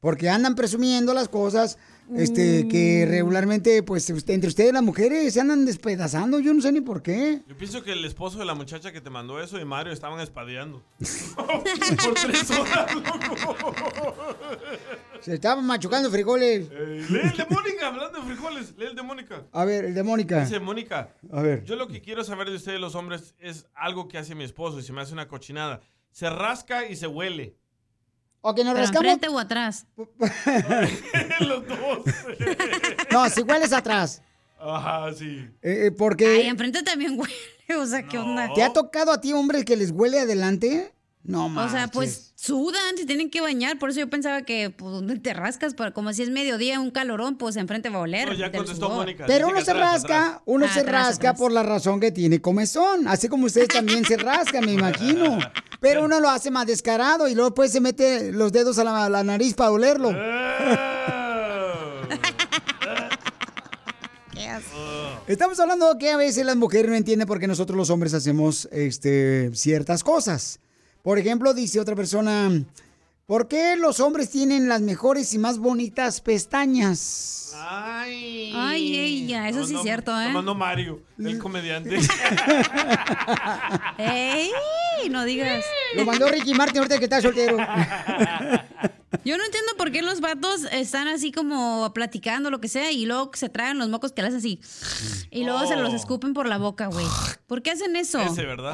Porque 0.00 0.28
andan 0.28 0.54
presumiendo 0.54 1.12
las 1.12 1.28
cosas 1.28 1.76
este, 2.16 2.68
que 2.68 3.06
regularmente, 3.08 3.82
pues, 3.82 4.08
usted- 4.10 4.34
entre 4.34 4.48
ustedes 4.48 4.72
las 4.72 4.82
mujeres 4.82 5.32
se 5.32 5.40
andan 5.40 5.64
despedazando. 5.66 6.38
Yo 6.40 6.52
no 6.54 6.60
sé 6.60 6.72
ni 6.72 6.80
por 6.80 7.02
qué. 7.02 7.40
Yo 7.48 7.56
pienso 7.56 7.82
que 7.82 7.92
el 7.92 8.04
esposo 8.04 8.38
de 8.38 8.44
la 8.44 8.54
muchacha 8.54 8.92
que 8.92 9.00
te 9.00 9.10
mandó 9.10 9.40
eso 9.42 9.58
y 9.60 9.64
Mario 9.64 9.92
estaban 9.92 10.20
espadeando. 10.20 10.82
Por 11.36 12.14
tres 12.14 12.50
horas, 12.50 12.94
loco. 12.94 13.74
Se 15.20 15.34
estaban 15.34 15.64
machucando 15.66 16.10
frijoles. 16.10 16.68
Eh, 16.70 17.06
lee 17.08 17.20
el 17.24 17.36
de 17.36 17.46
Mónica, 17.48 17.88
hablando 17.88 18.20
de 18.20 18.26
frijoles. 18.26 18.74
Lee 18.76 18.86
el 18.86 18.94
de 18.96 19.02
Mónica. 19.02 19.42
A 19.52 19.64
ver, 19.64 19.86
el 19.86 19.94
de 19.94 20.02
Mónica. 20.02 20.40
Dice 20.44 20.60
Mónica. 20.60 21.14
A 21.32 21.40
ver. 21.40 21.64
Yo 21.64 21.76
lo 21.76 21.88
que 21.88 22.00
quiero 22.02 22.24
saber 22.24 22.50
de 22.50 22.56
ustedes, 22.56 22.78
los 22.80 22.94
hombres, 22.94 23.34
es 23.38 23.66
algo 23.74 24.08
que 24.08 24.18
hace 24.18 24.34
mi 24.34 24.44
esposo 24.44 24.78
y 24.78 24.82
se 24.82 24.92
me 24.92 25.00
hace 25.00 25.12
una 25.14 25.28
cochinada. 25.28 25.80
Se 26.10 26.28
rasca 26.30 26.86
y 26.88 26.96
se 26.96 27.06
huele. 27.06 27.56
O 28.46 28.54
que 28.54 28.62
nos 28.62 28.74
¿Pero 28.74 28.84
rascamos. 28.84 29.06
enfrente 29.06 29.28
o 29.28 29.38
atrás? 29.38 29.86
Los 31.40 31.66
dos. 31.66 31.98
No, 33.10 33.30
si 33.30 33.40
hueles 33.40 33.72
atrás. 33.72 34.20
Ajá, 34.60 35.10
sí. 35.14 35.48
Eh, 35.62 35.86
eh, 35.86 35.90
porque. 35.92 36.26
Ay, 36.26 36.48
enfrente 36.48 36.82
también 36.82 37.18
huele. 37.18 37.32
O 37.80 37.86
sea, 37.86 38.02
¿qué 38.06 38.18
onda? 38.18 38.52
¿Te 38.54 38.62
ha 38.62 38.70
tocado 38.70 39.12
a 39.12 39.20
ti, 39.22 39.32
hombre, 39.32 39.64
que 39.64 39.76
les 39.76 39.92
huele 39.92 40.20
adelante? 40.20 40.92
No, 41.22 41.46
O 41.46 41.68
sea, 41.70 41.88
pues 41.88 42.33
sudan, 42.44 42.96
se 42.98 43.06
tienen 43.06 43.30
que 43.30 43.40
bañar. 43.40 43.78
Por 43.78 43.90
eso 43.90 44.00
yo 44.00 44.10
pensaba 44.10 44.42
que, 44.42 44.68
pues, 44.70 44.92
¿dónde 44.92 45.18
te 45.18 45.32
rascas? 45.32 45.72
Para, 45.74 45.92
como 45.92 46.12
si 46.12 46.22
es 46.22 46.30
mediodía, 46.30 46.78
un 46.78 46.90
calorón, 46.90 47.36
pues 47.36 47.56
enfrente 47.56 47.88
va 47.88 47.96
a 47.96 48.02
oler. 48.02 48.28
No, 48.28 48.34
ya 48.34 48.52
contestó. 48.52 48.90
Mónica. 48.90 49.24
Pero 49.26 49.48
uno 49.48 49.62
se 49.62 49.70
atrás, 49.70 50.02
rasca, 50.02 50.26
atrás. 50.26 50.42
uno 50.44 50.66
Ah, 50.68 50.74
se 50.74 50.80
atrás, 50.80 51.06
rasca 51.08 51.28
atrás. 51.30 51.40
por 51.40 51.52
la 51.52 51.62
razón 51.62 52.00
que 52.00 52.12
tiene 52.12 52.40
comezón, 52.42 53.08
así 53.08 53.28
como 53.28 53.46
ustedes 53.46 53.68
también 53.68 54.04
se 54.04 54.16
rascan, 54.18 54.66
me 54.66 54.72
imagino. 54.80 55.38
Pero 55.80 56.04
uno 56.04 56.20
lo 56.20 56.28
hace 56.28 56.50
más 56.50 56.66
descarado 56.66 57.28
y 57.28 57.34
luego 57.34 57.50
después 57.50 57.72
se 57.72 57.80
mete 57.80 58.30
los 58.32 58.52
dedos 58.52 58.78
a 58.78 58.84
la, 58.84 59.06
a 59.06 59.08
la 59.08 59.24
nariz 59.24 59.54
para 59.54 59.70
olerlo. 59.70 60.12
Estamos 65.26 65.58
hablando 65.58 65.96
que 65.98 66.10
a 66.10 66.16
veces 66.18 66.44
las 66.44 66.56
mujeres 66.56 66.90
no 66.90 66.96
entienden 66.96 67.26
por 67.26 67.40
qué 67.40 67.46
nosotros 67.46 67.76
los 67.76 67.88
hombres 67.90 68.12
hacemos 68.12 68.68
este, 68.70 69.50
ciertas 69.54 70.04
cosas. 70.04 70.60
Por 71.04 71.18
ejemplo, 71.18 71.52
dice 71.52 71.80
otra 71.80 71.94
persona, 71.94 72.50
¿por 73.26 73.46
qué 73.46 73.76
los 73.76 74.00
hombres 74.00 74.30
tienen 74.30 74.70
las 74.70 74.80
mejores 74.80 75.34
y 75.34 75.38
más 75.38 75.58
bonitas 75.58 76.22
pestañas? 76.22 77.52
Ay. 77.56 78.54
Ay, 78.56 78.98
ella, 78.98 79.50
eso 79.50 79.66
sí 79.66 79.74
es 79.74 79.82
cierto, 79.82 80.18
¿eh? 80.18 80.28
Lo 80.28 80.32
mandó 80.32 80.54
Mario, 80.54 81.02
el 81.18 81.38
comediante. 81.38 81.98
¡Ey! 83.98 84.50
No 85.10 85.26
digas. 85.26 85.62
Lo 85.94 86.06
mandó 86.06 86.26
Ricky 86.28 86.54
Martin 86.54 86.78
ahorita 86.78 86.96
que 86.96 87.04
está 87.04 87.20
soltero. 87.20 87.58
Yo 89.24 89.36
no 89.38 89.44
entiendo 89.44 89.72
por 89.76 89.92
qué 89.92 90.02
los 90.02 90.20
vatos 90.20 90.62
están 90.72 91.08
así 91.08 91.32
como 91.32 91.92
platicando, 91.94 92.50
lo 92.50 92.60
que 92.60 92.68
sea, 92.68 92.90
y 92.92 93.06
luego 93.06 93.30
se 93.34 93.48
traen 93.48 93.78
los 93.78 93.88
mocos 93.88 94.12
que 94.12 94.22
le 94.22 94.28
hacen 94.28 94.38
así. 94.38 94.60
Y 95.30 95.44
luego 95.44 95.66
se 95.66 95.76
los 95.76 95.92
Oh. 95.92 95.96
escupen 95.96 96.32
por 96.34 96.46
la 96.48 96.58
boca, 96.58 96.86
güey. 96.86 97.06
¿Por 97.46 97.62
qué 97.62 97.70
hacen 97.72 97.94
eso? 97.96 98.18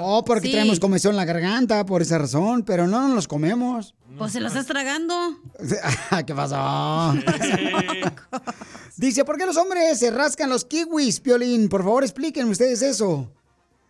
Oh, 0.01 0.25
porque 0.25 0.47
Sí. 0.49 0.53
traemos 0.53 0.81
comezón 0.81 1.11
en 1.13 1.17
la 1.17 1.25
garganta, 1.25 1.85
por 1.87 2.03
esa 2.03 2.19
razón, 2.19 2.63
pero 2.65 2.87
no 2.87 3.01
nos 3.07 3.15
los 3.15 3.29
comemos. 3.29 3.95
Pues 4.19 4.33
se 4.33 4.41
los 4.41 4.53
estás 4.53 4.67
tragando. 4.67 5.15
¿Qué 6.27 6.35
pasó? 6.35 7.15
Dice, 8.97 9.25
¿por 9.25 9.39
qué 9.39 9.47
los 9.47 9.57
hombres 9.57 9.99
se 9.99 10.11
rascan 10.11 10.51
los 10.51 10.65
kiwis, 10.65 11.21
Piolín? 11.21 11.69
Por 11.69 11.83
favor, 11.83 12.05
explíquenme 12.05 12.51
ustedes 12.51 12.83
eso. 12.83 13.31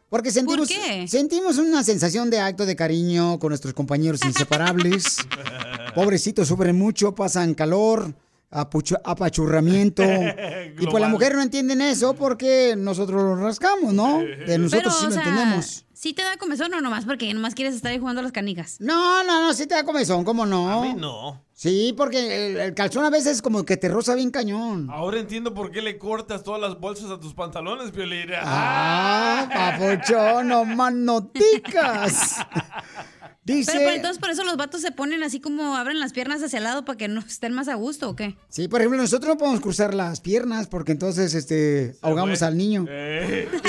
Porque 0.09 0.31
sentimos, 0.33 0.69
qué? 0.69 1.07
sentimos 1.07 1.59
una 1.59 1.85
sensación 1.85 2.31
de 2.31 2.41
acto 2.41 2.67
de 2.67 2.75
cariño 2.75 3.39
con 3.39 3.51
nuestros 3.51 3.75
compañeros 3.75 4.21
inseparables. 4.25 5.19
Pobrecitos, 5.95 6.49
sufren 6.49 6.77
mucho, 6.77 7.15
pasan 7.15 7.55
calor, 7.55 8.15
apachurramiento. 8.51 10.03
y 10.79 10.87
pues 10.87 11.01
las 11.01 11.11
mujeres 11.11 11.37
no 11.37 11.43
entienden 11.43 11.81
eso 11.81 12.15
porque 12.15 12.75
nosotros 12.77 13.23
lo 13.23 13.37
rascamos, 13.37 13.93
¿no? 13.93 14.19
De 14.19 14.59
nosotros 14.59 14.95
sí 14.99 15.07
Pero, 15.07 15.07
o 15.07 15.09
lo 15.09 15.13
sea, 15.13 15.23
entendemos. 15.23 15.85
¿sí 16.01 16.15
te 16.15 16.23
da 16.23 16.39
comezón 16.39 16.73
o 16.73 16.81
nomás? 16.81 17.05
Porque 17.05 17.33
nomás 17.35 17.55
quieres 17.55 17.75
estar 17.75 17.93
ahí 17.93 17.99
jugando 17.99 18.21
a 18.21 18.23
las 18.23 18.33
canicas. 18.33 18.81
No, 18.81 19.23
no, 19.23 19.43
no, 19.43 19.53
sí 19.53 19.67
te 19.67 19.75
da 19.75 19.85
comezón, 19.85 20.25
¿cómo 20.25 20.47
no? 20.47 20.71
A 20.71 20.83
mí 20.83 20.95
no. 20.95 21.45
Sí, 21.53 21.93
porque 21.95 22.47
el, 22.53 22.57
el 22.57 22.75
calzón 22.75 23.05
a 23.05 23.11
veces 23.11 23.43
como 23.43 23.65
que 23.65 23.77
te 23.77 23.91
roza 23.91 24.15
bien 24.15 24.31
cañón. 24.31 24.89
Ahora 24.91 25.21
entiendo 25.21 25.53
por 25.53 25.71
qué 25.71 25.83
le 25.83 25.99
cortas 25.99 26.43
todas 26.43 26.59
las 26.59 26.81
bolsas 26.81 27.11
a 27.11 27.21
tus 27.21 27.35
pantalones, 27.35 27.91
Piolín. 27.91 28.31
Ah, 28.43 29.47
papuchón, 29.79 30.49
no 30.49 30.65
más 30.65 30.95
noticas. 30.95 32.37
Dice... 33.43 33.73
Pero, 33.73 33.85
pero 33.85 33.97
entonces 33.97 34.19
por 34.19 34.31
eso 34.31 34.45
los 34.45 34.57
vatos 34.57 34.83
se 34.83 34.93
ponen 34.93 35.23
así 35.23 35.41
como 35.41 35.77
abren 35.77 35.99
las 35.99 36.13
piernas 36.13 36.43
hacia 36.43 36.59
el 36.59 36.65
lado 36.65 36.85
para 36.85 36.99
que 36.99 37.09
no 37.09 37.21
estén 37.21 37.53
más 37.53 37.69
a 37.69 37.75
gusto 37.75 38.11
o 38.11 38.17
qué? 38.17 38.37
Sí, 38.49 38.69
por 38.69 38.81
ejemplo, 38.81 39.01
nosotros 39.01 39.29
no 39.29 39.39
podemos 39.39 39.61
cruzar 39.61 39.95
las 39.95 40.21
piernas 40.21 40.67
porque 40.67 40.93
entonces 40.93 41.35
este 41.35 41.97
ahogamos 42.03 42.43
al 42.43 42.57
niño. 42.57 42.85
Eh. 42.89 43.49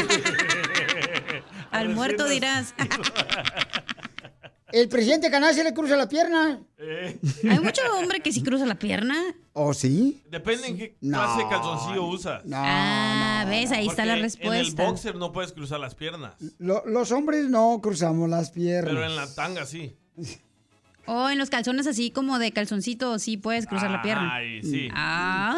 Al 1.72 1.88
muerto 1.88 2.28
dirás. 2.28 2.74
El 4.72 4.88
presidente 4.89 5.30
canal 5.30 5.53
se 5.53 5.63
le 5.63 5.74
cruza 5.74 5.95
la 5.95 6.07
pierna. 6.07 6.61
Hay 7.49 7.59
mucho 7.59 7.82
hombre 7.97 8.22
que 8.22 8.32
sí 8.32 8.41
cruza 8.41 8.65
la 8.65 8.76
pierna. 8.76 9.15
¿Oh, 9.53 9.74
sí? 9.74 10.24
Depende 10.30 10.67
en 10.67 10.78
qué 10.78 10.95
No. 11.01 11.17
clase 11.17 11.43
de 11.43 11.49
calzoncillo 11.49 12.05
usas. 12.05 12.43
ah, 12.53 13.45
ves, 13.49 13.72
ahí 13.72 13.88
está 13.88 14.05
la 14.05 14.13
Porque 14.13 14.19
En 14.47 14.53
el 14.53 14.63
respuesta. 14.65 14.84
boxer 14.86 15.15
no 15.15 15.32
puedes 15.34 15.51
cruzar 15.51 15.80
las 15.80 15.93
piernas, 15.95 16.36
Lo- 16.57 16.84
los 16.86 17.11
hombres 17.11 17.49
no 17.49 17.80
cruzamos 17.82 18.30
las 18.30 18.51
piernas. 18.51 18.93
pero 18.93 19.05
en 19.05 19.15
la 19.15 19.34
tanga 19.34 19.65
sí. 19.65 19.95
O 21.05 21.30
en 21.30 21.38
los 21.38 21.49
calzones 21.49 21.88
así 21.88 22.11
como 22.11 22.39
de 22.39 22.51
calzoncito, 22.53 23.19
sí 23.19 23.36
puedes 23.36 23.65
cruzar 23.67 23.91
la 23.91 24.01
pierna. 24.01 24.36
Ay, 24.36 24.61
sí. 24.63 24.88
Ah, 24.93 25.57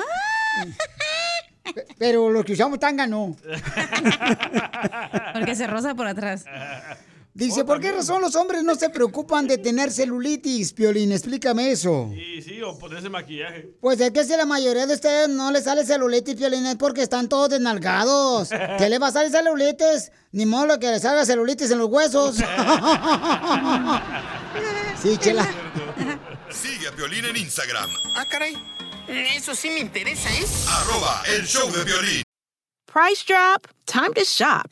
Pe- 1.75 1.85
Pero 1.97 2.29
los 2.29 2.43
que 2.45 2.53
usamos 2.53 2.79
tanga 2.79 3.07
no. 3.07 3.35
porque 5.33 5.55
se 5.55 5.67
roza 5.67 5.95
por 5.95 6.07
atrás. 6.07 6.45
Dice, 7.35 7.65
¿por 7.65 7.79
qué 7.81 7.91
razón 7.91 8.21
los 8.21 8.35
hombres 8.35 8.63
no 8.63 8.75
se 8.75 8.91
preocupan 8.91 9.47
de 9.47 9.57
tener 9.57 9.91
celulitis, 9.91 10.71
Piolín? 10.71 11.11
Explícame 11.11 11.71
eso. 11.71 12.11
Sí, 12.13 12.43
sí, 12.43 12.61
o 12.61 12.77
ponerse 12.77 13.09
maquillaje. 13.09 13.71
Pues 13.81 13.99
es 13.99 14.11
que 14.11 14.23
si 14.23 14.37
la 14.37 14.45
mayoría 14.45 14.85
de 14.85 14.93
ustedes 14.93 15.29
no 15.29 15.49
les 15.49 15.63
sale 15.63 15.83
celulitis, 15.83 16.35
Piolín, 16.35 16.67
es 16.67 16.75
porque 16.75 17.01
están 17.01 17.27
todos 17.27 17.49
desnalgados. 17.49 18.49
¿Qué 18.77 18.87
le 18.87 18.99
va 18.99 19.07
a 19.07 19.11
salir 19.11 19.31
celulitis? 19.31 20.11
Ni 20.31 20.45
modo 20.45 20.77
que 20.79 20.91
les 20.91 21.03
haga 21.05 21.25
celulitis 21.25 21.71
en 21.71 21.79
los 21.79 21.89
huesos. 21.89 22.35
sí, 25.01 25.17
chela. 25.17 25.49
Sigue 26.51 26.87
a 26.87 26.91
Piolín 26.91 27.25
en 27.25 27.35
Instagram, 27.37 27.89
Ah, 28.15 28.25
caray. 28.29 28.55
Eso 29.07 29.55
sí 29.55 29.71
me 29.71 29.79
interesa, 29.79 30.29
¿es? 30.37 30.67
arroba 30.67 31.23
el 31.35 31.47
show 31.47 31.67
de 31.71 31.83
violín. 31.83 32.21
Price 32.85 33.23
drop? 33.27 33.65
Time 33.85 34.11
to 34.13 34.21
shop. 34.23 34.71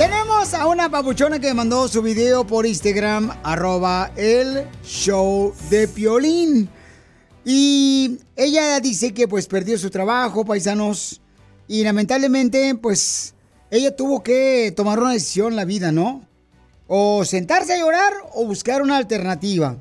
Tenemos 0.00 0.54
a 0.54 0.66
una 0.66 0.90
papuchona 0.90 1.38
que 1.38 1.52
mandó 1.52 1.86
su 1.86 2.00
video 2.00 2.46
por 2.46 2.64
Instagram, 2.64 3.38
arroba 3.42 4.10
el 4.16 4.66
show 4.82 5.52
de 5.68 5.88
Piolín. 5.88 6.70
Y 7.44 8.16
ella 8.34 8.80
dice 8.80 9.12
que 9.12 9.28
pues 9.28 9.46
perdió 9.46 9.76
su 9.76 9.90
trabajo, 9.90 10.42
paisanos. 10.42 11.20
Y 11.68 11.84
lamentablemente 11.84 12.74
pues 12.76 13.34
ella 13.70 13.94
tuvo 13.94 14.22
que 14.22 14.72
tomar 14.74 14.98
una 14.98 15.12
decisión 15.12 15.48
en 15.48 15.56
la 15.56 15.66
vida, 15.66 15.92
¿no? 15.92 16.26
O 16.86 17.22
sentarse 17.26 17.74
a 17.74 17.78
llorar 17.78 18.14
o 18.32 18.46
buscar 18.46 18.80
una 18.80 18.96
alternativa. 18.96 19.76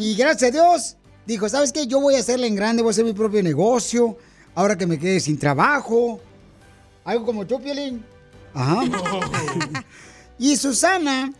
Y 0.00 0.16
gracias 0.16 0.50
a 0.50 0.52
Dios 0.52 0.96
dijo, 1.26 1.48
¿sabes 1.48 1.72
qué? 1.72 1.86
Yo 1.86 2.00
voy 2.00 2.16
a 2.16 2.18
hacerle 2.18 2.48
en 2.48 2.56
grande, 2.56 2.82
voy 2.82 2.90
a 2.90 2.90
hacer 2.90 3.04
mi 3.04 3.12
propio 3.12 3.40
negocio. 3.40 4.18
Ahora 4.56 4.76
que 4.76 4.88
me 4.88 4.98
quede 4.98 5.20
sin 5.20 5.38
trabajo. 5.38 6.18
Algo 7.04 7.24
como 7.24 7.44
yo, 7.44 7.60
Piolín. 7.60 8.17
Ajá. 8.58 8.82
y 10.38 10.56
Susana, 10.56 11.32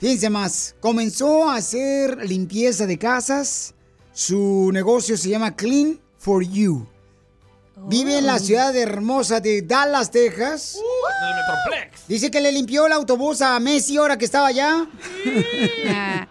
fíjense 0.00 0.28
más, 0.28 0.74
comenzó 0.80 1.48
a 1.48 1.54
hacer 1.56 2.28
limpieza 2.28 2.84
de 2.86 2.98
casas. 2.98 3.74
Su 4.12 4.70
negocio 4.72 5.16
se 5.16 5.28
llama 5.28 5.54
Clean 5.54 6.00
for 6.18 6.42
You. 6.42 6.88
Vive 7.86 8.18
en 8.18 8.26
la 8.26 8.40
ciudad 8.40 8.74
hermosa 8.76 9.38
de 9.40 9.62
Dallas, 9.62 10.10
Texas. 10.10 10.76
El 10.76 10.82
Metroplex. 11.36 12.08
Dice 12.08 12.30
que 12.30 12.40
le 12.40 12.50
limpió 12.50 12.86
el 12.86 12.92
autobús 12.92 13.40
a 13.40 13.58
Messi 13.60 13.96
ahora 13.96 14.16
que 14.16 14.24
estaba 14.24 14.48
allá. 14.48 14.86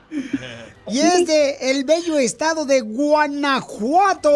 y 0.89 0.99
es 0.99 1.25
de 1.25 1.57
el 1.71 1.85
bello 1.85 2.17
estado 2.17 2.65
de 2.65 2.81
Guanajuato. 2.81 4.31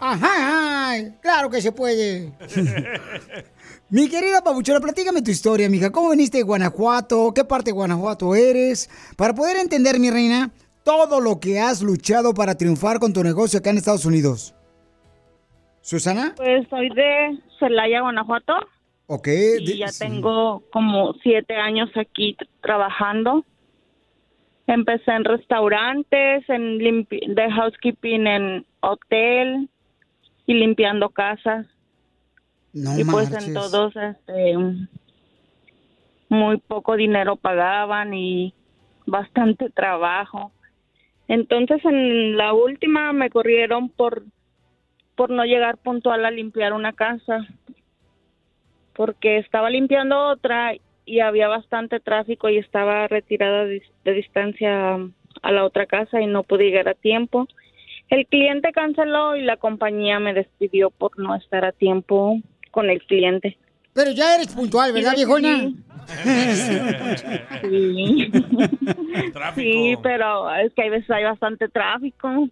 Ajá, 0.00 0.94
claro 1.20 1.48
que 1.50 1.62
se 1.62 1.70
puede. 1.72 2.32
Mi 3.90 4.06
querida 4.10 4.42
Pabuchona, 4.44 4.80
platícame 4.80 5.22
tu 5.22 5.30
historia, 5.30 5.66
mija. 5.70 5.90
¿Cómo 5.90 6.10
viniste 6.10 6.36
de 6.36 6.44
Guanajuato? 6.44 7.32
¿Qué 7.34 7.42
parte 7.42 7.70
de 7.70 7.72
Guanajuato 7.72 8.34
eres? 8.34 8.90
Para 9.16 9.32
poder 9.34 9.56
entender, 9.56 9.98
mi 9.98 10.10
reina, 10.10 10.50
todo 10.84 11.22
lo 11.22 11.40
que 11.40 11.58
has 11.58 11.80
luchado 11.80 12.34
para 12.34 12.54
triunfar 12.58 12.98
con 12.98 13.14
tu 13.14 13.22
negocio 13.22 13.58
acá 13.58 13.70
en 13.70 13.78
Estados 13.78 14.04
Unidos. 14.04 14.54
¿Susana? 15.80 16.34
Pues 16.36 16.68
soy 16.68 16.90
de 16.90 17.38
Celaya, 17.58 18.02
Guanajuato. 18.02 18.56
Ok. 19.06 19.28
Y 19.60 19.78
ya 19.78 19.88
sí. 19.88 20.00
tengo 20.00 20.62
como 20.70 21.14
siete 21.22 21.56
años 21.56 21.88
aquí 21.96 22.36
trabajando. 22.60 23.46
Empecé 24.66 25.12
en 25.12 25.24
restaurantes, 25.24 26.44
en 26.50 26.76
de 26.78 27.50
housekeeping 27.50 28.26
en 28.26 28.66
hotel 28.80 29.70
y 30.44 30.52
limpiando 30.52 31.08
casas. 31.08 31.64
No 32.78 32.96
y 32.96 33.04
pues 33.04 33.30
marches. 33.30 33.48
en 33.48 33.54
todos 33.54 33.96
este 33.96 34.54
muy 36.28 36.58
poco 36.58 36.96
dinero 36.96 37.36
pagaban 37.36 38.14
y 38.14 38.54
bastante 39.06 39.70
trabajo. 39.70 40.52
Entonces 41.26 41.84
en 41.84 42.36
la 42.36 42.52
última 42.52 43.12
me 43.12 43.30
corrieron 43.30 43.88
por 43.88 44.22
por 45.16 45.30
no 45.30 45.44
llegar 45.44 45.78
puntual 45.78 46.24
a 46.24 46.30
limpiar 46.30 46.72
una 46.72 46.92
casa. 46.92 47.46
Porque 48.94 49.38
estaba 49.38 49.70
limpiando 49.70 50.28
otra 50.28 50.74
y 51.04 51.20
había 51.20 51.48
bastante 51.48 51.98
tráfico 51.98 52.48
y 52.48 52.58
estaba 52.58 53.08
retirada 53.08 53.64
de, 53.64 53.82
de 54.04 54.12
distancia 54.12 54.98
a 55.42 55.52
la 55.52 55.64
otra 55.64 55.86
casa 55.86 56.20
y 56.20 56.26
no 56.26 56.44
pude 56.44 56.64
llegar 56.64 56.88
a 56.88 56.94
tiempo. 56.94 57.48
El 58.08 58.26
cliente 58.26 58.70
canceló 58.72 59.34
y 59.34 59.42
la 59.42 59.56
compañía 59.56 60.20
me 60.20 60.34
despidió 60.34 60.90
por 60.90 61.18
no 61.18 61.34
estar 61.34 61.64
a 61.64 61.72
tiempo 61.72 62.40
con 62.70 62.90
el 62.90 63.02
cliente. 63.02 63.56
Pero 63.92 64.12
ya 64.12 64.34
eres 64.36 64.48
puntual, 64.48 64.92
¿verdad, 64.92 65.12
Sí, 65.12 65.16
viejona? 65.16 65.72
Sí. 67.62 68.30
Sí, 69.54 69.94
pero 70.02 70.54
es 70.54 70.72
que 70.72 70.82
hay 70.82 70.90
veces 70.90 71.10
hay 71.10 71.24
bastante 71.24 71.68
tráfico. 71.68 72.48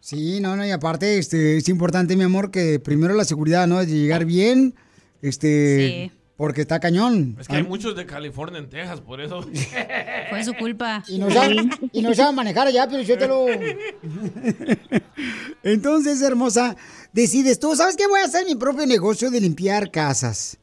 Sí, 0.00 0.40
no, 0.40 0.56
no, 0.56 0.66
y 0.66 0.70
aparte, 0.70 1.18
este, 1.18 1.56
es 1.56 1.68
importante, 1.68 2.16
mi 2.16 2.24
amor, 2.24 2.50
que 2.50 2.78
primero 2.78 3.14
la 3.14 3.24
seguridad, 3.24 3.66
¿no? 3.66 3.78
De 3.78 3.86
llegar 3.86 4.24
bien, 4.24 4.74
este, 5.22 6.10
porque 6.36 6.62
está 6.62 6.80
cañón. 6.80 7.36
Es 7.40 7.48
que 7.48 7.56
hay 7.56 7.62
muchos 7.62 7.96
de 7.96 8.04
California 8.04 8.58
en 8.58 8.68
Texas, 8.68 9.00
por 9.00 9.20
eso. 9.20 9.42
Fue 10.30 10.44
su 10.44 10.54
culpa. 10.54 11.02
Y 11.08 11.18
no 11.18 11.30
saben, 11.30 11.70
y 11.92 12.02
no 12.02 12.14
saben 12.14 12.34
manejar 12.34 12.66
allá, 12.66 12.86
pero 12.88 13.02
yo 13.02 13.16
te 13.16 13.26
lo... 13.26 13.46
Entonces, 15.62 16.22
hermosa, 16.22 16.76
decides 17.12 17.58
tú, 17.58 17.74
¿sabes 17.74 17.96
qué? 17.96 18.06
Voy 18.06 18.20
a 18.20 18.24
hacer 18.24 18.44
mi 18.44 18.54
propio 18.54 18.86
negocio 18.86 19.30
de 19.30 19.40
limpiar 19.40 19.90
casas. 19.90 20.58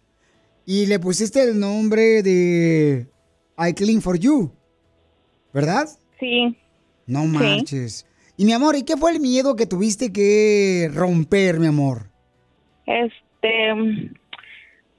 Y 0.65 0.85
le 0.85 0.99
pusiste 0.99 1.43
el 1.43 1.59
nombre 1.59 2.23
de 2.23 3.07
I 3.57 3.73
Clean 3.73 4.01
For 4.01 4.17
You, 4.17 4.51
¿verdad? 5.53 5.89
Sí. 6.19 6.57
No 7.05 7.25
marches. 7.25 8.05
Y 8.37 8.45
mi 8.45 8.53
amor, 8.53 8.75
¿y 8.75 8.83
qué 8.83 8.95
fue 8.95 9.11
el 9.11 9.19
miedo 9.19 9.55
que 9.55 9.65
tuviste 9.65 10.13
que 10.13 10.89
romper, 10.93 11.59
mi 11.59 11.67
amor? 11.67 12.09
Este, 12.85 14.13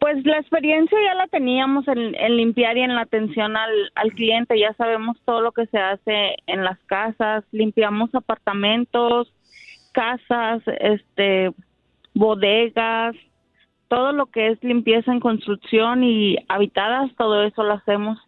pues 0.05 0.22
la 0.26 0.36
experiencia 0.38 0.98
ya 1.02 1.14
la 1.14 1.28
teníamos 1.28 1.88
en, 1.88 2.36
limpiar 2.36 2.76
y 2.76 2.82
en 2.82 2.94
la 2.94 3.00
atención 3.00 3.57
al, 3.57 3.90
al 3.94 4.12
cliente. 4.12 4.61
Ya 4.61 4.74
sabemos 4.74 5.16
todo 5.24 5.40
lo 5.40 5.52
que 5.52 5.64
se 5.68 5.78
hace 5.78 6.36
en 6.46 6.62
las 6.62 6.78
casas. 6.80 7.42
Limpiamos 7.52 8.14
apartamentos, 8.14 9.32
casas, 9.92 10.61
este, 10.78 11.55
bodegas, 12.12 13.16
todo 13.88 14.12
lo 14.12 14.26
que 14.26 14.48
es 14.48 14.62
limpieza 14.62 15.11
en 15.11 15.20
construcción 15.20 16.05
y 16.05 16.36
habitadas, 16.50 17.11
todo 17.16 17.42
eso 17.42 17.62
lo 17.62 17.72
hacemos. 17.72 18.18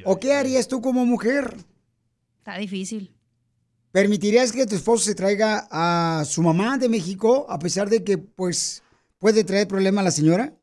¿O 0.04 0.18
qué 0.20 0.34
harías 0.34 0.68
tú 0.68 0.80
como 0.80 1.04
mujer? 1.06 1.56
Está 2.38 2.58
difícil. 2.58 3.12
¿Permitirías 3.92 4.52
que 4.52 4.66
tu 4.66 4.76
esposo 4.76 5.04
se 5.04 5.14
traiga 5.14 5.66
a 5.70 6.24
su 6.24 6.42
mamá 6.42 6.78
de 6.78 6.88
México 6.88 7.46
a 7.48 7.58
pesar 7.58 7.88
de 7.90 8.04
que 8.04 8.18
pues 8.18 8.82
puede 9.20 9.44
traer 9.44 9.68
problema 9.68 10.00
a 10.00 10.04
la 10.04 10.10
señora? 10.10 10.54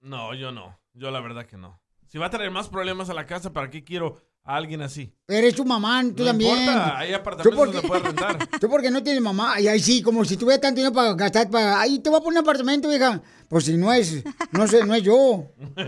No, 0.00 0.34
yo 0.34 0.52
no. 0.52 0.78
Yo 0.94 1.10
la 1.10 1.20
verdad 1.20 1.44
que 1.46 1.56
no. 1.58 1.80
Si 2.06 2.16
va 2.18 2.26
a 2.26 2.30
traer 2.30 2.50
más 2.50 2.68
problemas 2.68 3.10
a 3.10 3.14
la 3.14 3.26
casa, 3.26 3.52
¿para 3.52 3.68
qué 3.70 3.82
quiero 3.82 4.22
a 4.44 4.54
alguien 4.56 4.80
así? 4.82 5.12
Eres 5.26 5.54
tu 5.56 5.64
mamá, 5.64 6.00
tú 6.14 6.22
No 6.22 6.26
también. 6.26 6.56
importa, 6.58 6.98
hay 6.98 7.10
¿Tú 7.10 7.16
apartamentos 7.16 7.56
por 7.58 7.72
donde 7.72 7.88
puedes 7.88 8.04
rentar. 8.04 8.48
Tú 8.60 8.68
porque 8.68 8.90
no 8.90 9.02
tienes 9.02 9.20
mamá. 9.22 9.60
Y 9.60 9.66
ahí 9.66 9.80
sí, 9.80 10.00
como 10.02 10.24
si 10.24 10.36
tuviera 10.36 10.60
tanto 10.60 10.76
dinero 10.76 10.94
para 10.94 11.14
gastar 11.14 11.50
para. 11.50 11.80
Ahí 11.80 11.98
te 11.98 12.08
voy 12.10 12.20
a 12.20 12.22
poner 12.22 12.38
un 12.40 12.44
apartamento, 12.44 12.88
vieja. 12.88 13.20
Pues 13.48 13.64
si 13.64 13.76
no 13.76 13.92
es, 13.92 14.22
no 14.52 14.66
sé, 14.68 14.84
no 14.86 14.94
es 14.94 15.02
yo. 15.02 15.46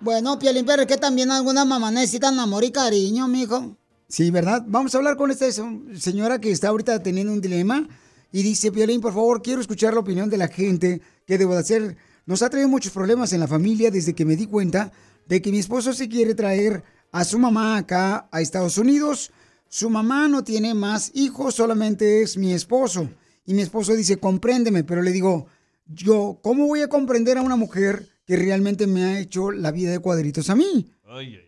Bueno, 0.00 0.38
Piolín, 0.38 0.66
pero 0.66 0.82
es 0.82 0.88
que 0.88 0.98
también 0.98 1.30
algunas 1.30 1.66
mamás 1.66 1.92
necesitan 1.92 2.38
amor 2.38 2.62
y 2.64 2.70
cariño, 2.70 3.26
mijo. 3.26 3.76
Sí, 4.08 4.30
¿verdad? 4.30 4.62
Vamos 4.66 4.94
a 4.94 4.98
hablar 4.98 5.16
con 5.16 5.30
esta 5.30 5.50
se- 5.50 5.98
señora 5.98 6.40
que 6.40 6.50
está 6.50 6.68
ahorita 6.68 7.02
teniendo 7.02 7.32
un 7.32 7.40
dilema 7.40 7.88
y 8.34 8.42
dice, 8.42 8.72
Piolín, 8.72 9.00
por 9.00 9.14
favor, 9.14 9.42
quiero 9.42 9.60
escuchar 9.60 9.94
la 9.94 10.00
opinión 10.00 10.28
de 10.28 10.36
la 10.36 10.48
gente. 10.48 11.00
¿Qué 11.24 11.38
debo 11.38 11.54
de 11.54 11.60
hacer? 11.60 11.96
Nos 12.26 12.42
ha 12.42 12.50
traído 12.50 12.68
muchos 12.68 12.90
problemas 12.90 13.32
en 13.32 13.38
la 13.38 13.46
familia 13.46 13.92
desde 13.92 14.12
que 14.12 14.24
me 14.24 14.34
di 14.34 14.48
cuenta 14.48 14.90
de 15.28 15.40
que 15.40 15.52
mi 15.52 15.60
esposo 15.60 15.92
se 15.92 16.08
quiere 16.08 16.34
traer 16.34 16.82
a 17.12 17.22
su 17.24 17.38
mamá 17.38 17.76
acá 17.76 18.28
a 18.32 18.40
Estados 18.40 18.76
Unidos. 18.76 19.30
Su 19.68 19.88
mamá 19.88 20.26
no 20.26 20.42
tiene 20.42 20.74
más 20.74 21.12
hijos, 21.14 21.54
solamente 21.54 22.22
es 22.22 22.36
mi 22.36 22.52
esposo. 22.52 23.08
Y 23.46 23.54
mi 23.54 23.62
esposo 23.62 23.94
dice, 23.94 24.16
compréndeme, 24.16 24.82
pero 24.82 25.00
le 25.00 25.12
digo, 25.12 25.46
yo, 25.86 26.40
¿cómo 26.42 26.66
voy 26.66 26.80
a 26.80 26.88
comprender 26.88 27.38
a 27.38 27.42
una 27.42 27.54
mujer 27.54 28.08
que 28.26 28.34
realmente 28.34 28.88
me 28.88 29.04
ha 29.04 29.20
hecho 29.20 29.52
la 29.52 29.70
vida 29.70 29.92
de 29.92 30.00
cuadritos 30.00 30.50
a 30.50 30.56
mí? 30.56 30.90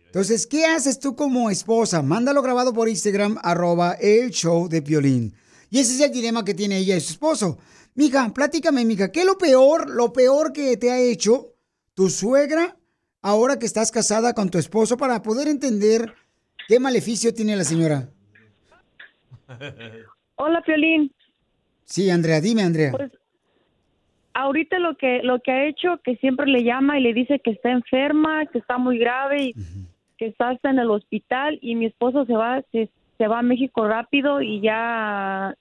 Entonces, 0.05 0.47
¿qué 0.47 0.65
haces 0.65 1.01
tú 1.01 1.17
como 1.17 1.49
esposa? 1.49 2.01
Mándalo 2.01 2.41
grabado 2.41 2.71
por 2.71 2.87
Instagram, 2.87 3.37
arroba 3.43 3.91
el 3.99 4.31
show 4.31 4.69
de 4.69 4.79
violín. 4.79 5.35
Y 5.69 5.79
ese 5.79 5.93
es 5.93 6.01
el 6.01 6.11
dilema 6.11 6.45
que 6.45 6.53
tiene 6.53 6.77
ella 6.77 6.95
y 6.95 7.01
su 7.01 7.13
esposo. 7.13 7.57
Mija, 7.95 8.31
platícame, 8.33 8.85
mija, 8.85 9.11
¿qué 9.11 9.21
es 9.21 9.25
lo 9.25 9.37
peor, 9.37 9.89
lo 9.89 10.13
peor 10.13 10.53
que 10.53 10.77
te 10.77 10.91
ha 10.91 10.99
hecho 10.99 11.53
tu 11.93 12.09
suegra 12.09 12.77
ahora 13.21 13.57
que 13.57 13.65
estás 13.65 13.91
casada 13.91 14.33
con 14.33 14.49
tu 14.49 14.57
esposo 14.57 14.97
para 14.97 15.21
poder 15.21 15.47
entender 15.47 16.13
qué 16.67 16.79
maleficio 16.79 17.33
tiene 17.33 17.55
la 17.55 17.63
señora? 17.63 18.09
Hola, 20.35 20.61
Piolín. 20.61 21.11
Sí, 21.85 22.09
Andrea, 22.09 22.39
dime, 22.39 22.63
Andrea. 22.63 22.91
Pues 22.91 23.11
ahorita 24.33 24.77
lo 24.77 24.95
que 24.95 25.21
lo 25.23 25.39
que 25.39 25.51
ha 25.51 25.65
hecho 25.67 25.99
que 26.03 26.15
siempre 26.17 26.45
le 26.45 26.63
llama 26.63 26.99
y 26.99 27.03
le 27.03 27.13
dice 27.13 27.39
que 27.39 27.51
está 27.51 27.71
enferma, 27.71 28.45
que 28.45 28.59
está 28.59 28.77
muy 28.77 28.99
grave 28.99 29.41
y 29.41 29.55
que 30.17 30.27
está 30.27 30.49
hasta 30.49 30.69
en 30.69 30.79
el 30.79 30.91
hospital 30.91 31.57
y 31.61 31.75
mi 31.75 31.87
esposo 31.87 32.25
se 32.25 32.33
va 32.33 32.61
se, 32.71 32.89
se 33.17 33.27
va 33.27 33.39
a 33.39 33.43
México 33.43 33.87
rápido 33.87 34.41
y 34.41 34.61
ya 34.61 35.55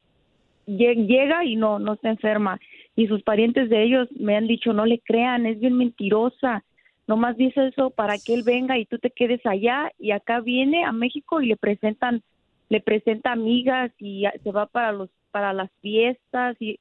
lle- 0.66 1.06
llega 1.06 1.44
y 1.44 1.56
no 1.56 1.78
no 1.78 1.94
está 1.94 2.10
enferma 2.10 2.58
y 2.94 3.06
sus 3.08 3.22
parientes 3.22 3.68
de 3.70 3.82
ellos 3.82 4.08
me 4.18 4.36
han 4.36 4.46
dicho 4.46 4.72
no 4.72 4.86
le 4.86 5.00
crean, 5.00 5.46
es 5.46 5.60
bien 5.60 5.76
mentirosa. 5.76 6.64
Nomás 7.06 7.36
dice 7.36 7.68
eso 7.68 7.90
para 7.90 8.18
que 8.18 8.34
él 8.34 8.42
venga 8.42 8.78
y 8.78 8.86
tú 8.86 8.98
te 8.98 9.10
quedes 9.10 9.44
allá 9.46 9.92
y 9.98 10.10
acá 10.10 10.40
viene 10.40 10.84
a 10.84 10.92
México 10.92 11.40
y 11.40 11.46
le 11.46 11.56
presentan 11.56 12.22
le 12.68 12.80
presenta 12.80 13.30
amigas 13.32 13.92
y 13.98 14.24
se 14.42 14.50
va 14.50 14.66
para 14.66 14.92
los 14.92 15.08
para 15.30 15.52
las 15.52 15.70
fiestas 15.82 16.56
y 16.58 16.78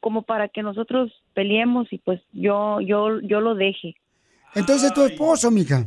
como 0.00 0.22
para 0.22 0.48
que 0.48 0.62
nosotros 0.62 1.12
peleemos 1.34 1.92
y 1.92 1.98
pues 1.98 2.20
yo 2.32 2.80
yo 2.80 3.20
yo 3.20 3.40
lo 3.40 3.54
deje. 3.54 3.94
Entonces 4.54 4.92
tu 4.92 5.04
esposo, 5.04 5.50
mija. 5.50 5.84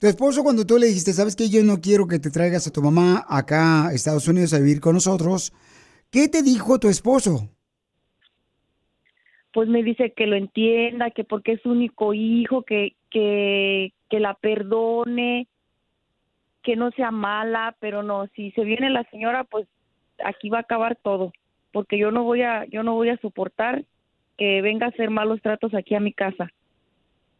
Tu 0.00 0.08
esposo 0.08 0.42
cuando 0.42 0.66
tú 0.66 0.76
le 0.78 0.86
dijiste, 0.86 1.12
sabes 1.12 1.36
que 1.36 1.48
yo 1.48 1.62
no 1.62 1.80
quiero 1.80 2.06
que 2.06 2.18
te 2.18 2.30
traigas 2.30 2.66
a 2.66 2.72
tu 2.72 2.82
mamá 2.82 3.24
acá 3.28 3.88
a 3.88 3.92
Estados 3.92 4.26
Unidos 4.28 4.52
a 4.52 4.58
vivir 4.58 4.80
con 4.80 4.94
nosotros, 4.94 5.52
¿qué 6.10 6.28
te 6.28 6.42
dijo 6.42 6.78
tu 6.78 6.88
esposo? 6.88 7.48
Pues 9.52 9.68
me 9.68 9.84
dice 9.84 10.12
que 10.12 10.26
lo 10.26 10.36
entienda, 10.36 11.10
que 11.10 11.22
porque 11.22 11.52
es 11.52 11.62
su 11.62 11.70
único 11.70 12.12
hijo, 12.12 12.62
que 12.62 12.96
que 13.10 13.92
que 14.10 14.18
la 14.18 14.34
perdone, 14.34 15.46
que 16.64 16.74
no 16.74 16.90
sea 16.90 17.12
mala, 17.12 17.76
pero 17.78 18.02
no, 18.02 18.26
si 18.34 18.50
se 18.52 18.64
viene 18.64 18.90
la 18.90 19.04
señora, 19.10 19.44
pues 19.44 19.68
aquí 20.24 20.48
va 20.48 20.58
a 20.58 20.62
acabar 20.62 20.96
todo, 21.02 21.32
porque 21.72 21.98
yo 21.98 22.10
no 22.10 22.24
voy 22.24 22.42
a 22.42 22.64
yo 22.66 22.82
no 22.82 22.94
voy 22.94 23.10
a 23.10 23.16
soportar 23.18 23.84
que 24.36 24.60
venga 24.60 24.86
a 24.86 24.88
hacer 24.88 25.10
malos 25.10 25.40
tratos 25.40 25.72
aquí 25.74 25.94
a 25.94 26.00
mi 26.00 26.12
casa. 26.12 26.50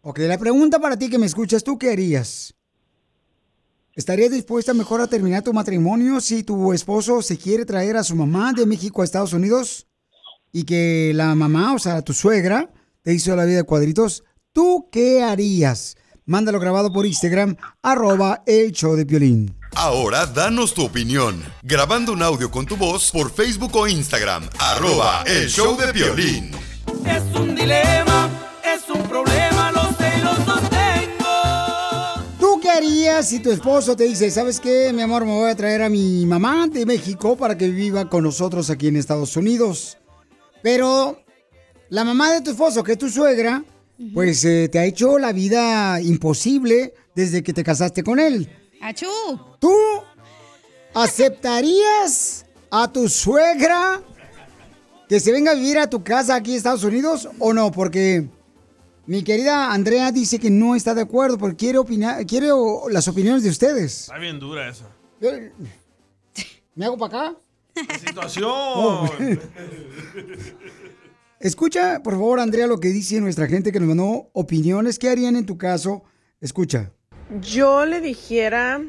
Ok, 0.07 0.19
la 0.19 0.37
pregunta 0.37 0.79
para 0.79 0.99
ti 0.99 1.09
que 1.09 1.17
me 1.17 1.25
escuchas, 1.25 1.65
¿tú 1.65 1.79
qué 1.79 1.91
harías? 1.91 2.55
¿Estarías 3.95 4.31
dispuesta 4.31 4.75
mejor 4.75 5.01
a 5.01 5.07
terminar 5.07 5.43
tu 5.43 5.55
matrimonio 5.55 6.21
si 6.21 6.43
tu 6.43 6.75
esposo 6.75 7.23
se 7.23 7.39
quiere 7.39 7.65
traer 7.65 7.97
a 7.97 8.05
su 8.05 8.15
mamá 8.15 8.53
de 8.53 8.67
México 8.67 9.01
a 9.01 9.07
Estados 9.07 9.33
Unidos 9.33 9.87
y 10.53 10.65
que 10.65 11.13
la 11.15 11.35
mamá, 11.35 11.73
o 11.73 11.79
sea, 11.79 12.03
tu 12.03 12.13
suegra, 12.13 12.71
te 13.01 13.15
hizo 13.15 13.35
la 13.35 13.47
vida 13.47 13.57
de 13.57 13.63
cuadritos? 13.63 14.25
¿Tú 14.53 14.91
qué 14.93 15.23
harías? 15.23 15.97
Mándalo 16.27 16.61
grabado 16.61 16.93
por 16.93 17.07
Instagram, 17.07 17.57
arroba 17.81 18.43
el 18.45 18.73
show 18.73 18.97
de 18.97 19.05
violín. 19.05 19.57
Ahora 19.75 20.27
danos 20.27 20.75
tu 20.75 20.85
opinión, 20.85 21.43
grabando 21.63 22.13
un 22.13 22.23
audio 22.23 22.51
con 22.51 22.67
tu 22.67 22.77
voz 22.77 23.11
por 23.11 23.33
Facebook 23.33 23.75
o 23.75 23.89
Instagram, 23.89 24.51
arroba 24.59 25.25
el 25.27 25.49
show 25.49 25.79
de 25.79 25.93
violín. 25.93 26.51
Es 27.07 27.23
un 27.35 27.55
dilema, 27.55 28.44
si 33.23 33.39
tu 33.39 33.51
esposo 33.51 33.95
te 33.95 34.05
dice, 34.05 34.31
¿sabes 34.31 34.59
qué, 34.59 34.93
mi 34.93 35.03
amor? 35.03 35.25
Me 35.25 35.33
voy 35.33 35.51
a 35.51 35.55
traer 35.55 35.83
a 35.83 35.89
mi 35.89 36.27
mamá 36.27 36.67
de 36.69 36.85
México 36.85 37.37
para 37.37 37.57
que 37.57 37.69
viva 37.69 38.09
con 38.09 38.25
nosotros 38.25 38.71
aquí 38.71 38.89
en 38.89 38.97
Estados 38.97 39.37
Unidos. 39.37 39.99
Pero 40.63 41.23
la 41.91 42.05
mamá 42.05 42.33
de 42.33 42.41
tu 42.41 42.51
esposo, 42.51 42.83
que 42.83 42.93
es 42.93 42.99
tu 42.99 43.09
suegra, 43.09 43.63
pues 44.13 44.45
eh, 44.45 44.69
te 44.71 44.79
ha 44.79 44.85
hecho 44.85 45.19
la 45.19 45.33
vida 45.33 46.01
imposible 46.01 46.95
desde 47.15 47.43
que 47.43 47.53
te 47.53 47.63
casaste 47.63 48.03
con 48.03 48.19
él. 48.19 48.51
¡Achú! 48.81 49.07
¿Tú 49.61 49.75
aceptarías 50.93 52.47
a 52.71 52.91
tu 52.93 53.09
suegra 53.09 54.03
que 55.09 55.21
se 55.21 55.31
venga 55.31 55.53
a 55.53 55.55
vivir 55.55 55.79
a 55.79 55.89
tu 55.89 56.03
casa 56.03 56.35
aquí 56.35 56.51
en 56.51 56.57
Estados 56.57 56.85
Unidos 56.85 57.29
o 57.39 57.53
no? 57.53 57.71
Porque 57.71 58.29
mi 59.07 59.23
querida 59.23 59.73
Andrea 59.73 60.11
dice 60.13 60.39
que 60.39 60.51
no 60.51 60.75
está 60.75 60.95
de 60.95 61.03
acuerdo 61.03 61.39
porque 61.39 61.57
quiere 61.57 61.79
opinar, 61.79 62.25
quiere 62.27 62.49
las 62.91 63.07
opiniones 63.09 63.43
de 63.43 63.51
ustedes. 63.51 64.03
Está 64.03 64.19
bien 64.19 64.39
dura 64.39 64.69
esa. 64.69 64.87
Yo- 65.21 65.31
¿Me 66.75 66.87
hago 66.87 66.97
para 66.99 67.29
acá? 67.29 67.39
La 67.89 67.99
situación. 67.99 68.51
Oh. 68.51 69.09
Escucha, 71.41 72.03
por 72.03 72.15
favor, 72.15 72.41
Andrea, 72.41 72.67
lo 72.67 72.81
que 72.81 72.89
dice 72.89 73.21
nuestra 73.21 73.47
gente 73.47 73.71
que 73.73 73.79
nos 73.81 73.89
mandó 73.89 74.31
opiniones. 74.33 74.99
¿Qué 74.99 75.11
harían 75.11 75.37
en 75.37 75.45
tu 75.47 75.59
caso? 75.59 76.03
Escucha. 76.41 76.91
Yo 77.41 77.85
le 77.85 78.01
dijera 78.01 78.81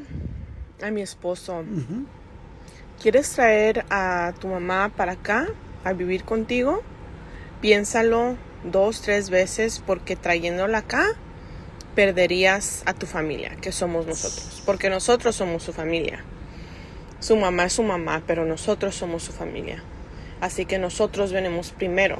a 0.82 0.90
mi 0.90 1.02
esposo, 1.02 1.64
¿quieres 3.02 3.30
traer 3.30 3.84
a 3.90 4.32
tu 4.40 4.48
mamá 4.48 4.92
para 4.96 5.12
acá 5.12 5.48
a 5.84 5.92
vivir 5.92 6.24
contigo? 6.24 6.82
Piénsalo 7.60 8.36
dos, 8.70 9.02
tres 9.02 9.30
veces 9.30 9.82
porque 9.86 10.16
trayéndola 10.16 10.78
acá 10.78 11.06
perderías 11.94 12.82
a 12.86 12.92
tu 12.92 13.06
familia, 13.06 13.56
que 13.60 13.72
somos 13.72 14.06
nosotros, 14.06 14.62
porque 14.66 14.90
nosotros 14.90 15.34
somos 15.34 15.62
su 15.62 15.72
familia. 15.72 16.22
Su 17.20 17.36
mamá 17.36 17.64
es 17.64 17.72
su 17.72 17.82
mamá, 17.82 18.22
pero 18.26 18.44
nosotros 18.44 18.94
somos 18.94 19.22
su 19.22 19.32
familia. 19.32 19.82
Así 20.40 20.66
que 20.66 20.78
nosotros 20.78 21.32
venimos 21.32 21.70
primero. 21.70 22.18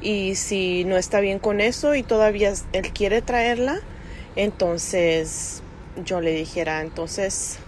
Y 0.00 0.36
si 0.36 0.84
no 0.84 0.96
está 0.96 1.18
bien 1.18 1.40
con 1.40 1.60
eso 1.60 1.96
y 1.96 2.04
todavía 2.04 2.52
él 2.72 2.92
quiere 2.92 3.20
traerla, 3.20 3.80
entonces 4.36 5.62
yo 6.04 6.20
le 6.20 6.30
dijera, 6.30 6.80
entonces 6.82 7.58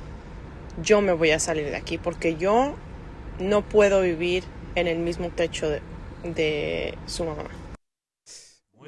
yo 0.81 1.01
me 1.01 1.13
voy 1.13 1.33
a 1.33 1.41
salir 1.41 1.67
de 1.67 1.77
aquí 1.77 1.99
porque 1.99 2.37
yo 2.37 2.77
no 3.41 3.63
puedo 3.63 4.03
vivir 4.03 4.45
en 4.77 4.87
el 4.87 4.99
mismo 4.99 5.31
techo 5.31 5.69
de, 5.69 5.83
de 6.25 6.97
su 7.07 7.25
mamá. 7.25 7.45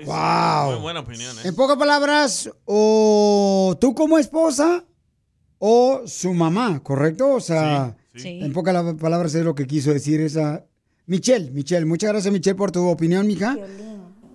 ¡Wow! 0.07 0.72
Muy 0.72 0.80
buena 0.83 1.01
opinión, 1.01 1.37
¿eh? 1.39 1.43
En 1.49 1.55
pocas 1.55 1.76
palabras, 1.76 2.51
o 2.64 3.76
tú 3.80 3.95
como 3.95 4.18
esposa 4.18 4.85
o 5.59 6.03
su 6.07 6.33
mamá, 6.33 6.80
¿correcto? 6.83 7.35
O 7.35 7.41
sea, 7.41 7.95
Sí, 8.14 8.20
sí. 8.20 8.41
en 8.43 8.53
pocas 8.53 8.74
la- 8.74 8.95
palabras 8.95 9.35
es 9.35 9.45
lo 9.45 9.55
que 9.55 9.66
quiso 9.66 9.93
decir 9.93 10.20
esa... 10.20 10.64
Michelle, 11.07 11.51
Michelle, 11.51 11.85
muchas 11.85 12.11
gracias 12.11 12.33
Michelle 12.33 12.55
por 12.57 12.70
tu 12.70 12.87
opinión, 12.89 13.26
mija. 13.26 13.57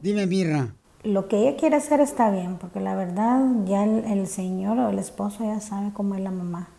Dime, 0.01 0.25
Mirna. 0.27 0.75
Lo 1.03 1.27
que 1.27 1.37
ella 1.47 1.57
quiere 1.57 1.75
hacer 1.77 2.01
está 2.01 2.29
bien, 2.29 2.57
porque 2.57 2.79
la 2.79 2.95
verdad 2.95 3.41
ya 3.65 3.83
el, 3.83 4.03
el 4.05 4.27
señor 4.27 4.77
o 4.77 4.89
el 4.89 4.99
esposo 4.99 5.43
ya 5.43 5.59
sabe 5.59 5.91
cómo 5.93 6.15
es 6.15 6.21
la 6.21 6.31
mamá. 6.31 6.69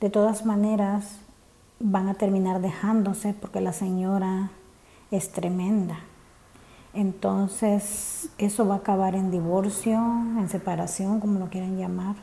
De 0.00 0.10
todas 0.10 0.44
maneras, 0.44 1.04
van 1.78 2.08
a 2.08 2.14
terminar 2.14 2.60
dejándose 2.60 3.34
porque 3.34 3.60
la 3.60 3.72
señora 3.72 4.50
es 5.16 5.30
tremenda. 5.32 6.00
Entonces, 6.92 8.28
eso 8.38 8.66
va 8.66 8.76
a 8.76 8.78
acabar 8.78 9.14
en 9.14 9.30
divorcio, 9.30 9.94
en 10.38 10.48
separación, 10.48 11.20
como 11.20 11.38
lo 11.38 11.50
quieran 11.50 11.76
llamar. 11.76 12.16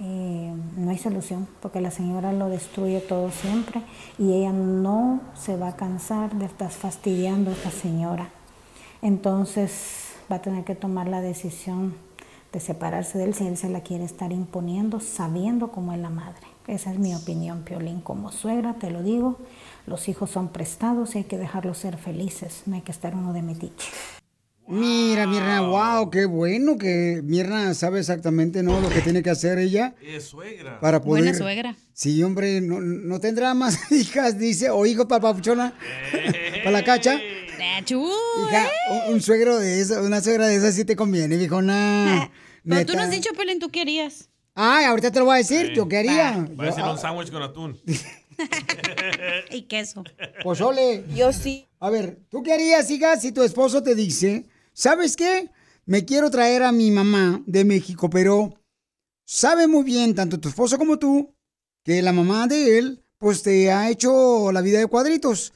Eh, 0.00 0.52
no 0.76 0.90
hay 0.90 0.98
solución 0.98 1.46
porque 1.62 1.80
la 1.80 1.92
señora 1.92 2.32
lo 2.32 2.48
destruye 2.48 2.98
todo 2.98 3.30
siempre 3.30 3.80
y 4.18 4.32
ella 4.32 4.50
no 4.50 5.20
se 5.34 5.56
va 5.56 5.68
a 5.68 5.76
cansar 5.76 6.34
de 6.34 6.46
estar 6.46 6.70
fastidiando 6.70 7.50
a 7.50 7.54
esta 7.54 7.70
señora. 7.70 8.28
Entonces 9.02 10.14
va 10.30 10.36
a 10.36 10.42
tener 10.42 10.64
que 10.64 10.74
tomar 10.74 11.06
la 11.06 11.20
decisión 11.20 11.94
de 12.52 12.58
separarse 12.58 13.18
de 13.18 13.24
él 13.24 13.34
si 13.34 13.46
él 13.46 13.56
se 13.56 13.68
la 13.68 13.82
quiere 13.82 14.04
estar 14.04 14.32
imponiendo 14.32 14.98
sabiendo 14.98 15.70
cómo 15.70 15.92
es 15.92 16.00
la 16.00 16.10
madre. 16.10 16.46
Esa 16.66 16.92
es 16.92 16.98
mi 16.98 17.14
opinión, 17.14 17.62
Piolín. 17.62 18.00
Como 18.00 18.32
suegra 18.32 18.74
te 18.74 18.90
lo 18.90 19.02
digo, 19.02 19.38
los 19.86 20.08
hijos 20.08 20.30
son 20.30 20.48
prestados 20.50 21.14
y 21.14 21.18
hay 21.18 21.24
que 21.24 21.38
dejarlos 21.38 21.78
ser 21.78 21.96
felices, 21.98 22.62
no 22.66 22.74
hay 22.76 22.82
que 22.82 22.92
estar 22.92 23.14
uno 23.14 23.32
de 23.32 23.42
metiche. 23.42 23.88
Mira, 24.66 25.26
Mirna, 25.26 25.60
wow, 25.60 26.08
qué 26.08 26.24
bueno 26.24 26.78
que 26.78 27.20
Mirna 27.22 27.74
sabe 27.74 28.00
exactamente 28.00 28.62
¿no? 28.62 28.80
lo 28.80 28.88
que 28.88 29.02
tiene 29.02 29.22
que 29.22 29.28
hacer 29.28 29.58
ella 29.58 29.94
Es 30.00 30.24
suegra. 30.24 30.80
para 30.80 31.02
poder... 31.02 31.22
Buena 31.24 31.36
suegra. 31.36 31.76
Sí, 31.92 32.22
hombre, 32.22 32.62
no, 32.62 32.80
no 32.80 33.20
tendrá 33.20 33.52
más 33.52 33.78
hijas, 33.92 34.38
dice, 34.38 34.70
o 34.70 34.86
hijos 34.86 35.04
para 35.04 35.20
papuchona, 35.20 35.74
para 36.64 36.70
la 36.70 36.82
cacha. 36.82 37.20
¡Achú! 37.76 38.08
Hija, 38.48 38.68
un, 39.08 39.14
un 39.14 39.20
suegro 39.20 39.58
de 39.58 39.80
esa, 39.80 40.00
una 40.00 40.20
suegra 40.22 40.46
de 40.46 40.56
esas 40.56 40.74
sí 40.74 40.84
te 40.84 40.96
conviene, 40.96 41.36
viejona. 41.36 42.30
Pero 42.66 42.86
tú 42.86 42.94
no 42.94 43.02
has 43.02 43.10
dicho, 43.10 43.30
Pelín, 43.36 43.58
tú 43.58 43.68
querías. 43.68 44.30
Ay, 44.54 44.84
ahorita 44.84 45.10
te 45.10 45.18
lo 45.18 45.24
voy 45.26 45.34
a 45.34 45.38
decir, 45.38 45.72
yo 45.74 45.88
quería. 45.88 46.46
Va 46.58 46.68
a 46.68 46.72
ser 46.72 46.84
un 46.84 46.96
sándwich 46.96 47.30
con 47.32 47.42
atún. 47.42 47.76
y 49.50 49.62
queso. 49.62 50.04
Pozole. 50.42 51.04
Yo 51.14 51.32
sí. 51.32 51.66
A 51.80 51.90
ver, 51.90 52.20
¿tú 52.30 52.42
qué 52.42 52.52
harías, 52.52 52.90
hija, 52.90 53.18
si 53.18 53.32
tu 53.32 53.42
esposo 53.42 53.82
te 53.82 53.94
dice, 53.94 54.46
¿sabes 54.72 55.16
qué? 55.16 55.50
Me 55.86 56.04
quiero 56.04 56.30
traer 56.30 56.62
a 56.62 56.72
mi 56.72 56.90
mamá 56.90 57.42
de 57.46 57.64
México, 57.64 58.08
pero 58.08 58.54
sabe 59.26 59.66
muy 59.66 59.84
bien, 59.84 60.14
tanto 60.14 60.40
tu 60.40 60.48
esposo 60.48 60.78
como 60.78 60.98
tú, 60.98 61.34
que 61.84 62.00
la 62.00 62.12
mamá 62.12 62.46
de 62.46 62.78
él, 62.78 63.04
pues 63.18 63.42
te 63.42 63.70
ha 63.70 63.90
hecho 63.90 64.50
la 64.52 64.62
vida 64.62 64.78
de 64.78 64.86
cuadritos. 64.86 65.52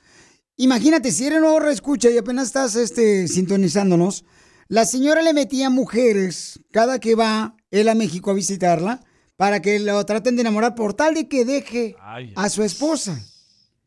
Imagínate, 0.56 1.12
si 1.12 1.26
eres 1.26 1.40
nuevo 1.40 1.66
escucha 1.68 2.10
y 2.10 2.18
apenas 2.18 2.48
estás 2.48 2.76
este, 2.76 3.28
sintonizándonos, 3.28 4.24
la 4.68 4.84
señora 4.84 5.22
le 5.22 5.32
metía 5.32 5.70
mujeres 5.70 6.60
cada 6.70 6.98
que 6.98 7.14
va 7.14 7.56
él 7.70 7.88
a 7.88 7.94
México 7.94 8.30
a 8.30 8.34
visitarla 8.34 9.00
para 9.38 9.62
que 9.62 9.78
lo 9.78 10.04
traten 10.04 10.34
de 10.34 10.40
enamorar 10.40 10.74
por 10.74 10.94
tal 10.94 11.14
de 11.14 11.28
que 11.28 11.44
deje 11.44 11.94
Ay. 12.02 12.32
a 12.34 12.48
su 12.48 12.64
esposa. 12.64 13.16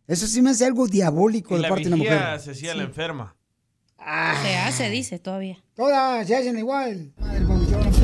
Eso 0.07 0.25
sí 0.25 0.41
me 0.41 0.51
hace 0.51 0.65
algo 0.65 0.87
diabólico 0.87 1.53
Y 1.53 1.57
de 1.57 1.61
la 1.63 1.67
parte 1.67 1.83
de 1.83 1.87
una 1.89 1.97
mujer. 1.97 2.39
se 2.39 2.51
hacía 2.51 2.73
la 2.73 2.83
enferma. 2.83 3.35
Se 4.43 4.55
hace, 4.55 4.89
dice, 4.89 5.19
todavía. 5.19 5.61
Todas 5.75 6.25
se 6.25 6.37
hacen 6.37 6.57
igual. 6.57 7.11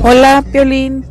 Hola, 0.02 0.44
Piolín. 0.52 1.06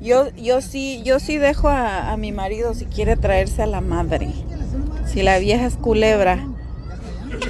Yo, 0.00 0.34
yo 0.34 0.62
sí, 0.62 1.02
yo 1.04 1.20
sí 1.20 1.36
dejo 1.36 1.68
a, 1.68 2.10
a 2.10 2.16
mi 2.16 2.32
marido 2.32 2.72
si 2.72 2.86
quiere 2.86 3.16
traerse 3.16 3.62
a 3.62 3.66
la 3.66 3.82
madre. 3.82 4.30
Si 5.12 5.22
la 5.22 5.38
vieja 5.38 5.66
es 5.66 5.74
culebra, 5.74 6.48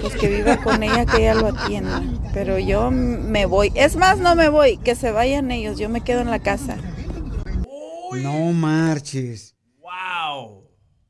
pues 0.01 0.17
que 0.17 0.29
viva 0.29 0.57
con 0.65 0.83
ella, 0.83 1.07
que 1.07 1.19
ella 1.19 1.35
lo 1.35 1.47
atienda. 1.47 2.03
Pero 2.35 2.59
yo 2.59 2.91
me 2.91 3.47
voy. 3.47 3.71
Es 3.77 3.95
más, 3.95 4.19
no 4.19 4.35
me 4.35 4.49
voy, 4.49 4.79
que 4.79 4.97
se 4.97 5.13
vayan 5.13 5.53
ellos. 5.53 5.79
Yo 5.79 5.89
me 5.89 6.01
quedo 6.01 6.23
en 6.23 6.31
la 6.31 6.41
casa. 6.41 6.77
No 8.23 8.53
marches. 8.53 9.57
¡Wow! 9.79 10.65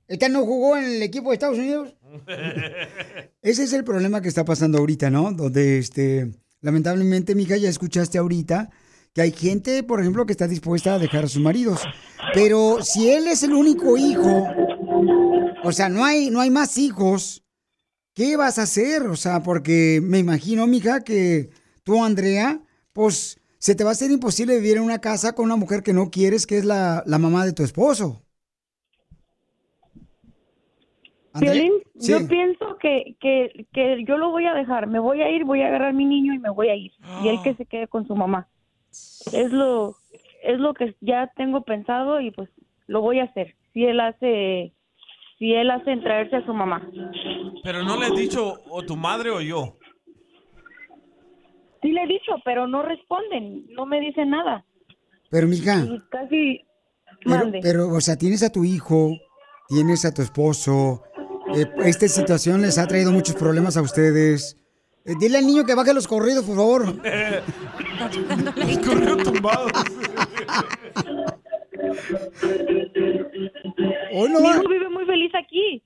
¿Esta 0.09 0.29
no 0.29 0.45
jugó 0.45 0.77
en 0.77 0.85
el 0.85 1.03
equipo 1.03 1.31
de 1.31 1.35
Estados 1.35 1.59
Unidos? 1.59 1.97
Ese 3.43 3.65
es 3.65 3.73
el 3.73 3.85
problema 3.85 4.21
que 4.21 4.29
está 4.29 4.45
pasando 4.45 4.79
ahorita, 4.79 5.11
¿no? 5.11 5.33
Donde, 5.33 5.79
este, 5.79 6.31
lamentablemente, 6.61 7.35
mija, 7.35 7.57
ya 7.57 7.69
escuchaste 7.69 8.19
ahorita 8.19 8.71
que 9.13 9.23
hay 9.23 9.33
gente, 9.33 9.83
por 9.83 10.01
ejemplo, 10.01 10.27
que 10.27 10.33
está 10.33 10.47
dispuesta 10.47 10.95
a 10.95 10.99
dejar 10.99 11.25
a 11.25 11.29
sus 11.29 11.41
maridos. 11.41 11.81
Pero 12.35 12.83
si 12.83 13.11
él 13.11 13.27
es 13.29 13.43
el 13.43 13.55
único 13.55 13.97
hijo, 13.97 14.47
o 15.65 15.73
sea, 15.73 15.89
no 15.89 16.05
hay, 16.05 16.31
no 16.31 16.41
hay 16.41 16.51
más 16.51 16.77
hijos, 16.77 17.43
¿qué 18.15 18.37
vas 18.37 18.59
a 18.59 18.63
hacer? 18.63 19.03
O 19.05 19.17
sea, 19.17 19.43
porque 19.43 20.01
me 20.03 20.19
imagino, 20.19 20.67
mija, 20.67 21.01
que 21.01 21.51
tú, 21.83 22.05
Andrea, 22.05 22.61
pues 22.93 23.39
se 23.59 23.75
te 23.75 23.85
va 23.85 23.91
a 23.91 23.93
hacer 23.93 24.11
imposible 24.11 24.57
vivir 24.57 24.77
en 24.77 24.83
una 24.85 25.01
casa 25.01 25.35
con 25.35 25.45
una 25.47 25.57
mujer 25.57 25.83
que 25.83 25.93
no 25.93 26.11
quieres, 26.11 26.47
que 26.47 26.59
es 26.59 26.65
la, 26.65 27.03
la 27.07 27.19
mamá 27.19 27.45
de 27.45 27.53
tu 27.53 27.63
esposo. 27.63 28.23
Violín, 31.39 31.73
Sí. 31.99 32.13
yo 32.13 32.27
pienso 32.29 32.77
que, 32.81 33.17
que, 33.21 33.67
que 33.73 34.05
yo 34.07 34.17
lo 34.17 34.31
voy 34.31 34.47
a 34.47 34.55
dejar, 34.55 34.87
me 34.87 34.99
voy 34.99 35.21
a 35.23 35.31
ir, 35.31 35.45
voy 35.45 35.63
a 35.63 35.69
agarrar 35.69 35.91
a 35.91 35.93
mi 35.93 36.05
niño 36.07 36.33
y 36.35 36.39
me 36.39 36.51
voy 36.51 36.69
a 36.69 36.75
ir. 36.77 36.93
Y 37.23 37.29
él 37.29 37.39
que 37.43 37.55
se 37.55 37.67
quede 37.67 37.89
con 37.89 38.07
su 38.07 38.15
mamá. 38.17 38.49
Es 39.33 39.51
lo, 39.53 39.97
es 40.43 40.59
lo 40.59 40.73
que 40.75 40.95
ya 41.01 41.31
tengo 41.37 41.63
pensado 41.63 42.21
y 42.21 42.31
pues 42.31 42.49
lo 42.87 43.01
voy 43.03 43.21
a 43.21 43.25
hacer. 43.25 43.55
Si 43.75 43.85
él 43.85 44.01
hace, 44.01 44.73
si 45.39 45.53
él 45.53 45.71
hace 45.71 45.91
en 45.93 46.03
traerse 46.03 46.37
a 46.37 46.47
su 46.47 46.55
mamá. 46.55 46.89
Pero 47.63 47.83
no 47.83 47.99
le 47.99 48.07
has 48.07 48.17
dicho 48.17 48.61
o 48.71 48.83
tu 48.83 48.97
madre 48.97 49.31
o 49.31 49.41
yo. 49.43 49.77
Sí 51.87 51.93
le 51.93 52.03
he 52.03 52.07
dicho, 52.09 52.33
pero 52.45 52.67
no 52.67 52.83
responden, 52.83 53.65
no 53.71 53.87
me 53.87 54.01
dicen 54.01 54.31
nada. 54.31 54.65
Pero, 55.31 55.47
mija, 55.47 55.77
Y 55.85 56.03
casi 56.11 56.65
pero, 57.23 57.37
mande. 57.39 57.61
pero, 57.63 57.89
o 57.91 58.01
sea, 58.01 58.17
tienes 58.17 58.43
a 58.43 58.51
tu 58.51 58.65
hijo, 58.65 59.13
tienes 59.69 60.05
a 60.05 60.13
tu 60.13 60.21
esposo. 60.21 61.05
eh, 61.55 61.65
esta 61.85 62.09
situación 62.09 62.61
les 62.63 62.77
ha 62.79 62.89
traído 62.89 63.13
muchos 63.13 63.37
problemas 63.37 63.77
a 63.77 63.83
ustedes. 63.83 64.57
Eh, 65.05 65.13
dile 65.21 65.39
al 65.39 65.47
niño 65.47 65.65
que 65.65 65.77
baje 65.77 65.95
los 65.95 66.09
corridos, 66.09 66.45
por 66.45 66.57
favor. 66.57 66.87
Los 68.57 68.79
corridos 68.79 69.23
tumbados. 69.23 69.71
Hoy 74.13 74.29
no 74.31 74.41
Mi 74.41 74.49
hijo 74.49 74.69
vive 74.69 74.89
muy 74.89 75.05
feliz 75.05 75.33
aquí. 75.37 75.81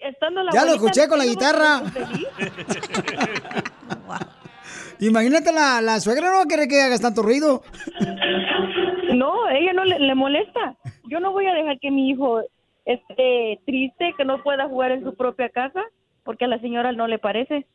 Estando 0.00 0.42
la 0.42 0.50
Ya 0.52 0.64
lo 0.64 0.74
escuché 0.74 1.06
con 1.06 1.18
la 1.18 1.26
guitarra. 1.26 1.80
Imagínate, 5.00 5.52
la, 5.52 5.80
la 5.80 6.00
suegra 6.00 6.30
no 6.30 6.36
va 6.36 6.42
a 6.42 6.46
querer 6.46 6.68
que 6.68 6.80
hagas 6.80 7.00
tanto 7.00 7.22
ruido. 7.22 7.62
No, 9.14 9.48
ella 9.50 9.72
no 9.72 9.84
le, 9.84 9.98
le 9.98 10.14
molesta. 10.14 10.76
Yo 11.08 11.20
no 11.20 11.32
voy 11.32 11.46
a 11.46 11.54
dejar 11.54 11.78
que 11.80 11.90
mi 11.90 12.10
hijo 12.10 12.40
esté 12.84 13.60
triste, 13.66 14.14
que 14.16 14.24
no 14.24 14.42
pueda 14.42 14.68
jugar 14.68 14.92
en 14.92 15.04
su 15.04 15.14
propia 15.14 15.48
casa, 15.48 15.82
porque 16.24 16.44
a 16.44 16.48
la 16.48 16.60
señora 16.60 16.92
no 16.92 17.06
le 17.06 17.18
parece. 17.18 17.66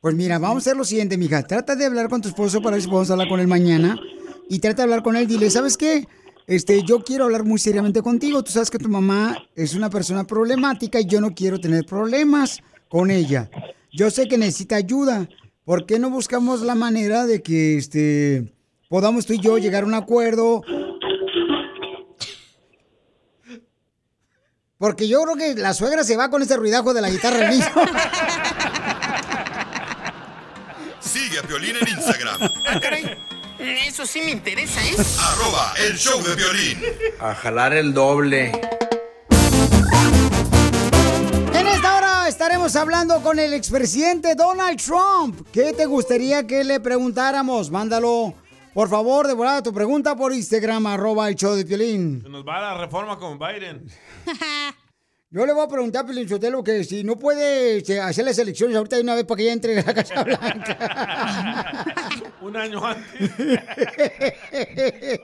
Pues 0.00 0.14
mira, 0.14 0.38
vamos 0.38 0.56
a 0.56 0.58
hacer 0.58 0.76
lo 0.76 0.84
siguiente, 0.84 1.18
mija. 1.18 1.42
Trata 1.42 1.76
de 1.76 1.84
hablar 1.84 2.08
con 2.08 2.22
tu 2.22 2.28
esposo 2.28 2.62
para 2.62 2.76
ver 2.76 2.82
si 2.82 2.88
podemos 2.88 3.10
hablar 3.10 3.28
con 3.28 3.40
él 3.40 3.46
mañana. 3.46 3.98
Y 4.48 4.58
trata 4.58 4.78
de 4.78 4.82
hablar 4.84 5.02
con 5.02 5.14
él. 5.16 5.26
Dile, 5.26 5.50
¿sabes 5.50 5.76
qué? 5.76 6.06
Este, 6.46 6.82
yo 6.82 7.04
quiero 7.04 7.24
hablar 7.24 7.44
muy 7.44 7.58
seriamente 7.58 8.00
contigo. 8.02 8.42
Tú 8.42 8.50
sabes 8.50 8.70
que 8.70 8.78
tu 8.78 8.88
mamá 8.88 9.36
es 9.54 9.74
una 9.74 9.90
persona 9.90 10.24
problemática 10.24 10.98
y 11.00 11.06
yo 11.06 11.20
no 11.20 11.34
quiero 11.34 11.60
tener 11.60 11.84
problemas 11.84 12.62
con 12.88 13.10
ella. 13.10 13.50
Yo 13.92 14.10
sé 14.10 14.26
que 14.26 14.38
necesita 14.38 14.76
ayuda. 14.76 15.28
¿Por 15.70 15.86
qué 15.86 16.00
no 16.00 16.10
buscamos 16.10 16.62
la 16.62 16.74
manera 16.74 17.26
de 17.26 17.44
que 17.44 17.78
este 17.78 18.52
podamos 18.88 19.24
tú 19.24 19.34
y 19.34 19.38
yo 19.38 19.56
llegar 19.56 19.84
a 19.84 19.86
un 19.86 19.94
acuerdo? 19.94 20.62
Porque 24.78 25.06
yo 25.06 25.22
creo 25.22 25.36
que 25.36 25.54
la 25.54 25.72
suegra 25.72 26.02
se 26.02 26.16
va 26.16 26.28
con 26.28 26.42
ese 26.42 26.56
ruidajo 26.56 26.92
de 26.92 27.02
la 27.02 27.08
guitarra 27.08 27.36
del 27.36 27.50
niño. 27.50 27.66
Sigue 30.98 31.38
a 31.38 31.42
Piolín 31.44 31.76
en 31.76 31.86
Instagram. 31.86 32.40
Ah, 32.66 32.80
caray. 32.80 33.16
Eso 33.60 34.04
sí 34.06 34.22
me 34.22 34.32
interesa, 34.32 34.84
¿eh? 34.84 34.96
Arroba 35.20 35.74
el 35.86 35.96
show 35.96 36.20
de 36.20 36.34
violín. 36.34 36.82
A 37.20 37.32
jalar 37.32 37.74
el 37.74 37.94
doble. 37.94 38.50
Estaremos 42.50 42.74
hablando 42.74 43.22
con 43.22 43.38
el 43.38 43.54
expresidente 43.54 44.34
Donald 44.34 44.76
Trump. 44.82 45.46
¿Qué 45.52 45.72
te 45.72 45.86
gustaría 45.86 46.44
que 46.48 46.64
le 46.64 46.80
preguntáramos? 46.80 47.70
Mándalo, 47.70 48.34
por 48.74 48.88
favor, 48.88 49.28
de 49.28 49.34
volada 49.34 49.62
tu 49.62 49.72
pregunta 49.72 50.16
por 50.16 50.32
Instagram, 50.32 50.84
arroba 50.88 51.28
el 51.28 51.36
show 51.36 51.54
de 51.54 51.64
Piolín. 51.64 52.22
Se 52.24 52.28
nos 52.28 52.44
va 52.44 52.60
la 52.60 52.76
reforma 52.76 53.16
con 53.20 53.38
Biden. 53.38 53.86
Yo 55.30 55.46
le 55.46 55.52
voy 55.52 55.64
a 55.64 55.68
preguntar 55.68 56.02
a 56.02 56.06
Piolín 56.06 56.28
Sotelo 56.28 56.64
que 56.64 56.82
si 56.82 57.04
no 57.04 57.16
puede 57.16 57.76
este, 57.76 58.00
hacer 58.00 58.24
las 58.24 58.36
elecciones 58.36 58.76
ahorita 58.76 58.96
de 58.96 59.02
una 59.02 59.14
vez 59.14 59.26
para 59.26 59.36
que 59.36 59.44
ya 59.44 59.52
entre 59.52 59.78
a 59.78 59.84
la 59.84 59.94
Casa 59.94 60.24
Blanca. 60.24 61.84
Un 62.42 62.56
año 62.56 62.84
antes. 62.84 63.30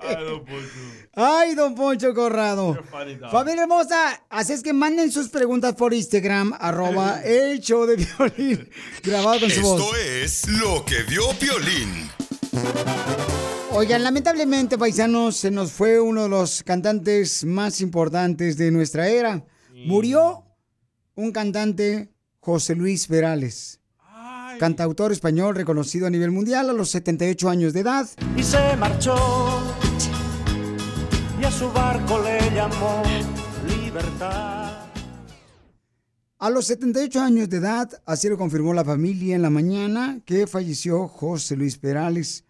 Ay, 0.03 0.25
don 0.25 0.45
Poncho. 0.45 0.69
Ay, 1.15 1.55
don 1.55 1.75
Poncho 1.75 2.15
Corrado. 2.15 2.79
Familia 3.31 3.63
hermosa, 3.63 4.23
así 4.29 4.53
es 4.53 4.63
que 4.63 4.73
manden 4.73 5.11
sus 5.11 5.29
preguntas 5.31 5.75
por 5.75 5.95
Instagram, 5.95 6.55
arroba 6.59 7.23
el 7.25 7.61
show 7.61 7.87
de 7.87 7.97
Piolín, 7.97 8.69
grabado 9.03 9.41
con 9.41 9.51
su 9.51 9.63
voz. 9.63 9.81
Esto 9.81 9.97
es 9.97 10.49
lo 10.49 10.85
que 10.85 11.03
vio 11.05 11.23
Piolín. 11.39 12.11
Oigan, 13.73 14.03
lamentablemente, 14.03 14.77
paisanos, 14.79 15.37
se 15.37 15.51
nos 15.51 15.73
fue 15.73 16.01
uno 16.01 16.25
de 16.25 16.29
los 16.29 16.63
cantantes 16.63 17.45
más 17.45 17.81
importantes 17.81 18.57
de 18.57 18.71
nuestra 18.71 19.09
era. 19.09 19.45
Murió 19.87 20.45
un 21.15 21.33
cantante, 21.33 22.11
José 22.41 22.75
Luis 22.75 23.07
Perales. 23.07 23.81
Cantautor 24.59 25.13
español 25.13 25.55
reconocido 25.55 26.07
a 26.07 26.11
nivel 26.11 26.31
mundial 26.31 26.71
a 26.71 26.73
los 26.73 26.91
78 26.91 27.49
años 27.49 27.73
de 27.73 27.81
edad. 27.81 28.09
y 28.37 28.43
se 28.43 28.77
marchó 28.77 29.15
y 31.41 31.45
a 31.45 31.51
su 31.51 31.71
barco 31.71 32.21
le 32.23 32.39
llamó 32.55 33.03
libertad. 33.69 34.87
A 36.39 36.51
los 36.51 36.67
78 36.67 37.21
años 37.21 37.49
de 37.49 37.59
edad, 37.59 37.91
así 38.05 38.29
lo 38.29 38.37
confirmó 38.37 38.75
la 38.75 38.85
familia 38.85 39.37
en 39.37 39.43
la 39.43 39.51
mañana, 39.51 40.21
que 40.25 40.47
falleció 40.47 41.09
José 41.09 41.57
Luis 41.57 41.79
Perales. 41.79 42.45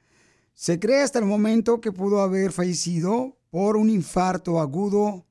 Se 0.54 0.78
cree 0.78 1.02
hasta 1.02 1.18
el 1.18 1.24
momento 1.24 1.80
que 1.80 1.92
pudo 1.92 2.20
haber 2.20 2.52
fallecido 2.52 3.36
por 3.50 3.76
un 3.76 3.90
infarto 3.90 4.60
agudo. 4.60 5.24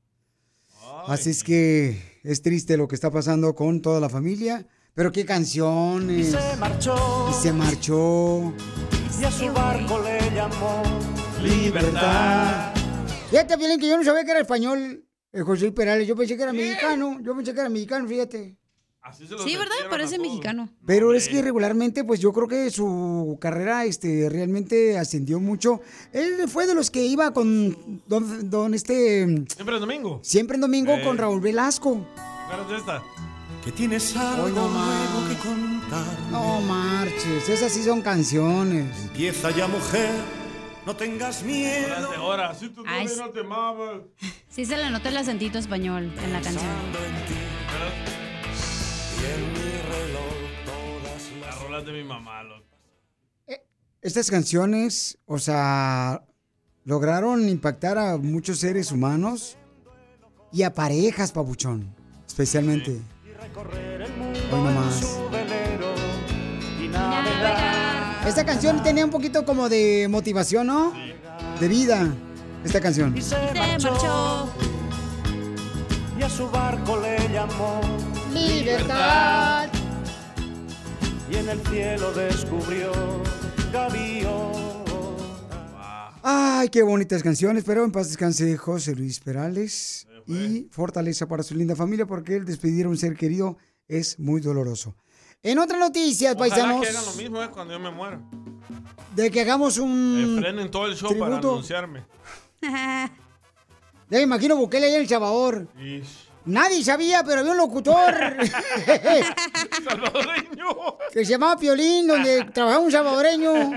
Así 1.06 1.30
es 1.30 1.44
que 1.44 2.20
es 2.22 2.42
triste 2.42 2.76
lo 2.76 2.88
que 2.88 2.94
está 2.94 3.10
pasando 3.10 3.54
con 3.54 3.82
toda 3.82 4.00
la 4.00 4.08
familia. 4.08 4.66
Pero 4.96 5.12
qué 5.12 5.20
Y 5.20 5.24
canciones. 5.24 6.32
se 6.32 6.56
marchó 6.56 7.28
Y 7.30 7.34
se 7.34 7.52
marchó. 7.52 8.52
y 9.20 9.24
a 9.24 9.30
su 9.30 9.52
barco 9.52 10.00
le 10.00 10.18
llamó 10.34 10.82
Libertad. 11.42 12.72
Fíjate, 13.30 13.58
Piolín, 13.58 13.78
que 13.78 13.88
yo 13.88 13.98
no 13.98 14.04
sabía 14.04 14.24
que 14.24 14.30
era 14.30 14.40
español 14.40 15.04
el 15.32 15.42
José 15.44 15.70
Perales. 15.70 16.08
Yo 16.08 16.16
pensé 16.16 16.34
que 16.36 16.42
era 16.44 16.52
mexicano. 16.54 17.18
Yo 17.22 17.36
pensé 17.36 17.52
que 17.52 17.60
era 17.60 17.68
mexicano, 17.68 18.08
fíjate. 18.08 18.56
Sí, 19.44 19.54
¿verdad? 19.56 19.74
Parece 19.90 20.18
mexicano. 20.18 20.68
Pero 20.86 21.12
es 21.14 21.28
que 21.28 21.40
regularmente, 21.42 22.02
pues 22.02 22.18
yo 22.18 22.32
creo 22.32 22.48
que 22.48 22.70
su 22.70 23.36
carrera 23.40 23.84
este, 23.84 24.28
realmente 24.30 24.98
ascendió 24.98 25.38
mucho. 25.40 25.80
Él 26.12 26.48
fue 26.48 26.66
de 26.66 26.74
los 26.74 26.90
que 26.90 27.04
iba 27.04 27.32
con 27.34 28.02
don, 28.08 28.48
don 28.50 28.72
este... 28.74 29.26
Siempre 29.54 29.74
es 29.76 29.80
domingo. 29.80 30.20
Siempre 30.24 30.54
en 30.56 30.62
domingo 30.62 30.92
Eh. 30.94 31.02
con 31.04 31.18
Raúl 31.18 31.40
Velasco. 31.40 32.04
Espérate 32.50 32.76
esta. 32.76 33.02
Que 33.66 33.72
tienes 33.72 34.16
algo 34.16 34.44
Hoy 34.44 34.52
no 34.52 34.68
nuevo 34.68 35.28
que 35.28 35.34
contar. 35.38 36.20
No 36.30 36.60
marches, 36.60 37.48
esas 37.48 37.72
sí 37.72 37.82
son 37.82 38.00
canciones. 38.00 38.96
Empieza 39.06 39.50
ya 39.50 39.66
mujer, 39.66 40.14
no 40.86 40.94
tengas 40.94 41.42
miedo. 41.42 41.88
Horas 41.88 42.10
de 42.10 42.16
horas. 42.16 42.58
Si 42.60 42.68
tu 42.68 42.84
Ay, 42.86 43.08
no 43.18 43.30
te. 43.30 43.40
Sí 44.48 44.64
se 44.64 44.76
le 44.76 44.88
nota 44.88 45.08
el 45.08 45.16
acentito 45.16 45.58
español 45.58 46.12
en 46.22 46.32
la 46.32 46.40
canción. 46.40 46.70
Las 51.40 51.60
rolas 51.60 51.84
de 51.84 51.92
mi 51.92 52.04
mamá, 52.04 52.44
loco. 52.44 52.62
Estas 54.00 54.30
canciones, 54.30 55.18
o 55.26 55.40
sea, 55.40 56.22
lograron 56.84 57.48
impactar 57.48 57.98
a 57.98 58.16
muchos 58.16 58.60
seres 58.60 58.92
humanos 58.92 59.58
y 60.52 60.62
a 60.62 60.72
parejas, 60.72 61.32
papuchón, 61.32 61.92
especialmente. 62.28 63.00
Hoy 63.56 64.48
nomás. 64.50 65.18
Esta 68.26 68.44
canción 68.44 68.82
tenía 68.82 69.04
un 69.04 69.10
poquito 69.10 69.46
como 69.46 69.70
de 69.70 70.08
motivación, 70.10 70.66
¿no? 70.66 70.92
De 71.58 71.68
vida, 71.68 72.12
esta 72.64 72.80
canción. 72.80 73.16
Y 73.16 73.22
se 73.22 73.36
marchó 73.54 74.50
y 76.18 76.22
a 76.22 76.28
su 76.28 76.50
barco 76.50 76.98
le 77.00 77.16
llamó 77.32 77.80
Libertad. 78.32 79.68
y 81.30 81.36
en 81.36 81.48
el 81.48 81.60
cielo 81.66 82.12
descubrió 82.12 82.92
Gavión. 83.72 84.52
Ay, 86.22 86.68
qué 86.68 86.82
bonitas 86.82 87.22
canciones, 87.22 87.64
pero 87.64 87.84
en 87.84 87.92
paz 87.92 88.08
descanse 88.08 88.56
José 88.56 88.94
Luis 88.94 89.20
Perales 89.20 90.05
y 90.26 90.68
fortaleza 90.70 91.26
para 91.28 91.42
su 91.42 91.54
linda 91.54 91.76
familia 91.76 92.06
porque 92.06 92.36
el 92.36 92.44
despedir 92.44 92.86
a 92.86 92.88
un 92.88 92.96
ser 92.96 93.14
querido 93.16 93.56
es 93.88 94.18
muy 94.18 94.40
doloroso. 94.40 94.96
En 95.42 95.58
otras 95.58 95.78
noticias, 95.78 96.34
Ojalá 96.34 96.48
paisanos, 96.54 96.80
que 96.82 96.88
hagan 96.88 97.04
lo 97.04 97.12
mismo 97.12 97.42
eh, 97.42 97.48
cuando 97.52 97.74
yo 97.74 97.78
me 97.80 97.90
muera. 97.90 98.20
de 99.14 99.30
que 99.30 99.40
hagamos 99.42 99.76
Eh, 99.78 99.80
un... 99.82 100.36
frenen 100.40 100.70
todo 100.70 100.86
el 100.86 100.96
show 100.96 101.16
para 101.18 101.36
anunciarme. 101.36 102.04
Ya 102.62 103.08
me 104.18 104.22
imagino 104.22 104.56
Bukele 104.56 104.86
allá 104.86 104.96
en 104.96 105.02
El 105.02 105.08
Salvador. 105.08 105.68
Ish. 105.78 106.26
Nadie 106.46 106.84
sabía, 106.84 107.24
pero 107.24 107.40
había 107.40 107.50
un 107.52 107.58
locutor 107.58 108.14
Salvadoreño. 109.84 110.68
que 111.12 111.24
se 111.24 111.30
llamaba 111.32 111.56
Piolín, 111.58 112.06
donde 112.06 112.44
trabajaba 112.54 112.84
un 112.84 112.90
salvadoreño. 112.92 113.52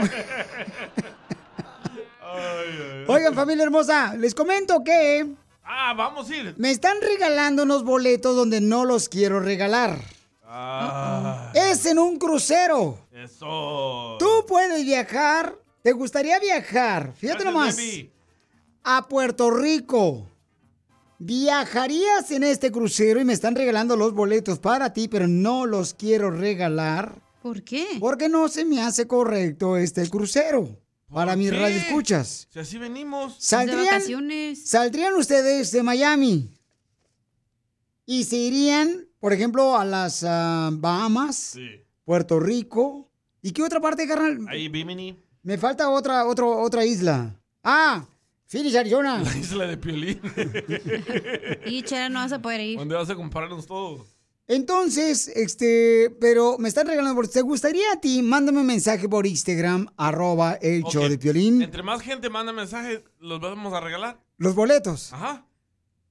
Oigan, 3.08 3.34
familia 3.34 3.64
hermosa, 3.64 4.16
les 4.16 4.36
comento 4.36 4.84
que 4.84 5.28
Ah, 5.72 5.94
vamos 5.96 6.28
a 6.30 6.36
ir. 6.36 6.56
me 6.58 6.72
están 6.72 6.98
regalando 7.00 7.62
unos 7.64 7.84
boletos 7.84 8.36
donde 8.36 8.60
no 8.60 8.86
los 8.86 9.08
quiero 9.08 9.40
regalar. 9.40 10.00
Ah, 10.44 11.52
Es 11.54 11.86
en 11.86 12.00
un 12.00 12.18
crucero. 12.18 12.98
eso. 13.14 14.16
Tú 14.20 14.46
puedes 14.48 14.84
viajar. 14.84 15.56
¿Te 15.84 15.92
gustaría 15.92 16.40
viajar? 16.40 17.14
Fíjate 17.16 17.44
Gracias, 17.44 17.54
nomás. 17.54 17.76
baby. 17.76 18.12
A 18.84 19.08
Puerto 19.08 19.52
Rico. 19.52 20.26
¿Viajarías 21.20 22.32
en 22.32 22.44
este 22.44 22.72
crucero 22.72 23.20
y 23.20 23.26
me 23.26 23.34
están 23.34 23.54
regalando 23.56 23.96
los 23.96 24.14
boletos 24.14 24.58
para 24.58 24.94
ti, 24.94 25.08
pero 25.08 25.28
no 25.28 25.66
los 25.66 25.94
quiero 25.94 26.32
regalar? 26.32 27.22
¿Por 27.44 27.62
qué? 27.64 27.86
Porque 28.00 28.28
no 28.30 28.48
se 28.48 28.66
me 28.66 28.82
hace 28.82 29.06
correcto 29.06 29.78
este 29.78 30.10
crucero. 30.10 30.70
Para 31.12 31.36
mis 31.36 31.52
radioescuchas. 31.52 32.48
Si 32.52 32.60
así 32.60 32.78
venimos. 32.78 33.36
¿Saldrían, 33.40 33.86
vacaciones. 33.86 34.70
¿Saldrían 34.70 35.14
ustedes 35.16 35.72
de 35.72 35.84
Miami? 35.84 36.50
Y 38.06 38.24
se 38.24 38.38
irían, 38.38 39.08
por 39.20 39.34
ejemplo, 39.34 39.78
a 39.78 39.86
las 39.86 40.24
ah, 40.28 40.70
Bahamas, 40.72 41.36
Sí. 41.36 41.68
Puerto 42.06 42.40
Rico, 42.40 43.10
¿Y 43.42 43.52
qué 43.52 43.64
otra 43.64 43.80
parte, 43.80 44.08
carnal? 44.08 44.46
Ahí, 44.50 44.68
Bimini. 44.68 45.18
Me 45.44 45.58
falta 45.58 45.90
otra, 45.90 46.26
otro, 46.26 46.62
otra 46.62 46.86
isla. 46.86 47.34
Ah, 47.64 48.06
Phoenix, 48.48 48.76
Arizona. 48.76 49.20
La 49.24 49.38
isla 49.38 49.66
de 49.66 49.78
Piolín. 49.78 50.20
Y 51.66 51.84
Chela, 51.84 52.10
no 52.10 52.20
vas 52.20 52.34
a 52.34 52.42
poder 52.42 52.62
ir. 52.62 52.78
¿Dónde 52.78 52.96
vas 52.96 53.10
a 53.10 53.16
compararnos 53.16 53.66
todos? 53.66 54.19
Entonces, 54.50 55.28
este, 55.28 56.10
pero 56.20 56.58
me 56.58 56.70
están 56.70 56.88
regalando, 56.88 57.14
por- 57.16 57.28
¿te 57.28 57.42
gustaría 57.42 57.92
a 57.94 58.02
ti? 58.02 58.24
Mándame 58.24 58.60
un 58.62 58.66
mensaje 58.66 59.08
por 59.08 59.28
Instagram, 59.28 59.86
arroba 59.96 60.54
el 60.56 60.84
show 60.86 61.08
de 61.08 61.20
Piolín. 61.20 61.62
Entre 61.62 61.84
más 61.84 62.02
gente 62.02 62.32
manda 62.32 62.52
mensajes, 62.52 63.02
los 63.20 63.40
vamos 63.40 63.72
a 63.74 63.80
regalar. 63.80 64.20
Los 64.38 64.56
boletos. 64.56 65.14
Ajá. 65.14 65.46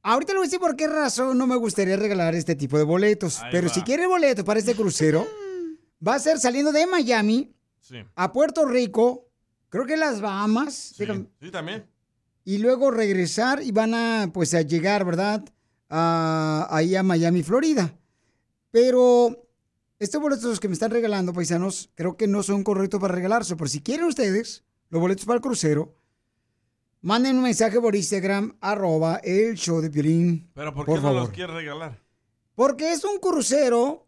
Ahorita 0.04 0.32
le 0.34 0.38
voy 0.38 0.44
a 0.44 0.46
decir 0.46 0.60
por 0.60 0.76
qué 0.76 0.86
razón 0.86 1.36
no 1.36 1.48
me 1.48 1.56
gustaría 1.56 1.96
regalar 1.96 2.36
este 2.36 2.54
tipo 2.54 2.78
de 2.78 2.84
boletos. 2.84 3.40
Ahí 3.40 3.48
pero 3.50 3.66
va. 3.66 3.74
si 3.74 3.82
quiere 3.82 4.06
boleto 4.06 4.44
para 4.44 4.60
este 4.60 4.76
crucero, 4.76 5.26
va 6.06 6.14
a 6.14 6.18
ser 6.20 6.38
saliendo 6.38 6.70
de 6.70 6.86
Miami 6.86 7.52
Sí. 7.80 7.96
a 8.14 8.32
Puerto 8.32 8.66
Rico, 8.66 9.26
creo 9.68 9.84
que 9.84 9.96
las 9.96 10.20
Bahamas, 10.20 10.74
Sí, 10.96 11.04
también. 11.50 11.86
y 12.44 12.58
luego 12.58 12.92
regresar 12.92 13.62
y 13.64 13.72
van 13.72 13.94
a, 13.94 14.30
pues, 14.32 14.54
a 14.54 14.62
llegar, 14.62 15.04
¿verdad? 15.04 15.44
A- 15.88 16.68
ahí 16.70 16.94
a 16.94 17.02
Miami, 17.02 17.42
Florida. 17.42 17.94
Pero 18.70 19.48
estos 19.98 20.20
boletos 20.20 20.60
que 20.60 20.68
me 20.68 20.74
están 20.74 20.90
regalando, 20.90 21.32
paisanos, 21.32 21.90
creo 21.94 22.16
que 22.16 22.26
no 22.26 22.42
son 22.42 22.62
correctos 22.62 23.00
para 23.00 23.14
regalarse. 23.14 23.56
Por 23.56 23.68
si 23.68 23.80
quieren 23.82 24.06
ustedes 24.06 24.64
los 24.90 25.00
boletos 25.00 25.24
para 25.24 25.36
el 25.36 25.42
crucero, 25.42 25.94
manden 27.00 27.36
un 27.36 27.42
mensaje 27.42 27.80
por 27.80 27.96
Instagram, 27.96 28.56
arroba 28.60 29.16
el 29.24 29.56
show 29.56 29.80
de 29.80 29.90
Piolín. 29.90 30.50
Pero 30.54 30.74
¿por, 30.74 30.86
por 30.86 30.94
qué 30.94 31.00
no 31.00 31.08
favor. 31.08 31.22
los 31.22 31.30
quiere 31.30 31.52
regalar? 31.52 31.98
Porque 32.54 32.92
es 32.92 33.04
un 33.04 33.18
crucero 33.18 34.06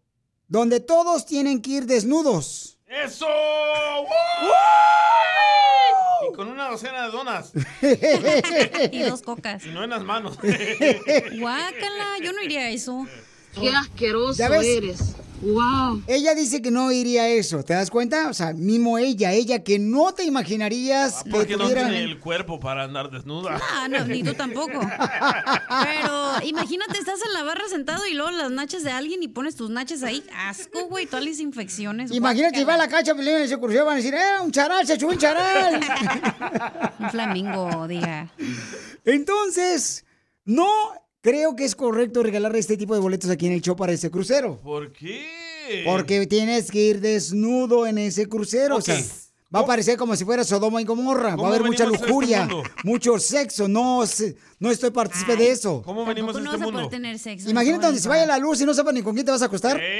donde 0.48 0.80
todos 0.80 1.26
tienen 1.26 1.62
que 1.62 1.70
ir 1.70 1.86
desnudos. 1.86 2.78
¡Eso! 2.86 3.26
Y 6.28 6.34
con 6.34 6.48
una 6.48 6.68
docena 6.68 7.06
de 7.06 7.12
donas. 7.12 7.52
y 8.92 9.02
dos 9.02 9.22
cocas. 9.22 9.64
Y 9.64 9.70
no 9.70 9.84
en 9.84 9.90
las 9.90 10.02
manos. 10.02 10.36
Guácala, 11.38 12.18
yo 12.22 12.32
no 12.32 12.42
iría 12.42 12.62
a 12.62 12.70
eso. 12.70 13.06
Qué 13.54 13.70
asqueroso 13.70 14.42
eres. 14.44 15.16
Wow. 15.42 16.02
Ella 16.06 16.34
dice 16.34 16.60
que 16.60 16.70
no 16.70 16.92
iría 16.92 17.22
a 17.22 17.28
eso, 17.28 17.64
¿te 17.64 17.72
das 17.72 17.90
cuenta? 17.90 18.28
O 18.28 18.34
sea, 18.34 18.52
mismo 18.52 18.98
ella, 18.98 19.32
ella 19.32 19.64
que 19.64 19.78
no 19.78 20.12
te 20.12 20.24
imaginarías 20.24 21.24
que 21.24 21.30
Porque 21.30 21.56
no 21.56 21.66
tiene 21.66 22.02
el 22.02 22.18
cuerpo 22.18 22.60
para 22.60 22.84
andar 22.84 23.10
desnuda. 23.10 23.58
Ah, 23.72 23.88
no, 23.88 24.04
ni 24.04 24.22
tú 24.22 24.34
tampoco. 24.34 24.78
Pero 24.78 26.32
imagínate, 26.44 26.98
estás 26.98 27.20
en 27.24 27.32
la 27.32 27.42
barra 27.42 27.66
sentado 27.70 28.06
y 28.06 28.12
luego 28.12 28.30
las 28.32 28.50
nachas 28.50 28.82
de 28.82 28.90
alguien 28.90 29.22
y 29.22 29.28
pones 29.28 29.56
tus 29.56 29.70
nachas 29.70 30.02
ahí. 30.02 30.22
Asco, 30.36 30.88
güey, 30.88 31.06
todas 31.06 31.24
las 31.24 31.40
infecciones. 31.40 32.10
Imagínate, 32.12 32.58
si 32.58 32.64
va 32.64 32.74
a 32.74 32.78
la 32.78 32.88
cancha 32.88 33.14
Piolín, 33.14 33.36
en 33.36 33.42
ese 33.42 33.58
crucero 33.58 33.86
van 33.86 33.94
a 33.94 33.96
decir, 33.96 34.12
¡eh, 34.12 34.42
un 34.44 34.52
charal, 34.52 34.86
se 34.86 34.94
echó 34.94 35.08
un 35.08 35.16
charal! 35.16 35.80
Un 37.00 37.10
flamingo, 37.10 37.88
diga. 37.88 38.30
Entonces, 39.06 40.04
no 40.44 40.68
creo 41.20 41.56
que 41.56 41.64
es 41.64 41.74
correcto 41.74 42.22
regalar 42.22 42.54
este 42.56 42.76
tipo 42.76 42.94
de 42.94 43.00
boletos 43.00 43.30
aquí 43.30 43.46
en 43.46 43.52
el 43.52 43.62
show 43.62 43.76
para 43.76 43.92
ese 43.92 44.10
crucero. 44.10 44.60
¿Por 44.62 44.92
qué? 44.92 45.82
Porque 45.84 46.26
tienes 46.26 46.70
que 46.70 46.80
ir 46.80 47.00
desnudo 47.00 47.86
en 47.86 47.98
ese 47.98 48.28
crucero. 48.28 48.76
O 48.76 48.80
sea, 48.80 48.98
va 49.54 49.60
a 49.60 49.66
parecer 49.66 49.96
como 49.96 50.16
si 50.16 50.24
fuera 50.24 50.44
Sodoma 50.44 50.80
y 50.82 50.84
Gomorra. 50.84 51.28
Va 51.28 51.34
a 51.34 51.36
¿Cómo 51.36 51.48
haber 51.48 51.64
mucha 51.64 51.84
a 51.84 51.92
este 51.92 52.06
lujuria, 52.06 52.46
mundo? 52.46 52.62
mucho 52.84 53.18
sexo. 53.18 53.68
No, 53.68 54.06
sé- 54.06 54.36
no 54.58 54.70
estoy 54.70 54.90
partícipe 54.90 55.36
de 55.36 55.50
eso. 55.50 55.82
¿Cómo 55.84 56.04
venimos 56.04 56.36
a 56.36 56.40
no 56.40 56.52
este 56.52 56.56
a 56.56 56.58
poder 56.64 56.74
mundo? 56.74 56.88
tener 56.88 57.18
sexo. 57.18 57.50
Imagínate 57.50 57.80
no, 57.82 57.86
donde 57.88 58.00
se 58.00 58.08
vaya 58.08 58.26
la 58.26 58.38
luz 58.38 58.60
y 58.60 58.64
no 58.64 58.74
sepas 58.74 58.94
ni 58.94 59.02
con 59.02 59.14
quién 59.14 59.26
te 59.26 59.32
vas 59.32 59.42
a 59.42 59.46
acostar. 59.46 59.80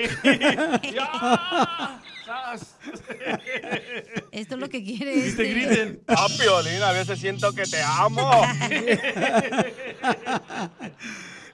Esto 4.33 4.55
es 4.55 4.61
lo 4.61 4.69
que 4.69 4.83
quiere 4.85 5.15
Y 5.17 5.21
te 5.21 5.29
este. 5.29 5.45
griten. 5.45 6.03
Ah, 6.09 6.27
Piolín, 6.39 6.83
a 6.83 6.93
veces 6.93 7.19
siento 7.19 7.53
que 7.53 7.65
te 7.65 7.81
amo. 7.83 8.31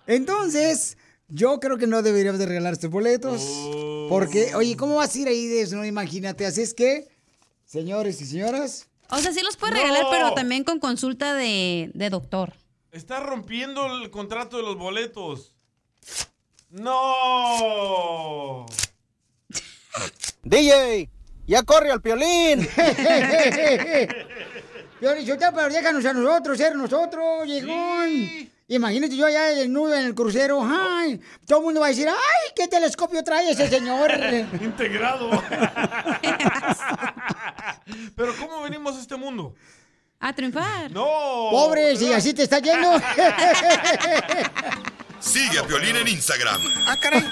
Entonces, 0.07 0.97
yo 1.29 1.59
creo 1.61 1.77
que 1.79 1.87
no 1.87 2.03
deberíamos 2.03 2.39
de 2.39 2.47
regalar 2.47 2.73
estos 2.75 2.91
boletos. 2.91 3.43
Oh. 3.45 4.07
Porque, 4.09 4.55
oye, 4.55 4.77
¿cómo 4.77 4.97
vas 4.97 5.15
a 5.15 5.19
ir 5.19 5.29
ahí 5.29 5.47
desnudo? 5.47 5.85
Imagínate. 5.85 6.47
Así 6.47 6.63
es 6.63 6.73
que, 6.75 7.09
señores 7.65 8.21
y 8.21 8.27
señoras, 8.27 8.87
O 9.11 9.19
sea, 9.19 9.33
sí 9.33 9.41
los 9.43 9.57
puedes 9.57 9.77
No. 9.77 9.83
regalar, 9.83 10.07
pero 10.11 10.33
también 10.35 10.65
con 10.65 10.79
consulta 10.81 11.35
de, 11.35 11.91
de 11.95 12.11
doctor. 12.11 12.55
Está 12.93 13.21
rompiendo 13.21 13.87
el 14.03 14.11
contrato 14.11 14.57
de 14.57 14.63
los 14.63 14.77
boletos. 14.79 15.53
¡No! 16.71 18.67
DJ, 20.45 21.09
ya 21.47 21.63
corre 21.63 21.91
al 21.91 22.01
Piolín. 22.03 22.67
Piolín, 25.01 25.27
yo 25.27 25.37
te 25.39 25.47
pero 25.53 25.69
déjanos 25.69 26.05
a 26.05 26.13
nosotros 26.13 26.57
ser 26.59 26.75
nosotros, 26.77 27.47
llegón. 27.47 28.51
Imagínate 28.69 29.17
yo 29.17 29.27
allá 29.27 29.43
desnudo 29.55 29.95
en 29.95 30.07
el 30.07 30.15
crucero, 30.15 30.61
ay, 30.69 31.21
todo 31.47 31.61
el 31.61 31.65
mundo 31.67 31.81
va 31.81 31.87
a 31.87 31.91
decir, 31.91 32.09
ay, 32.09 32.53
qué 32.57 32.67
telescopio 32.67 33.23
trae 33.23 33.51
ese 33.51 33.69
señor. 33.69 34.11
Integrado. 34.61 35.31
Pero 38.17 38.35
¿cómo 38.37 38.63
venimos 38.63 38.97
a 38.97 39.01
este 39.01 39.15
mundo? 39.17 39.55
A 40.19 40.33
triunfar. 40.33 40.91
No. 40.91 41.05
Pobre, 41.51 41.95
si 41.97 42.13
así 42.13 42.35
te 42.35 42.43
está 42.43 42.59
yendo. 42.59 42.91
Sigue 45.21 45.59
a 45.59 45.65
Piolín 45.67 45.97
en 45.97 46.09
Instagram, 46.09 46.61
Ah, 46.87 46.97
caray. 47.01 47.25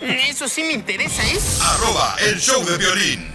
Eso 0.00 0.48
sí 0.48 0.62
me 0.62 0.72
interesa, 0.72 1.22
¿eh? 1.22 1.38
arroba 1.62 2.16
el 2.26 2.38
show 2.40 2.64
de 2.64 2.76
violín. 2.78 3.28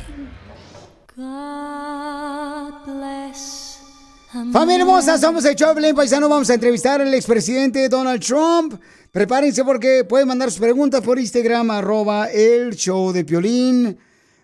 Familia 4.34 4.79
hermosa, 4.79 5.15
somos 5.19 5.45
el 5.45 5.55
Choplin 5.55 5.93
Paisano. 5.93 6.27
Vamos 6.27 6.49
a 6.49 6.55
entrevistar 6.55 6.99
al 6.99 7.13
expresidente 7.13 7.88
Donald 7.88 8.19
Trump. 8.19 8.81
Prepárense 9.11 9.63
porque 9.63 10.03
pueden 10.09 10.27
mandar 10.27 10.49
sus 10.49 10.59
preguntas 10.59 11.01
por 11.01 11.19
Instagram, 11.19 11.69
arroba 11.69 12.31
el 12.31 12.71
show 12.71 13.13
de 13.13 13.23
Piolín. 13.23 13.95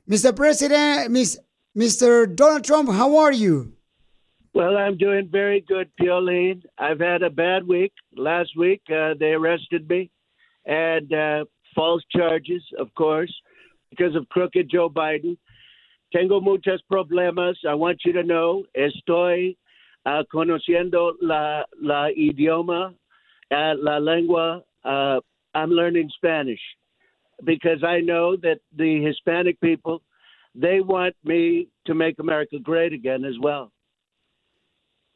Mr. 0.06 0.36
President, 0.36 1.10
Miss, 1.10 1.42
Mr. 1.74 2.28
Donald 2.28 2.64
Trump, 2.64 2.88
how 2.88 3.18
are 3.18 3.36
you? 3.36 3.74
Well, 4.54 4.78
I'm 4.78 4.96
doing 4.96 5.28
very 5.32 5.62
good, 5.68 5.90
Piolene. 6.00 6.62
I've 6.78 7.00
had 7.00 7.24
a 7.24 7.32
bad 7.32 7.68
week. 7.68 7.94
Last 8.16 8.56
week, 8.56 8.84
uh, 8.92 9.16
they 9.20 9.34
arrested 9.34 9.90
me 9.90 10.12
and 10.68 11.12
uh, 11.12 11.46
false 11.74 12.04
charges, 12.16 12.62
of 12.78 12.94
course, 12.94 13.34
because 13.90 14.16
of 14.16 14.30
crooked 14.30 14.70
Joe 14.70 14.90
Biden. 14.92 15.36
Tengo 16.14 16.40
muchos 16.40 16.80
problemas. 16.92 17.56
I 17.68 17.74
want 17.74 18.02
you 18.06 18.14
to 18.14 18.22
know, 18.22 18.66
estoy 18.78 19.56
uh, 20.06 20.24
conociendo 20.32 21.14
la, 21.22 21.64
la 21.82 22.10
idioma, 22.12 22.94
uh, 23.52 23.74
la 23.78 23.98
lengua. 24.00 24.64
Uh, 24.84 25.20
I'm 25.54 25.72
learning 25.72 26.10
Spanish 26.16 26.62
because 27.44 27.84
I 27.84 28.02
know 28.02 28.36
that 28.38 28.60
the 28.76 29.04
Hispanic 29.04 29.60
people, 29.62 30.02
they 30.56 30.82
want 30.82 31.16
me 31.24 31.70
to 31.86 31.94
make 31.94 32.20
America 32.20 32.58
great 32.62 32.94
again 32.94 33.26
as 33.26 33.38
well. 33.42 33.72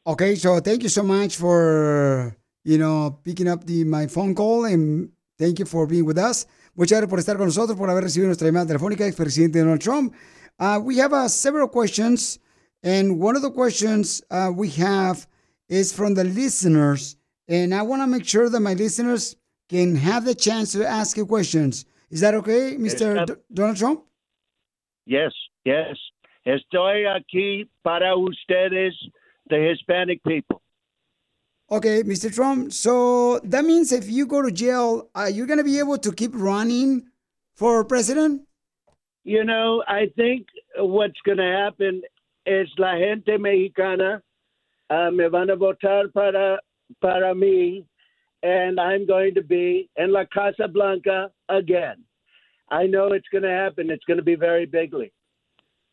Okay, 0.05 0.35
so 0.35 0.59
thank 0.59 0.83
you 0.83 0.89
so 0.89 1.03
much 1.03 1.37
for, 1.37 2.35
you 2.65 2.77
know, 2.77 3.19
picking 3.23 3.47
up 3.47 3.65
the, 3.65 3.85
my 3.85 4.07
phone 4.07 4.35
call 4.35 4.65
and 4.65 5.09
thank 5.39 5.59
you 5.59 5.65
for 5.65 5.87
being 5.87 6.05
with 6.05 6.17
us. 6.17 6.45
Muchas 6.75 6.99
gracias 6.99 7.09
por 7.09 7.19
estar 7.19 7.37
con 7.37 7.45
nosotros, 7.45 7.77
por 7.77 7.89
haber 7.89 8.03
recibido 8.03 8.27
nuestra 8.27 8.47
llamada 8.47 8.65
telefónica, 8.67 9.05
expresidente 9.05 9.59
Donald 9.59 9.79
Trump. 9.79 10.13
Uh, 10.59 10.79
we 10.83 10.97
have 10.97 11.13
uh, 11.13 11.27
several 11.27 11.67
questions, 11.67 12.39
and 12.83 13.19
one 13.19 13.35
of 13.35 13.41
the 13.41 13.51
questions 13.51 14.21
uh, 14.29 14.51
we 14.53 14.69
have 14.71 15.25
is 15.69 15.93
from 15.93 16.13
the 16.13 16.23
listeners, 16.23 17.15
and 17.47 17.73
I 17.73 17.81
want 17.81 18.01
to 18.01 18.07
make 18.07 18.27
sure 18.27 18.49
that 18.49 18.59
my 18.59 18.73
listeners 18.73 19.35
can 19.69 19.95
have 19.95 20.25
the 20.25 20.35
chance 20.35 20.73
to 20.73 20.85
ask 20.85 21.17
you 21.17 21.25
questions. 21.25 21.85
Is 22.11 22.19
that 22.19 22.35
okay, 22.35 22.75
Mr. 22.77 23.15
Yes, 23.15 23.27
D- 23.27 23.33
Donald 23.53 23.77
Trump? 23.77 24.03
Yes, 25.05 25.31
yes. 25.65 25.95
Estoy 26.45 27.05
aquí 27.07 27.69
para 27.83 28.15
ustedes, 28.15 28.93
the 29.49 29.57
Hispanic 29.57 30.21
people. 30.23 30.61
Okay, 31.71 32.03
Mr. 32.03 32.33
Trump. 32.33 32.73
So 32.73 33.39
that 33.39 33.65
means 33.65 33.91
if 33.91 34.09
you 34.09 34.27
go 34.27 34.41
to 34.41 34.51
jail, 34.51 35.09
are 35.15 35.29
you're 35.29 35.47
going 35.47 35.57
to 35.57 35.63
be 35.63 35.79
able 35.79 35.97
to 35.97 36.11
keep 36.11 36.31
running 36.35 37.07
for 37.55 37.83
president? 37.83 38.43
You 39.23 39.43
know, 39.45 39.83
I 39.87 40.11
think 40.15 40.47
what's 40.77 41.19
going 41.25 41.37
to 41.37 41.51
happen 41.63 42.01
is 42.45 42.69
la 42.77 42.97
gente 42.97 43.37
mexicana 43.37 44.21
uh, 44.89 45.11
me 45.11 45.29
van 45.29 45.49
a 45.49 45.55
votar 45.55 46.11
para, 46.13 46.59
para 46.99 47.33
mí, 47.33 47.85
and 48.41 48.79
I'm 48.79 49.05
going 49.05 49.33
to 49.35 49.43
be 49.43 49.89
in 49.95 50.11
la 50.11 50.25
Casa 50.25 50.67
Blanca 50.67 51.31
again. 51.49 52.03
I 52.69 52.87
know 52.87 53.13
it's 53.13 53.27
going 53.31 53.43
to 53.43 53.51
happen. 53.51 53.89
It's 53.89 54.05
going 54.05 54.17
to 54.17 54.23
be 54.23 54.35
very 54.35 54.65
bigly. 54.65 55.11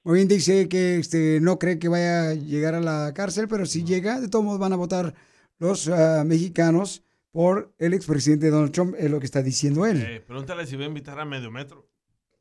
Muy 0.03 0.17
bien, 0.17 0.29
dice 0.29 0.67
que 0.69 0.97
este, 0.97 1.41
no 1.43 1.59
cree 1.59 1.79
que 1.79 1.89
vaya 1.89 2.31
a 2.31 2.35
llegar 2.35 2.75
a 2.75 2.81
la 2.81 3.13
cárcel, 3.15 3.49
pero 3.49 3.67
si 3.67 3.85
llega, 3.85 4.19
de 4.19 4.29
todos 4.29 4.45
modos 4.45 4.59
van 4.59 4.73
a 4.73 4.77
votar 4.77 5.15
los 5.59 5.89
ah, 5.89 6.25
mexicanos 6.25 7.05
por 7.33 7.75
el 7.79 7.93
expresidente 7.93 8.49
Donald 8.49 8.73
Trump, 8.73 8.95
es 8.99 9.11
lo 9.11 9.21
que 9.21 9.27
está 9.27 9.43
diciendo 9.43 9.85
él. 9.85 10.03
Eh, 10.03 10.21
pregúntale 10.27 10.67
si 10.67 10.77
va 10.77 10.85
a 10.85 10.87
invitar 10.87 11.21
a 11.21 11.27
medio 11.27 11.51
metro. 11.51 11.87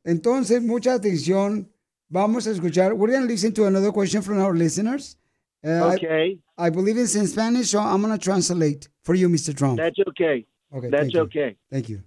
Entonces, 0.04 0.62
mucha 0.62 0.94
atención, 0.94 1.70
Vamos 2.12 2.46
a 2.46 2.50
escuchar. 2.50 2.92
We're 2.92 3.12
going 3.12 3.22
to 3.26 3.32
listen 3.32 3.52
to 3.54 3.66
another 3.66 3.92
question 3.92 4.20
from 4.22 4.40
our 4.40 4.52
listeners. 4.54 5.16
Uh, 5.64 5.68
I- 5.68 5.94
Okay. 5.94 6.38
I, 6.58 6.68
believe 6.70 6.98
it's 6.98 7.14
in 7.14 7.26
Spanish, 7.26 7.70
so 7.70 7.80
I'm 7.80 8.02
going 8.02 8.12
to 8.12 8.18
translate 8.18 8.88
for 9.02 9.14
you, 9.14 9.28
Mr. 9.28 9.54
Trump. 9.54 9.78
That's 9.78 9.98
okay. 10.08 10.44
Okay, 10.72 10.88
That's 10.90 11.02
thank 11.04 11.14
you. 11.14 11.20
okay. 11.22 11.56
Thank 11.70 11.88
you. 11.88 12.02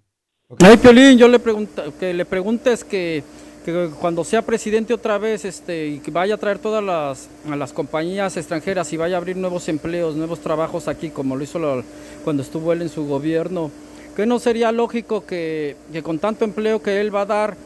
Ay, 0.60 0.78
Piolín, 0.78 1.18
yo 1.18 1.28
le 1.28 1.40
pregunto, 1.40 1.92
que 2.00 2.14
le 2.14 2.26
preguntes 2.26 2.84
que, 2.84 3.24
que 3.66 3.90
cuando 4.00 4.24
sea 4.24 4.42
presidente 4.44 4.94
otra 4.94 5.18
vez, 5.18 5.46
este, 5.46 5.88
y 5.88 6.00
que 6.00 6.12
vaya 6.12 6.36
a 6.36 6.38
traer 6.38 6.60
todas 6.60 6.84
las, 6.84 7.30
a 7.52 7.56
las 7.56 7.74
compañías 7.74 8.38
extranjeras 8.38 8.92
y 8.94 8.98
vaya 8.98 9.16
a 9.16 9.20
abrir 9.20 9.38
nuevos 9.38 9.68
empleos, 9.70 10.16
nuevos 10.16 10.40
trabajos 10.42 10.88
aquí, 10.88 11.10
como 11.10 11.36
lo 11.36 11.44
hizo 11.44 11.58
lo- 11.58 11.84
cuando 12.24 12.44
estuvo 12.44 12.72
él 12.74 12.84
en 12.84 12.90
su 12.90 13.08
gobierno, 13.08 13.72
que 14.16 14.26
no 14.28 14.38
sería 14.38 14.72
lógico 14.72 15.26
que, 15.26 15.76
que 15.92 16.04
con 16.04 16.20
tanto 16.20 16.46
empleo 16.46 16.82
que 16.84 17.02
él 17.02 17.14
va 17.14 17.22
a 17.22 17.26
dar, 17.26 17.58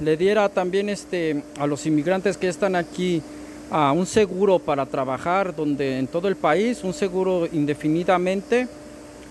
le 0.00 0.16
diera 0.16 0.48
también 0.48 0.88
este, 0.88 1.42
a 1.58 1.66
los 1.66 1.86
inmigrantes 1.86 2.36
que 2.36 2.48
están 2.48 2.76
aquí 2.76 3.22
a 3.70 3.92
un 3.92 4.06
seguro 4.06 4.58
para 4.58 4.86
trabajar 4.86 5.54
donde 5.54 5.98
en 5.98 6.06
todo 6.06 6.28
el 6.28 6.36
país, 6.36 6.84
un 6.84 6.94
seguro 6.94 7.46
indefinidamente, 7.52 8.68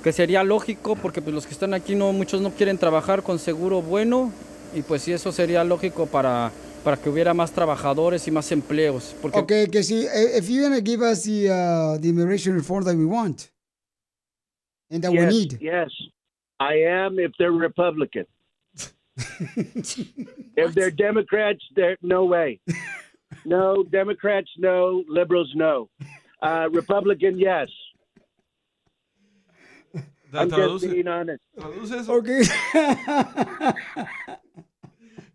que 0.03 0.11
sería 0.11 0.43
lógico 0.43 0.95
porque 0.95 1.21
pues, 1.21 1.33
los 1.33 1.45
que 1.45 1.53
están 1.53 1.73
aquí 1.73 1.95
no 1.95 2.13
muchos 2.13 2.41
no 2.41 2.51
quieren 2.51 2.77
trabajar 2.77 3.23
con 3.23 3.39
seguro 3.39 3.81
bueno 3.81 4.31
y 4.73 4.81
pues 4.81 5.01
sí 5.01 5.11
eso 5.11 5.31
sería 5.31 5.63
lógico 5.63 6.05
para 6.05 6.51
para 6.83 6.95
que 6.95 7.09
hubiera 7.09 7.33
más 7.33 7.51
trabajadores 7.51 8.27
y 8.27 8.31
más 8.31 8.51
empleos 8.51 9.15
porque 9.21 9.39
Okay, 9.39 9.67
que 9.67 9.83
si, 9.83 10.05
eh, 10.05 10.37
if 10.37 10.47
you're 10.47 10.61
going 10.61 10.79
to 10.79 10.85
give 10.85 11.01
us 11.03 11.23
the, 11.23 11.49
uh, 11.49 11.99
the 11.99 12.07
immigration 12.07 12.55
reform 12.55 12.85
that 12.85 12.95
we 12.95 13.05
want 13.05 13.51
and 14.89 15.01
that 15.01 15.11
we 15.11 15.17
yes, 15.17 15.33
need. 15.33 15.59
Yes, 15.59 15.89
I 16.59 16.75
am. 16.87 17.19
If 17.19 17.33
they're 17.37 17.51
Republican, 17.51 18.25
if 19.17 20.73
they're 20.73 20.91
Democrats, 20.91 21.63
they're 21.75 21.97
no 22.01 22.25
way. 22.25 22.59
No, 23.45 23.83
Democrats, 23.83 24.49
no. 24.57 25.03
Liberals, 25.07 25.51
no. 25.53 25.89
Uh, 26.41 26.69
Republican, 26.71 27.37
yes. 27.37 27.67
I'm 30.33 30.49
just 30.49 30.89
being 30.89 31.07
honest. 31.07 31.43
Traduce 31.57 31.91
eso. 31.91 32.13
Okay. 32.15 32.43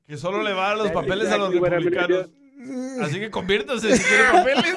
Que 0.07 0.19
solo 0.19 0.43
le 0.43 0.53
va 0.53 0.73
a 0.73 0.77
los 0.77 0.89
That's 0.89 1.01
papeles 1.01 1.31
a 1.31 1.39
los 1.39 1.55
exactly 1.55 1.61
what 1.61 1.73
I'm 1.73 1.83
gonna 1.85 2.29
republicanos. 2.29 3.03
Así 3.03 3.19
que 3.19 3.31
conviértase 3.31 3.97
si 3.97 4.05
quiere 4.05 4.31
papeles. 4.33 4.77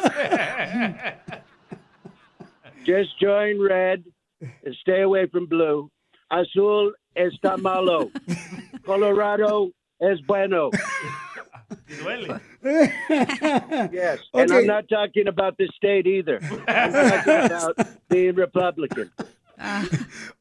Just 2.85 3.19
join 3.19 3.59
red 3.59 4.03
and 4.39 4.75
stay 4.79 5.01
away 5.01 5.27
from 5.27 5.45
blue. 5.47 5.91
Azul 6.31 6.93
está 7.17 7.57
malo. 7.57 8.11
Colorado 8.85 9.71
es 9.99 10.19
bueno. 10.27 10.69
Yes, 13.91 14.19
and 14.33 14.51
Okay. 14.51 14.59
I'm 14.59 14.67
not 14.67 14.87
talking 14.89 15.27
about 15.27 15.57
the 15.57 15.67
state 15.75 16.07
either. 16.07 16.39
I'm 16.67 16.91
talking 16.91 17.45
about 17.45 17.75
being 18.09 18.35
Republican. 18.35 19.11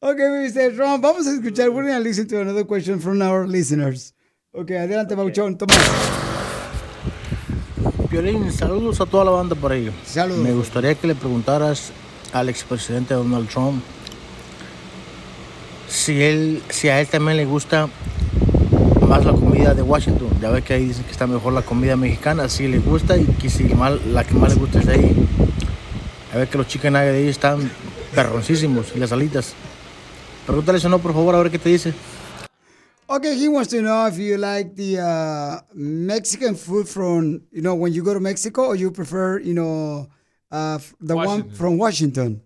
Okay, 0.01 0.23
Mr. 0.23 0.75
Trump, 0.75 1.01
vamos 1.03 1.25
a 1.27 1.31
escuchar. 1.31 1.71
We're 1.73 1.83
going 1.83 1.97
to 1.97 2.03
listen 2.03 2.27
to 2.27 2.41
another 2.41 2.63
question 2.63 2.99
from 2.99 3.21
our 3.21 3.47
listeners. 3.47 4.13
Okay, 4.53 4.75
adelante, 4.75 5.15
Bauchón, 5.15 5.57
toma. 5.57 5.73
Piolín, 8.09 8.51
saludos 8.51 9.01
a 9.01 9.05
toda 9.05 9.25
la 9.25 9.31
banda 9.31 9.55
por 9.55 9.71
ahí. 9.71 9.91
Saludos. 10.03 10.43
Me 10.43 10.53
gustaría 10.53 10.95
que 10.95 11.07
le 11.07 11.15
preguntaras 11.15 11.91
al 12.33 12.49
expresidente 12.49 13.13
Donald 13.13 13.49
Trump 13.49 13.83
si 15.87 16.21
él, 16.21 16.61
si 16.69 16.89
a 16.89 16.99
él 16.99 17.07
también 17.07 17.37
le 17.37 17.45
gusta 17.45 17.89
más 19.15 19.25
la 19.25 19.31
comida 19.33 19.73
de 19.73 19.81
Washington. 19.81 20.27
Ya 20.41 20.49
ve 20.51 20.61
que 20.61 20.73
ahí 20.73 20.85
dicen 20.85 21.05
que 21.05 21.11
está 21.11 21.25
mejor 21.25 21.53
la 21.53 21.61
comida 21.61 21.95
mexicana, 21.95 22.49
si 22.49 22.67
le 22.67 22.79
gusta 22.79 23.15
y 23.17 23.25
que 23.25 23.49
si 23.49 23.63
mal- 23.63 24.01
la 24.13 24.23
que 24.25 24.33
más 24.33 24.53
le 24.53 24.59
gusta 24.59 24.79
es 24.79 24.85
de 24.87 24.93
ahí. 24.93 25.27
A 26.33 26.37
ver 26.37 26.47
que 26.49 26.57
los 26.57 26.67
chicken 26.67 26.93
nuggets 26.93 27.13
de 27.13 27.17
ahí 27.19 27.27
están 27.29 27.71
perroncísimos 28.13 28.91
y 28.95 28.99
las 28.99 29.11
alitas. 29.13 29.53
Pregúntale 30.45 30.77
eso 30.79 30.89
no, 30.89 30.99
por 30.99 31.13
favor, 31.13 31.33
a 31.35 31.39
ver 31.39 31.49
qué 31.49 31.59
te 31.59 31.69
dice. 31.69 31.93
Okay, 33.07 33.39
he 33.39 33.47
wants 33.47 33.69
to 33.69 33.77
know 33.81 34.07
if 34.07 34.17
you 34.17 34.35
like 34.37 34.75
the 34.75 34.99
uh, 34.99 35.61
Mexican 35.73 36.55
food 36.55 36.87
from, 36.87 37.41
you 37.51 37.61
know, 37.61 37.75
when 37.75 37.93
you 37.93 38.03
go 38.03 38.13
to 38.13 38.19
Mexico 38.19 38.63
or 38.65 38.75
you 38.75 38.91
prefer, 38.91 39.39
you 39.39 39.53
know, 39.53 40.07
uh, 40.51 40.79
the 40.99 41.15
one 41.15 41.49
from 41.51 41.77
Washington. 41.77 42.41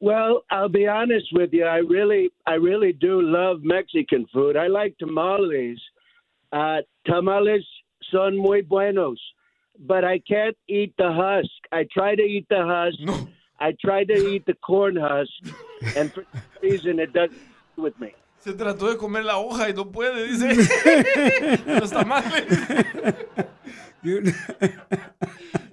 Well, 0.00 0.44
I'll 0.50 0.68
be 0.68 0.86
honest 0.86 1.26
with 1.32 1.50
you. 1.52 1.64
I 1.64 1.78
really, 1.78 2.30
I 2.46 2.54
really 2.54 2.92
do 2.92 3.20
love 3.20 3.62
Mexican 3.62 4.26
food. 4.32 4.56
I 4.56 4.68
like 4.68 4.96
tamales. 4.98 5.78
Uh, 6.52 6.78
tamales 7.06 7.64
son 8.12 8.36
muy 8.36 8.62
buenos, 8.62 9.20
but 9.86 10.04
I 10.04 10.20
can't 10.20 10.56
eat 10.68 10.94
the 10.98 11.12
husk. 11.12 11.50
I 11.72 11.86
try 11.92 12.14
to 12.14 12.22
eat 12.22 12.46
the 12.48 12.64
husk. 12.64 13.28
I 13.60 13.74
try 13.84 14.04
to 14.04 14.28
eat 14.28 14.46
the 14.46 14.54
corn 14.54 14.96
husk, 14.96 15.32
and 15.96 16.12
for 16.12 16.24
some 16.32 16.42
reason 16.62 17.00
it 17.00 17.12
doesn't 17.12 17.38
with 17.76 17.98
me. 17.98 18.14
Se 18.38 18.52
trató 18.52 18.88
de 18.88 18.96
comer 18.96 19.24
la 19.24 19.38
hoja 19.38 19.68
y 19.68 19.72
no 19.72 19.90
puede, 19.90 20.28
dice. 20.28 21.58
Los 21.80 21.90
tamales. 21.90 22.46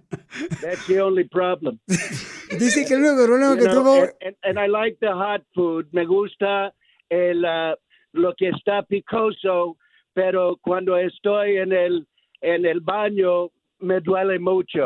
That's 0.61 0.85
the 0.87 0.99
only 1.01 1.23
problem. 1.25 1.79
Dice 1.87 2.85
que 2.85 2.93
el 2.93 3.01
único 3.01 3.25
problema 3.25 3.55
You 3.55 3.59
que 3.59 3.65
know, 3.65 3.83
tuvo. 3.83 4.01
and, 4.01 4.13
and, 4.21 4.35
and 4.43 4.59
I 4.59 4.67
like 4.67 4.97
the 4.99 5.11
hot 5.13 5.41
food. 5.53 5.87
Me 5.91 6.05
gusta 6.05 6.73
el 7.09 7.43
uh, 7.43 7.75
lo 8.13 8.33
que 8.37 8.49
está 8.49 8.83
picoso, 8.83 9.77
pero 10.13 10.57
cuando 10.61 10.95
estoy 10.97 11.57
en 11.57 11.71
el 11.73 12.07
en 12.41 12.65
el 12.65 12.79
baño 12.81 13.49
me 13.79 13.99
duele 14.01 14.39
mucho. 14.39 14.83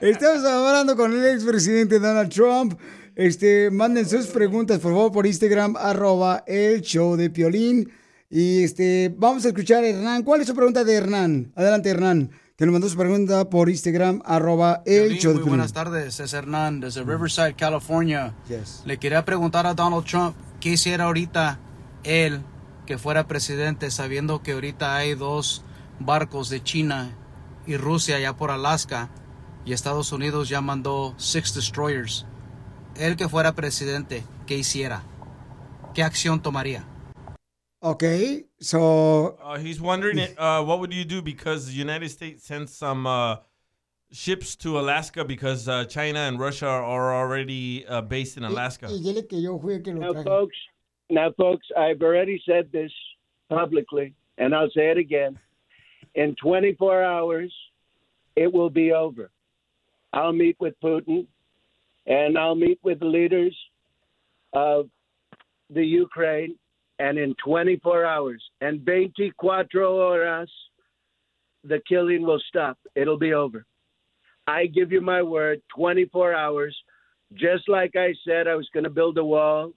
Estamos 0.00 0.44
hablando 0.44 0.96
con 0.96 1.12
el 1.12 1.26
expresidente 1.34 1.98
Donald 1.98 2.30
Trump. 2.32 2.78
Este, 3.14 3.70
manden 3.70 4.08
sus 4.08 4.28
preguntas, 4.28 4.78
por 4.78 4.92
favor, 4.92 5.12
por 5.12 5.26
Instagram, 5.26 5.76
arroba 5.76 6.44
el 6.46 6.80
show 6.80 7.16
de 7.16 7.28
Piolín. 7.30 7.92
Y 8.30 8.62
este, 8.64 9.12
vamos 9.14 9.44
a 9.44 9.48
escuchar 9.48 9.84
a 9.84 9.88
Hernán. 9.88 10.22
¿Cuál 10.22 10.40
es 10.40 10.46
su 10.46 10.54
pregunta 10.54 10.82
de 10.84 10.94
Hernán? 10.94 11.52
Adelante, 11.54 11.90
Hernán. 11.90 12.30
Que 12.56 12.66
nos 12.66 12.72
mandó 12.74 12.88
su 12.88 12.98
pregunta 12.98 13.48
por 13.48 13.70
Instagram, 13.70 14.20
arroba 14.26 14.82
el 14.84 15.18
muy 15.24 15.42
buenas 15.42 15.72
tardes, 15.72 16.20
es 16.20 16.32
Hernán 16.34 16.80
desde 16.80 17.02
Riverside, 17.02 17.54
California. 17.54 18.34
Yes. 18.46 18.82
Le 18.84 18.98
quería 18.98 19.24
preguntar 19.24 19.66
a 19.66 19.72
Donald 19.72 20.04
Trump 20.04 20.36
qué 20.60 20.70
hiciera 20.70 21.04
ahorita 21.04 21.58
él 22.04 22.42
que 22.86 22.98
fuera 22.98 23.26
presidente, 23.26 23.90
sabiendo 23.90 24.42
que 24.42 24.52
ahorita 24.52 24.94
hay 24.96 25.14
dos 25.14 25.64
barcos 25.98 26.50
de 26.50 26.62
China 26.62 27.16
y 27.66 27.78
Rusia 27.78 28.18
ya 28.20 28.36
por 28.36 28.50
Alaska 28.50 29.08
y 29.64 29.72
Estados 29.72 30.12
Unidos 30.12 30.50
ya 30.50 30.60
mandó 30.60 31.14
six 31.16 31.54
destroyers. 31.54 32.26
Él 32.96 33.16
que 33.16 33.30
fuera 33.30 33.54
presidente, 33.54 34.24
¿qué 34.46 34.58
hiciera? 34.58 35.04
¿Qué 35.94 36.02
acción 36.02 36.42
tomaría? 36.42 36.84
Okay, 37.82 38.44
so 38.60 39.36
Uh, 39.42 39.58
he's 39.58 39.80
wondering 39.80 40.20
uh, 40.38 40.62
what 40.62 40.78
would 40.78 40.94
you 40.94 41.04
do 41.04 41.20
because 41.20 41.66
the 41.66 41.72
United 41.72 42.10
States 42.10 42.44
sent 42.44 42.70
some 42.70 43.08
uh, 43.08 43.36
ships 44.12 44.54
to 44.56 44.78
Alaska 44.78 45.24
because 45.24 45.68
uh, 45.68 45.84
China 45.86 46.20
and 46.20 46.38
Russia 46.38 46.68
are 46.68 47.12
already 47.12 47.84
uh, 47.86 48.00
based 48.02 48.36
in 48.36 48.44
Alaska. 48.44 48.86
Y 48.88 48.98
dile 49.02 49.22
que 49.28 49.38
yo 49.38 49.58
fui 49.58 49.74
el 49.74 49.80
que 49.80 49.92
lo 49.92 50.12
Now, 50.12 50.22
folks, 50.22 50.56
now, 51.10 51.32
folks, 51.32 51.66
I've 51.76 52.00
already 52.02 52.40
said 52.46 52.70
this 52.70 52.92
publicly, 53.48 54.14
and 54.38 54.54
I'll 54.54 54.70
say 54.70 54.90
it 54.90 54.98
again. 54.98 55.36
In 56.14 56.36
24 56.36 57.02
hours, 57.02 57.52
it 58.36 58.52
will 58.52 58.70
be 58.70 58.92
over. 58.92 59.30
I'll 60.12 60.32
meet 60.32 60.56
with 60.60 60.74
Putin, 60.80 61.26
and 62.06 62.38
I'll 62.38 62.54
meet 62.54 62.78
with 62.84 63.00
the 63.00 63.06
leaders 63.06 63.56
of 64.52 64.88
the 65.68 65.84
Ukraine, 65.84 66.56
and 66.98 67.18
in 67.18 67.34
24 67.44 68.04
hours, 68.04 68.42
and 68.60 68.84
24 68.84 69.64
horas, 69.80 70.50
the 71.64 71.80
killing 71.88 72.22
will 72.22 72.40
stop. 72.48 72.78
It'll 72.94 73.18
be 73.18 73.34
over. 73.34 73.64
I 74.46 74.66
give 74.66 74.92
you 74.92 75.00
my 75.00 75.22
word, 75.22 75.62
24 75.76 76.34
hours, 76.34 76.76
just 77.34 77.68
like 77.68 77.94
I 77.96 78.14
said 78.26 78.48
I 78.48 78.54
was 78.54 78.68
going 78.72 78.84
to 78.84 78.90
build 78.90 79.16
a 79.18 79.24
wall, 79.24 79.72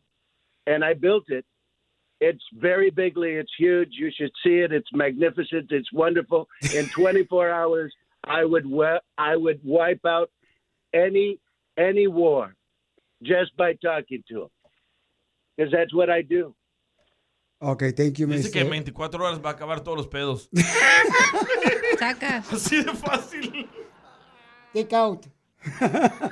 and 0.68 0.84
I 0.84 0.94
built 0.94 1.26
it. 1.30 1.46
It's 2.22 2.44
very 2.54 2.90
bigly, 2.90 3.34
it's 3.34 3.52
huge. 3.58 3.90
You 3.92 4.10
should 4.16 4.32
see 4.44 4.60
it. 4.60 4.72
It's 4.72 4.88
magnificent. 4.94 5.72
It's 5.72 5.92
wonderful. 5.92 6.48
In 6.74 6.88
24 6.90 7.52
hours, 7.52 7.94
I 8.24 8.44
would 8.46 8.66
I 9.18 9.36
would 9.36 9.60
wipe 9.64 10.06
out 10.06 10.32
any 10.94 11.40
any 11.78 12.08
war 12.08 12.56
just 13.22 13.56
by 13.58 13.74
talking 13.74 14.24
to 14.30 14.34
them, 14.40 14.50
because 15.56 15.72
that's 15.72 15.94
what 15.94 16.10
I 16.10 16.22
do. 16.22 16.56
Okay, 17.60 17.92
thank 17.94 18.18
you, 18.20 18.28
Dice 18.28 18.52
que 18.52 18.60
en 18.60 18.68
Mr. 18.68 18.72
24 18.72 19.24
horas 19.26 19.40
va 19.44 19.52
a 19.52 19.54
acabar 19.54 19.80
todos 19.82 19.98
los 19.98 20.08
pedos. 20.08 20.50
Saca. 22.00 22.44
Así 22.52 22.84
de 22.84 22.94
fácil. 22.94 23.68
Take 24.74 24.94
out. 24.96 25.26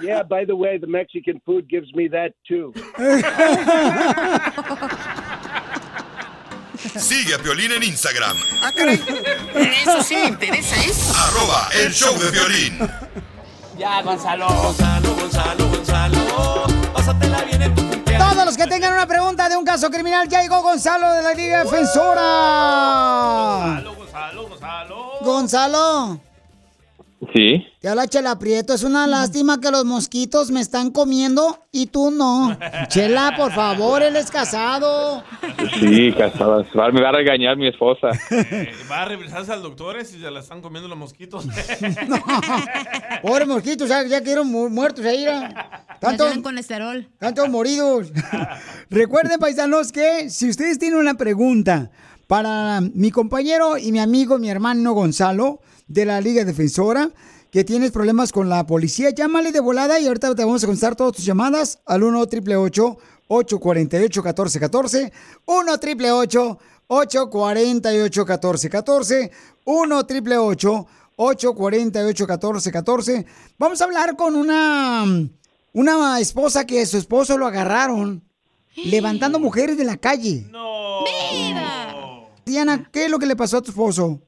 yeah, 0.04 0.22
by 0.22 0.46
the 0.46 0.54
way, 0.56 0.78
the 0.78 0.86
Mexican 0.86 1.42
food 1.46 1.66
gives 1.68 1.92
me 1.96 2.08
that 2.10 2.34
too. 2.48 2.72
Sigue 7.00 7.34
a 7.34 7.38
Piolín 7.40 7.72
en 7.72 7.84
Instagram, 7.84 8.36
Ah, 8.62 8.72
caray. 8.76 9.00
Eso 9.82 10.04
sí 10.04 10.16
me 10.16 10.28
interesa, 10.28 10.76
¿eh? 10.76 10.92
arroba 11.16 11.70
el 11.82 11.92
show 11.94 12.14
de 12.20 12.30
violín. 12.32 12.78
Ya, 13.78 14.02
Gonzalo. 14.02 14.48
Gonzalo, 14.48 14.64
Gonzalo, 14.64 14.93
que 18.58 18.68
tengan 18.68 18.94
una 18.94 19.08
pregunta 19.08 19.50
de 19.50 19.58
un 19.58 19.66
caso 19.66 19.90
criminal, 19.90 20.28
ya 20.28 20.42
llegó 20.42 20.62
Gonzalo 20.62 21.12
de 21.14 21.22
la 21.22 21.34
Liga 21.34 21.64
Defensora. 21.64 22.22
Gonzalo, 23.84 24.48
Gonzalo. 24.48 25.20
Gonzalo, 25.22 26.20
Sí. 27.34 27.66
te 27.80 27.88
habla 27.90 28.08
Chela 28.08 28.38
Prieto. 28.40 28.74
Es 28.74 28.84
una 28.84 29.06
lástima 29.08 29.62
que 29.62 29.70
los 29.72 29.86
mosquitos 29.86 30.52
me 30.52 30.60
están 30.62 30.90
comiendo 30.92 31.60
y 31.72 31.86
tú 31.88 32.12
no. 32.12 32.58
Chela, 32.90 33.34
por 33.38 33.52
favor, 33.52 34.02
él 34.02 34.16
es 34.16 34.32
casado. 34.32 35.24
Sí, 35.80 36.12
casada. 36.18 36.66
Va- 36.78 36.92
Me 36.92 37.02
va 37.02 37.10
a 37.10 37.12
regañar 37.14 37.56
mi 37.58 37.68
esposa. 37.68 38.10
Eh, 38.32 38.72
va 38.92 39.04
a 39.04 39.06
revisarse 39.06 39.52
al 39.52 39.62
doctor 39.62 40.04
si 40.04 40.20
se 40.20 40.32
la 40.32 40.40
están 40.40 40.62
comiendo 40.62 40.88
los 40.90 40.98
mosquitos. 40.98 41.46
Pobre 43.22 43.46
mosquitos, 43.46 43.88
ya, 43.90 44.04
ya 44.04 44.22
quedaron 44.22 44.52
mu- 44.52 44.70
muertos 44.70 45.06
ahí. 45.06 45.24
¿verdad? 45.26 45.54
Tanto, 46.00 46.26
tienen 46.26 46.44
colesterol. 46.44 47.08
Tantos 47.20 47.50
moridos. 47.50 48.12
Recuerden, 48.90 49.40
paisanos, 49.40 49.92
que 49.92 50.30
si 50.30 50.50
ustedes 50.50 50.78
tienen 50.80 51.00
una 51.00 51.14
pregunta 51.14 51.90
para 52.28 52.82
mi 52.82 53.12
compañero 53.12 53.78
y 53.78 53.92
mi 53.92 54.00
amigo, 54.00 54.38
mi 54.40 54.50
hermano 54.50 54.94
Gonzalo, 54.94 55.62
de 55.94 56.06
la 56.06 56.20
Liga 56.20 56.44
Defensora, 56.44 57.12
que 57.52 57.64
tienes 57.64 57.92
problemas 57.92 58.32
con 58.32 58.50
la 58.50 58.66
policía, 58.66 59.12
llámale 59.12 59.52
de 59.52 59.60
volada 59.60 60.00
y 60.00 60.08
ahorita 60.08 60.34
te 60.34 60.44
vamos 60.44 60.64
a 60.64 60.68
contestar 60.68 60.96
todas 60.96 61.14
tus 61.14 61.26
llamadas 61.26 61.80
al 61.86 62.02
1 62.02 62.20
888 62.20 62.98
848 63.28 64.22
1414 64.24 65.14
1 65.46 65.72
888 65.72 66.58
848 66.88 68.22
1414 68.26 69.32
1 69.66 69.98
888 69.98 70.88
848 71.16 72.26
1414 72.26 73.26
Vamos 73.60 73.82
a 73.82 73.84
hablar 73.84 74.16
con 74.16 74.36
una 74.36 75.06
una 75.74 76.20
esposa 76.20 76.66
que 76.66 76.84
su 76.88 76.98
esposo 76.98 77.38
lo 77.38 77.46
agarraron 77.46 78.24
levantando 78.76 79.40
mujeres 79.40 79.78
de 79.78 79.84
la 79.84 79.98
calle. 79.98 80.48
Diana, 82.46 82.90
¿qué 82.92 83.06
es 83.06 83.12
lo 83.12 83.20
que 83.20 83.28
le 83.28 83.36
pasó 83.36 83.58
a 83.58 83.62
tu 83.62 83.70
esposo? 83.70 84.22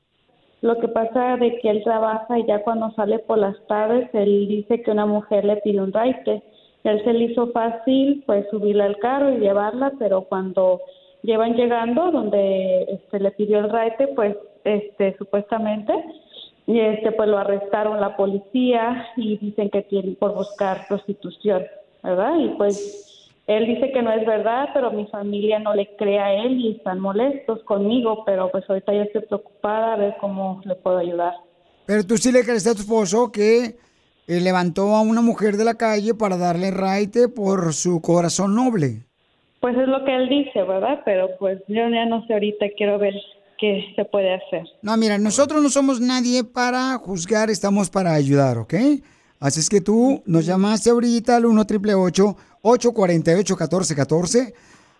Lo 0.62 0.80
que 0.80 0.88
pasa 0.88 1.38
de 1.38 1.58
que 1.60 1.70
él 1.70 1.84
trabaja 1.84 2.40
y 2.40 2.46
ya 2.46 2.64
cuando 2.64 2.92
sale 2.92 3.20
por 3.20 3.38
las 3.38 3.56
tardes, 3.68 4.10
él 4.14 4.48
dice 4.48 4.82
que 4.82 4.92
una 4.92 5.06
mujer 5.06 5.46
le 5.46 5.58
pide 5.58 5.82
un 5.82 5.94
raite. 5.94 6.42
Él 6.84 7.04
se 7.04 7.14
le 7.14 7.26
hizo 7.26 7.48
fácil, 7.52 8.24
pues, 8.26 8.46
subirla 8.50 8.86
al 8.86 8.98
carro 8.98 9.32
y 9.32 9.40
llevarla, 9.40 9.94
pero 10.00 10.22
cuando 10.22 10.82
llevan 11.24 11.56
llegando, 11.56 12.12
donde 12.12 12.84
este, 12.84 13.20
le 13.20 13.32
pidió 13.32 13.60
el 13.60 13.70
raite, 13.70 14.08
pues, 14.10 14.36
este, 14.64 15.16
supuestamente, 15.18 15.94
y 16.68 16.80
este, 16.80 17.12
pues 17.12 17.30
lo 17.30 17.38
arrestaron 17.38 18.02
la 18.02 18.16
policía 18.18 19.08
y 19.18 19.38
dicen 19.38 19.70
que 19.70 19.84
tienen 19.84 20.16
por 20.16 20.34
buscar 20.34 20.88
prostitución, 20.88 21.64
¿verdad? 22.02 22.38
Y 22.40 22.48
pues 22.50 23.15
él 23.48 23.68
dice 23.68 23.92
que 23.92 24.02
no 24.02 24.12
es 24.12 24.26
verdad, 24.26 24.70
pero 24.74 24.92
mi 24.92 25.06
familia 25.08 25.60
no 25.60 25.76
le 25.76 25.96
cree 25.98 26.20
a 26.20 26.34
él 26.34 26.60
y 26.60 26.72
están 26.78 27.00
molestos 27.00 27.64
conmigo, 27.64 28.24
pero 28.26 28.50
pues 28.52 28.64
ahorita 28.68 28.94
yo 28.94 29.02
estoy 29.04 29.22
preocupada 29.22 29.94
a 29.94 29.98
ver 29.98 30.16
cómo 30.20 30.62
le 30.66 30.76
puedo 30.76 30.98
ayudar. 30.98 31.34
Pero 31.86 32.04
tú 32.04 32.18
sí 32.18 32.32
le 32.32 32.44
crees 32.44 32.66
a 32.66 32.74
tu 32.74 32.82
esposo 32.82 33.32
que 33.32 33.76
eh, 34.28 34.42
levantó 34.42 34.96
a 34.96 35.02
una 35.02 35.22
mujer 35.22 35.58
de 35.58 35.66
la 35.66 35.76
calle 35.76 36.16
para 36.16 36.38
darle 36.38 36.72
raite 36.72 37.28
por 37.28 37.74
su 37.74 38.02
corazón 38.02 38.56
noble. 38.56 39.04
Pues 39.60 39.78
es 39.78 39.88
lo 39.88 40.04
que 40.04 40.16
él 40.16 40.28
dice, 40.28 40.64
¿verdad? 40.64 41.02
Pero 41.06 41.30
pues 41.38 41.60
yo 41.68 41.88
ya 41.90 42.06
no 42.06 42.26
sé 42.26 42.34
ahorita, 42.34 42.66
quiero 42.76 42.98
ver 42.98 43.14
qué 43.60 43.94
se 43.96 44.06
puede 44.06 44.34
hacer. 44.34 44.64
No, 44.82 44.98
mira, 44.98 45.20
nosotros 45.20 45.62
no 45.62 45.70
somos 45.70 46.02
nadie 46.02 46.44
para 46.44 46.98
juzgar, 46.98 47.52
estamos 47.52 47.92
para 47.92 48.14
ayudar, 48.14 48.58
¿ok? 48.58 48.74
Así 49.40 49.60
es 49.60 49.70
que 49.70 49.82
tú 49.82 50.24
nos 50.26 50.46
llamaste 50.46 50.90
ahorita 50.90 51.36
al 51.36 51.46
1 51.46 51.62
888 51.62 52.36
848 52.68 53.54
1414 53.54 54.54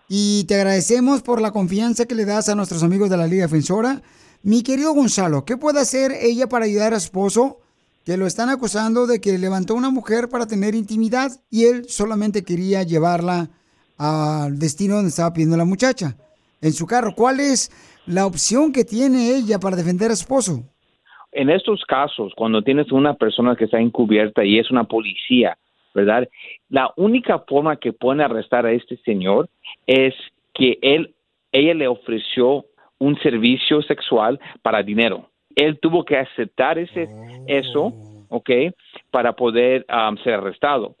y 0.08 0.44
te 0.44 0.54
agradecemos 0.54 1.22
por 1.22 1.40
la 1.40 1.50
confianza 1.50 2.06
que 2.06 2.14
le 2.14 2.24
das 2.24 2.48
a 2.48 2.54
nuestros 2.54 2.84
amigos 2.84 3.10
de 3.10 3.16
la 3.16 3.26
Liga 3.26 3.42
Defensora. 3.42 4.02
Mi 4.44 4.62
querido 4.62 4.92
Gonzalo, 4.92 5.44
¿qué 5.44 5.56
puede 5.56 5.80
hacer 5.80 6.12
ella 6.12 6.46
para 6.48 6.66
ayudar 6.66 6.94
a 6.94 7.00
su 7.00 7.06
esposo? 7.06 7.58
Que 8.04 8.16
lo 8.16 8.28
están 8.28 8.50
acusando 8.50 9.08
de 9.08 9.20
que 9.20 9.36
levantó 9.36 9.74
una 9.74 9.90
mujer 9.90 10.28
para 10.28 10.46
tener 10.46 10.76
intimidad 10.76 11.32
y 11.50 11.64
él 11.64 11.88
solamente 11.88 12.44
quería 12.44 12.84
llevarla 12.84 13.50
al 13.98 14.60
destino 14.60 14.94
donde 14.94 15.08
estaba 15.08 15.32
pidiendo 15.32 15.56
la 15.56 15.64
muchacha, 15.64 16.16
en 16.60 16.72
su 16.72 16.86
carro. 16.86 17.14
¿Cuál 17.16 17.40
es 17.40 17.72
la 18.06 18.26
opción 18.26 18.72
que 18.72 18.84
tiene 18.84 19.34
ella 19.34 19.58
para 19.58 19.74
defender 19.74 20.12
a 20.12 20.14
su 20.14 20.22
esposo? 20.22 20.62
En 21.32 21.50
estos 21.50 21.82
casos, 21.88 22.32
cuando 22.36 22.62
tienes 22.62 22.92
una 22.92 23.14
persona 23.14 23.56
que 23.56 23.64
está 23.64 23.80
encubierta 23.80 24.44
y 24.44 24.60
es 24.60 24.70
una 24.70 24.84
policía, 24.84 25.58
¿verdad? 25.96 26.28
La 26.68 26.92
única 26.96 27.38
forma 27.40 27.76
que 27.76 27.92
pueden 27.92 28.20
arrestar 28.20 28.66
a 28.66 28.72
este 28.72 28.98
señor 28.98 29.48
es 29.86 30.14
que 30.52 30.78
él, 30.82 31.14
ella 31.50 31.74
le 31.74 31.88
ofreció 31.88 32.66
un 32.98 33.18
servicio 33.20 33.80
sexual 33.82 34.38
para 34.62 34.82
dinero. 34.82 35.30
Él 35.54 35.78
tuvo 35.80 36.04
que 36.04 36.18
aceptar 36.18 36.78
ese, 36.78 37.08
eso, 37.46 37.94
¿ok? 38.28 38.50
Para 39.10 39.32
poder 39.32 39.86
um, 39.88 40.18
ser 40.18 40.34
arrestado. 40.34 40.96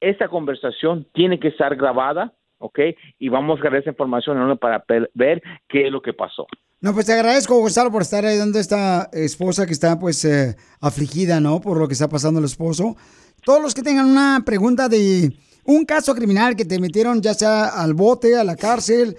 Esta 0.00 0.28
conversación 0.28 1.06
tiene 1.12 1.38
que 1.38 1.48
estar 1.48 1.76
grabada, 1.76 2.32
¿ok? 2.60 2.78
Y 3.18 3.28
vamos 3.28 3.58
a 3.58 3.60
agarrar 3.62 3.80
esa 3.80 3.90
información 3.90 4.56
para 4.58 4.84
ver 5.14 5.42
qué 5.68 5.86
es 5.86 5.92
lo 5.92 6.00
que 6.00 6.12
pasó. 6.12 6.46
No, 6.80 6.94
pues 6.94 7.06
te 7.06 7.12
agradezco, 7.12 7.58
Gonzalo, 7.58 7.90
por 7.90 8.02
estar 8.02 8.24
ayudando 8.24 8.58
a 8.58 8.60
esta 8.60 9.10
esposa 9.12 9.66
que 9.66 9.72
está, 9.72 9.98
pues, 9.98 10.24
eh, 10.24 10.56
afligida, 10.80 11.40
¿no? 11.40 11.60
Por 11.60 11.78
lo 11.78 11.88
que 11.88 11.94
está 11.94 12.08
pasando 12.08 12.38
el 12.38 12.46
esposo. 12.46 12.96
Todos 13.44 13.60
los 13.60 13.74
que 13.74 13.82
tengan 13.82 14.06
una 14.06 14.42
pregunta 14.46 14.88
de 14.88 15.32
un 15.64 15.84
caso 15.84 16.14
criminal 16.14 16.56
que 16.56 16.64
te 16.64 16.78
metieron 16.78 17.20
ya 17.20 17.34
sea 17.34 17.66
al 17.68 17.94
bote, 17.94 18.36
a 18.36 18.44
la 18.44 18.56
cárcel, 18.56 19.16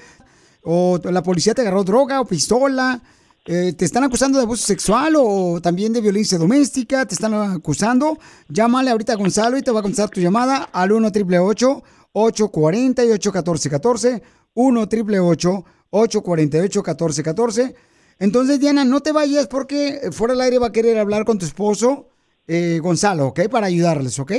o 0.64 1.00
la 1.04 1.24
policía 1.24 1.54
te 1.54 1.62
agarró 1.62 1.84
droga 1.84 2.22
o 2.22 2.26
pistola, 2.26 3.02
eh, 3.46 3.74
te 3.74 3.86
están 3.86 4.04
acusando 4.04 4.38
de 4.38 4.44
abuso 4.44 4.66
sexual 4.66 5.16
o 5.18 5.60
también 5.62 5.94
de 5.94 6.02
violencia 6.02 6.38
doméstica, 6.38 7.06
te 7.06 7.16
están 7.16 7.34
acusando, 7.34 8.20
llámale 8.48 8.92
ahorita 8.92 9.14
a 9.14 9.16
Gonzalo 9.16 9.58
y 9.58 9.64
te 9.64 9.72
va 9.72 9.80
a 9.80 9.84
contestar 9.84 10.10
tu 10.10 10.20
llamada 10.20 10.70
al 10.72 10.92
1 10.92 11.08
888 11.08 11.84
848 12.14 13.32
1414 13.32 14.22
1 14.54 14.80
888 14.82 15.66
848 15.92 16.80
1414 16.84 17.76
Entonces, 18.20 18.60
Diana, 18.60 18.84
no 18.86 19.00
te 19.02 19.12
vayas 19.12 19.48
porque 19.48 20.00
fuera 20.12 20.34
del 20.34 20.42
aire 20.42 20.60
va 20.60 20.68
a 20.68 20.72
querer 20.72 20.98
hablar 21.00 21.26
con 21.26 21.38
tu 21.40 21.46
esposo, 21.46 22.10
eh, 22.48 22.80
Gonzalo, 22.82 23.28
¿ok? 23.28 23.50
Para 23.50 23.68
ayudarles, 23.68 24.20
¿ok? 24.20 24.32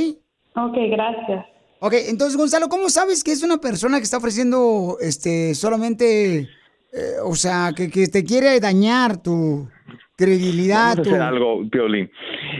Ok, 0.55 0.77
gracias. 0.91 1.47
Ok, 1.81 1.95
entonces, 2.09 2.37
Gonzalo, 2.37 2.69
¿cómo 2.69 2.89
sabes 2.91 3.25
que 3.25 3.33
es 3.33 3.43
una 3.43 3.59
persona 3.59 3.99
que 3.99 4.05
está 4.05 4.19
ofreciendo 4.19 4.99
este 5.01 5.55
solamente, 5.55 6.39
eh, 6.41 6.47
o 7.25 7.35
sea, 7.35 7.73
que, 7.75 7.91
que 7.91 8.07
te 8.07 8.23
quiere 8.23 8.61
dañar 8.61 9.21
tu 9.21 9.69
credibilidad? 10.17 10.91
Vamos 10.97 10.99
a 10.99 11.03
tu- 11.03 11.11
hacer 11.11 11.23
algo, 11.23 11.69
Piolín. 11.71 12.09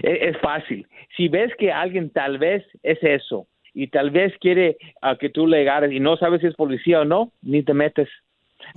Es, 0.03 0.35
es 0.35 0.41
fácil. 0.43 0.87
Si 1.17 1.29
ves 1.29 1.53
que 1.59 1.71
alguien 1.71 2.11
tal 2.11 2.39
vez 2.39 2.65
es 2.83 2.99
eso 3.03 3.47
y 3.75 3.89
tal 3.89 4.11
vez 4.11 4.33
quiere 4.39 4.77
ah, 5.01 5.17
que 5.17 5.31
tú 5.31 5.47
le 5.47 5.61
agarres 5.63 5.93
y 5.93 6.01
no 6.01 6.17
sabes 6.17 6.41
si 6.41 6.47
es 6.47 6.55
policía 6.55 7.01
o 7.01 7.05
no, 7.05 7.33
ni 7.43 7.63
te 7.63 7.75
metes. 7.75 8.09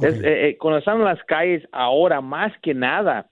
Es, 0.02 0.16
eh, 0.24 0.50
eh, 0.50 0.58
cuando 0.58 0.80
están 0.80 0.98
en 0.98 1.06
las 1.06 1.24
calles 1.26 1.68
ahora, 1.72 2.22
más 2.22 2.52
que 2.62 2.74
nada, 2.74 3.28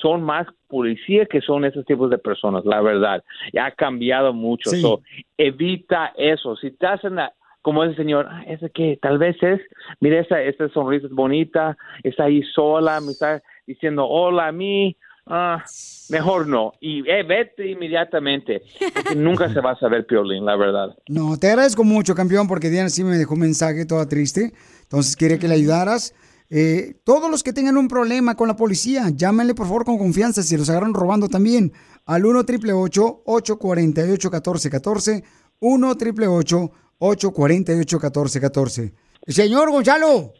son 0.00 0.22
más 0.22 0.46
policías 0.68 1.28
que 1.28 1.40
son 1.40 1.64
esos 1.64 1.84
tipos 1.84 2.08
de 2.10 2.18
personas, 2.18 2.64
la 2.64 2.80
verdad. 2.80 3.22
Ya 3.52 3.66
ha 3.66 3.70
cambiado 3.72 4.32
mucho. 4.32 4.70
Sí. 4.70 4.80
So, 4.80 5.02
evita 5.36 6.12
eso. 6.16 6.56
Si 6.56 6.70
te 6.70 6.86
hacen 6.86 7.16
la- 7.16 7.32
como 7.62 7.84
ese 7.84 7.96
señor, 7.96 8.26
ah, 8.30 8.44
ese 8.46 8.70
que 8.70 8.98
tal 9.02 9.18
vez 9.18 9.36
es, 9.42 9.60
mira 10.00 10.20
esa, 10.20 10.40
esa 10.42 10.68
sonrisa 10.70 11.06
es 11.08 11.12
bonita, 11.12 11.76
está 12.02 12.24
ahí 12.24 12.42
sola, 12.54 13.00
me 13.00 13.12
está 13.12 13.42
diciendo 13.66 14.06
hola 14.06 14.46
a 14.46 14.52
mí, 14.52 14.96
ah, 15.28 15.64
mejor 16.08 16.46
no. 16.46 16.72
Y 16.80 17.08
eh, 17.08 17.22
vete 17.22 17.68
inmediatamente, 17.68 18.62
porque 18.94 19.14
nunca 19.16 19.52
se 19.52 19.60
va 19.60 19.72
a 19.72 19.78
saber, 19.78 20.06
Piolín, 20.06 20.44
la 20.44 20.56
verdad. 20.56 20.96
No, 21.08 21.36
te 21.38 21.48
agradezco 21.48 21.84
mucho, 21.84 22.14
campeón, 22.14 22.48
porque 22.48 22.70
Diana 22.70 22.88
sí 22.88 23.04
me 23.04 23.16
dejó 23.16 23.34
un 23.34 23.40
mensaje 23.40 23.84
toda 23.84 24.08
triste. 24.08 24.52
Entonces, 24.82 25.16
quiere 25.16 25.38
que 25.38 25.48
le 25.48 25.54
ayudaras. 25.54 26.14
Eh, 26.50 26.94
todos 27.04 27.30
los 27.30 27.42
que 27.42 27.52
tengan 27.52 27.76
un 27.76 27.88
problema 27.88 28.34
con 28.34 28.48
la 28.48 28.56
policía, 28.56 29.10
llámenle 29.14 29.54
por 29.54 29.66
favor 29.66 29.84
con 29.84 29.98
confianza 29.98 30.42
si 30.42 30.56
los 30.56 30.70
agarran 30.70 30.94
robando 30.94 31.28
también 31.28 31.72
al 32.06 32.24
1 32.24 32.38
888 32.40 33.22
848 33.26 34.30
1414 34.30 35.24
1 35.60 35.88
888 35.90 36.72
848 36.98 37.96
1414 37.98 38.94
Señor 39.26 39.70
Gonzalo, 39.70 40.32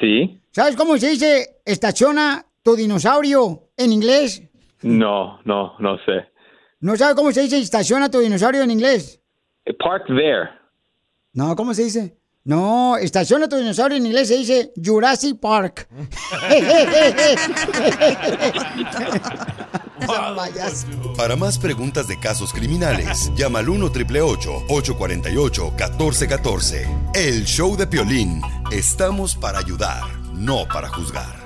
¿Sí? 0.00 0.40
¿sabes 0.50 0.74
cómo 0.74 0.98
se 0.98 1.10
dice 1.10 1.60
estaciona 1.64 2.44
tu 2.64 2.74
dinosaurio 2.74 3.65
en 3.76 3.92
inglés? 3.92 4.42
No, 4.82 5.40
no, 5.44 5.74
no 5.78 5.96
sé. 5.98 6.28
¿No 6.80 6.96
sabe 6.96 7.14
cómo 7.14 7.32
se 7.32 7.42
dice 7.42 7.58
estaciona 7.58 8.10
tu 8.10 8.20
dinosaurio 8.20 8.62
en 8.62 8.70
inglés? 8.70 9.20
Park 9.78 10.04
there. 10.06 10.48
No, 11.32 11.56
¿cómo 11.56 11.74
se 11.74 11.84
dice? 11.84 12.16
No, 12.44 12.96
estación 12.96 13.40
de 13.40 13.48
tu 13.48 13.56
dinosaurio 13.56 13.98
en 13.98 14.06
inglés 14.06 14.28
se 14.28 14.36
dice 14.36 14.72
Jurassic 14.82 15.40
Park. 15.40 15.88
Para 21.16 21.34
más 21.34 21.58
preguntas 21.58 22.06
de 22.06 22.20
casos 22.20 22.52
criminales, 22.52 23.32
llama 23.34 23.58
al 23.58 23.68
1 23.68 23.86
848 23.86 25.72
1414 25.76 26.88
El 27.14 27.44
show 27.44 27.76
de 27.76 27.86
Piolín. 27.88 28.40
Estamos 28.70 29.34
para 29.34 29.58
ayudar, 29.58 30.02
no 30.34 30.66
para 30.72 30.88
juzgar. 30.88 31.45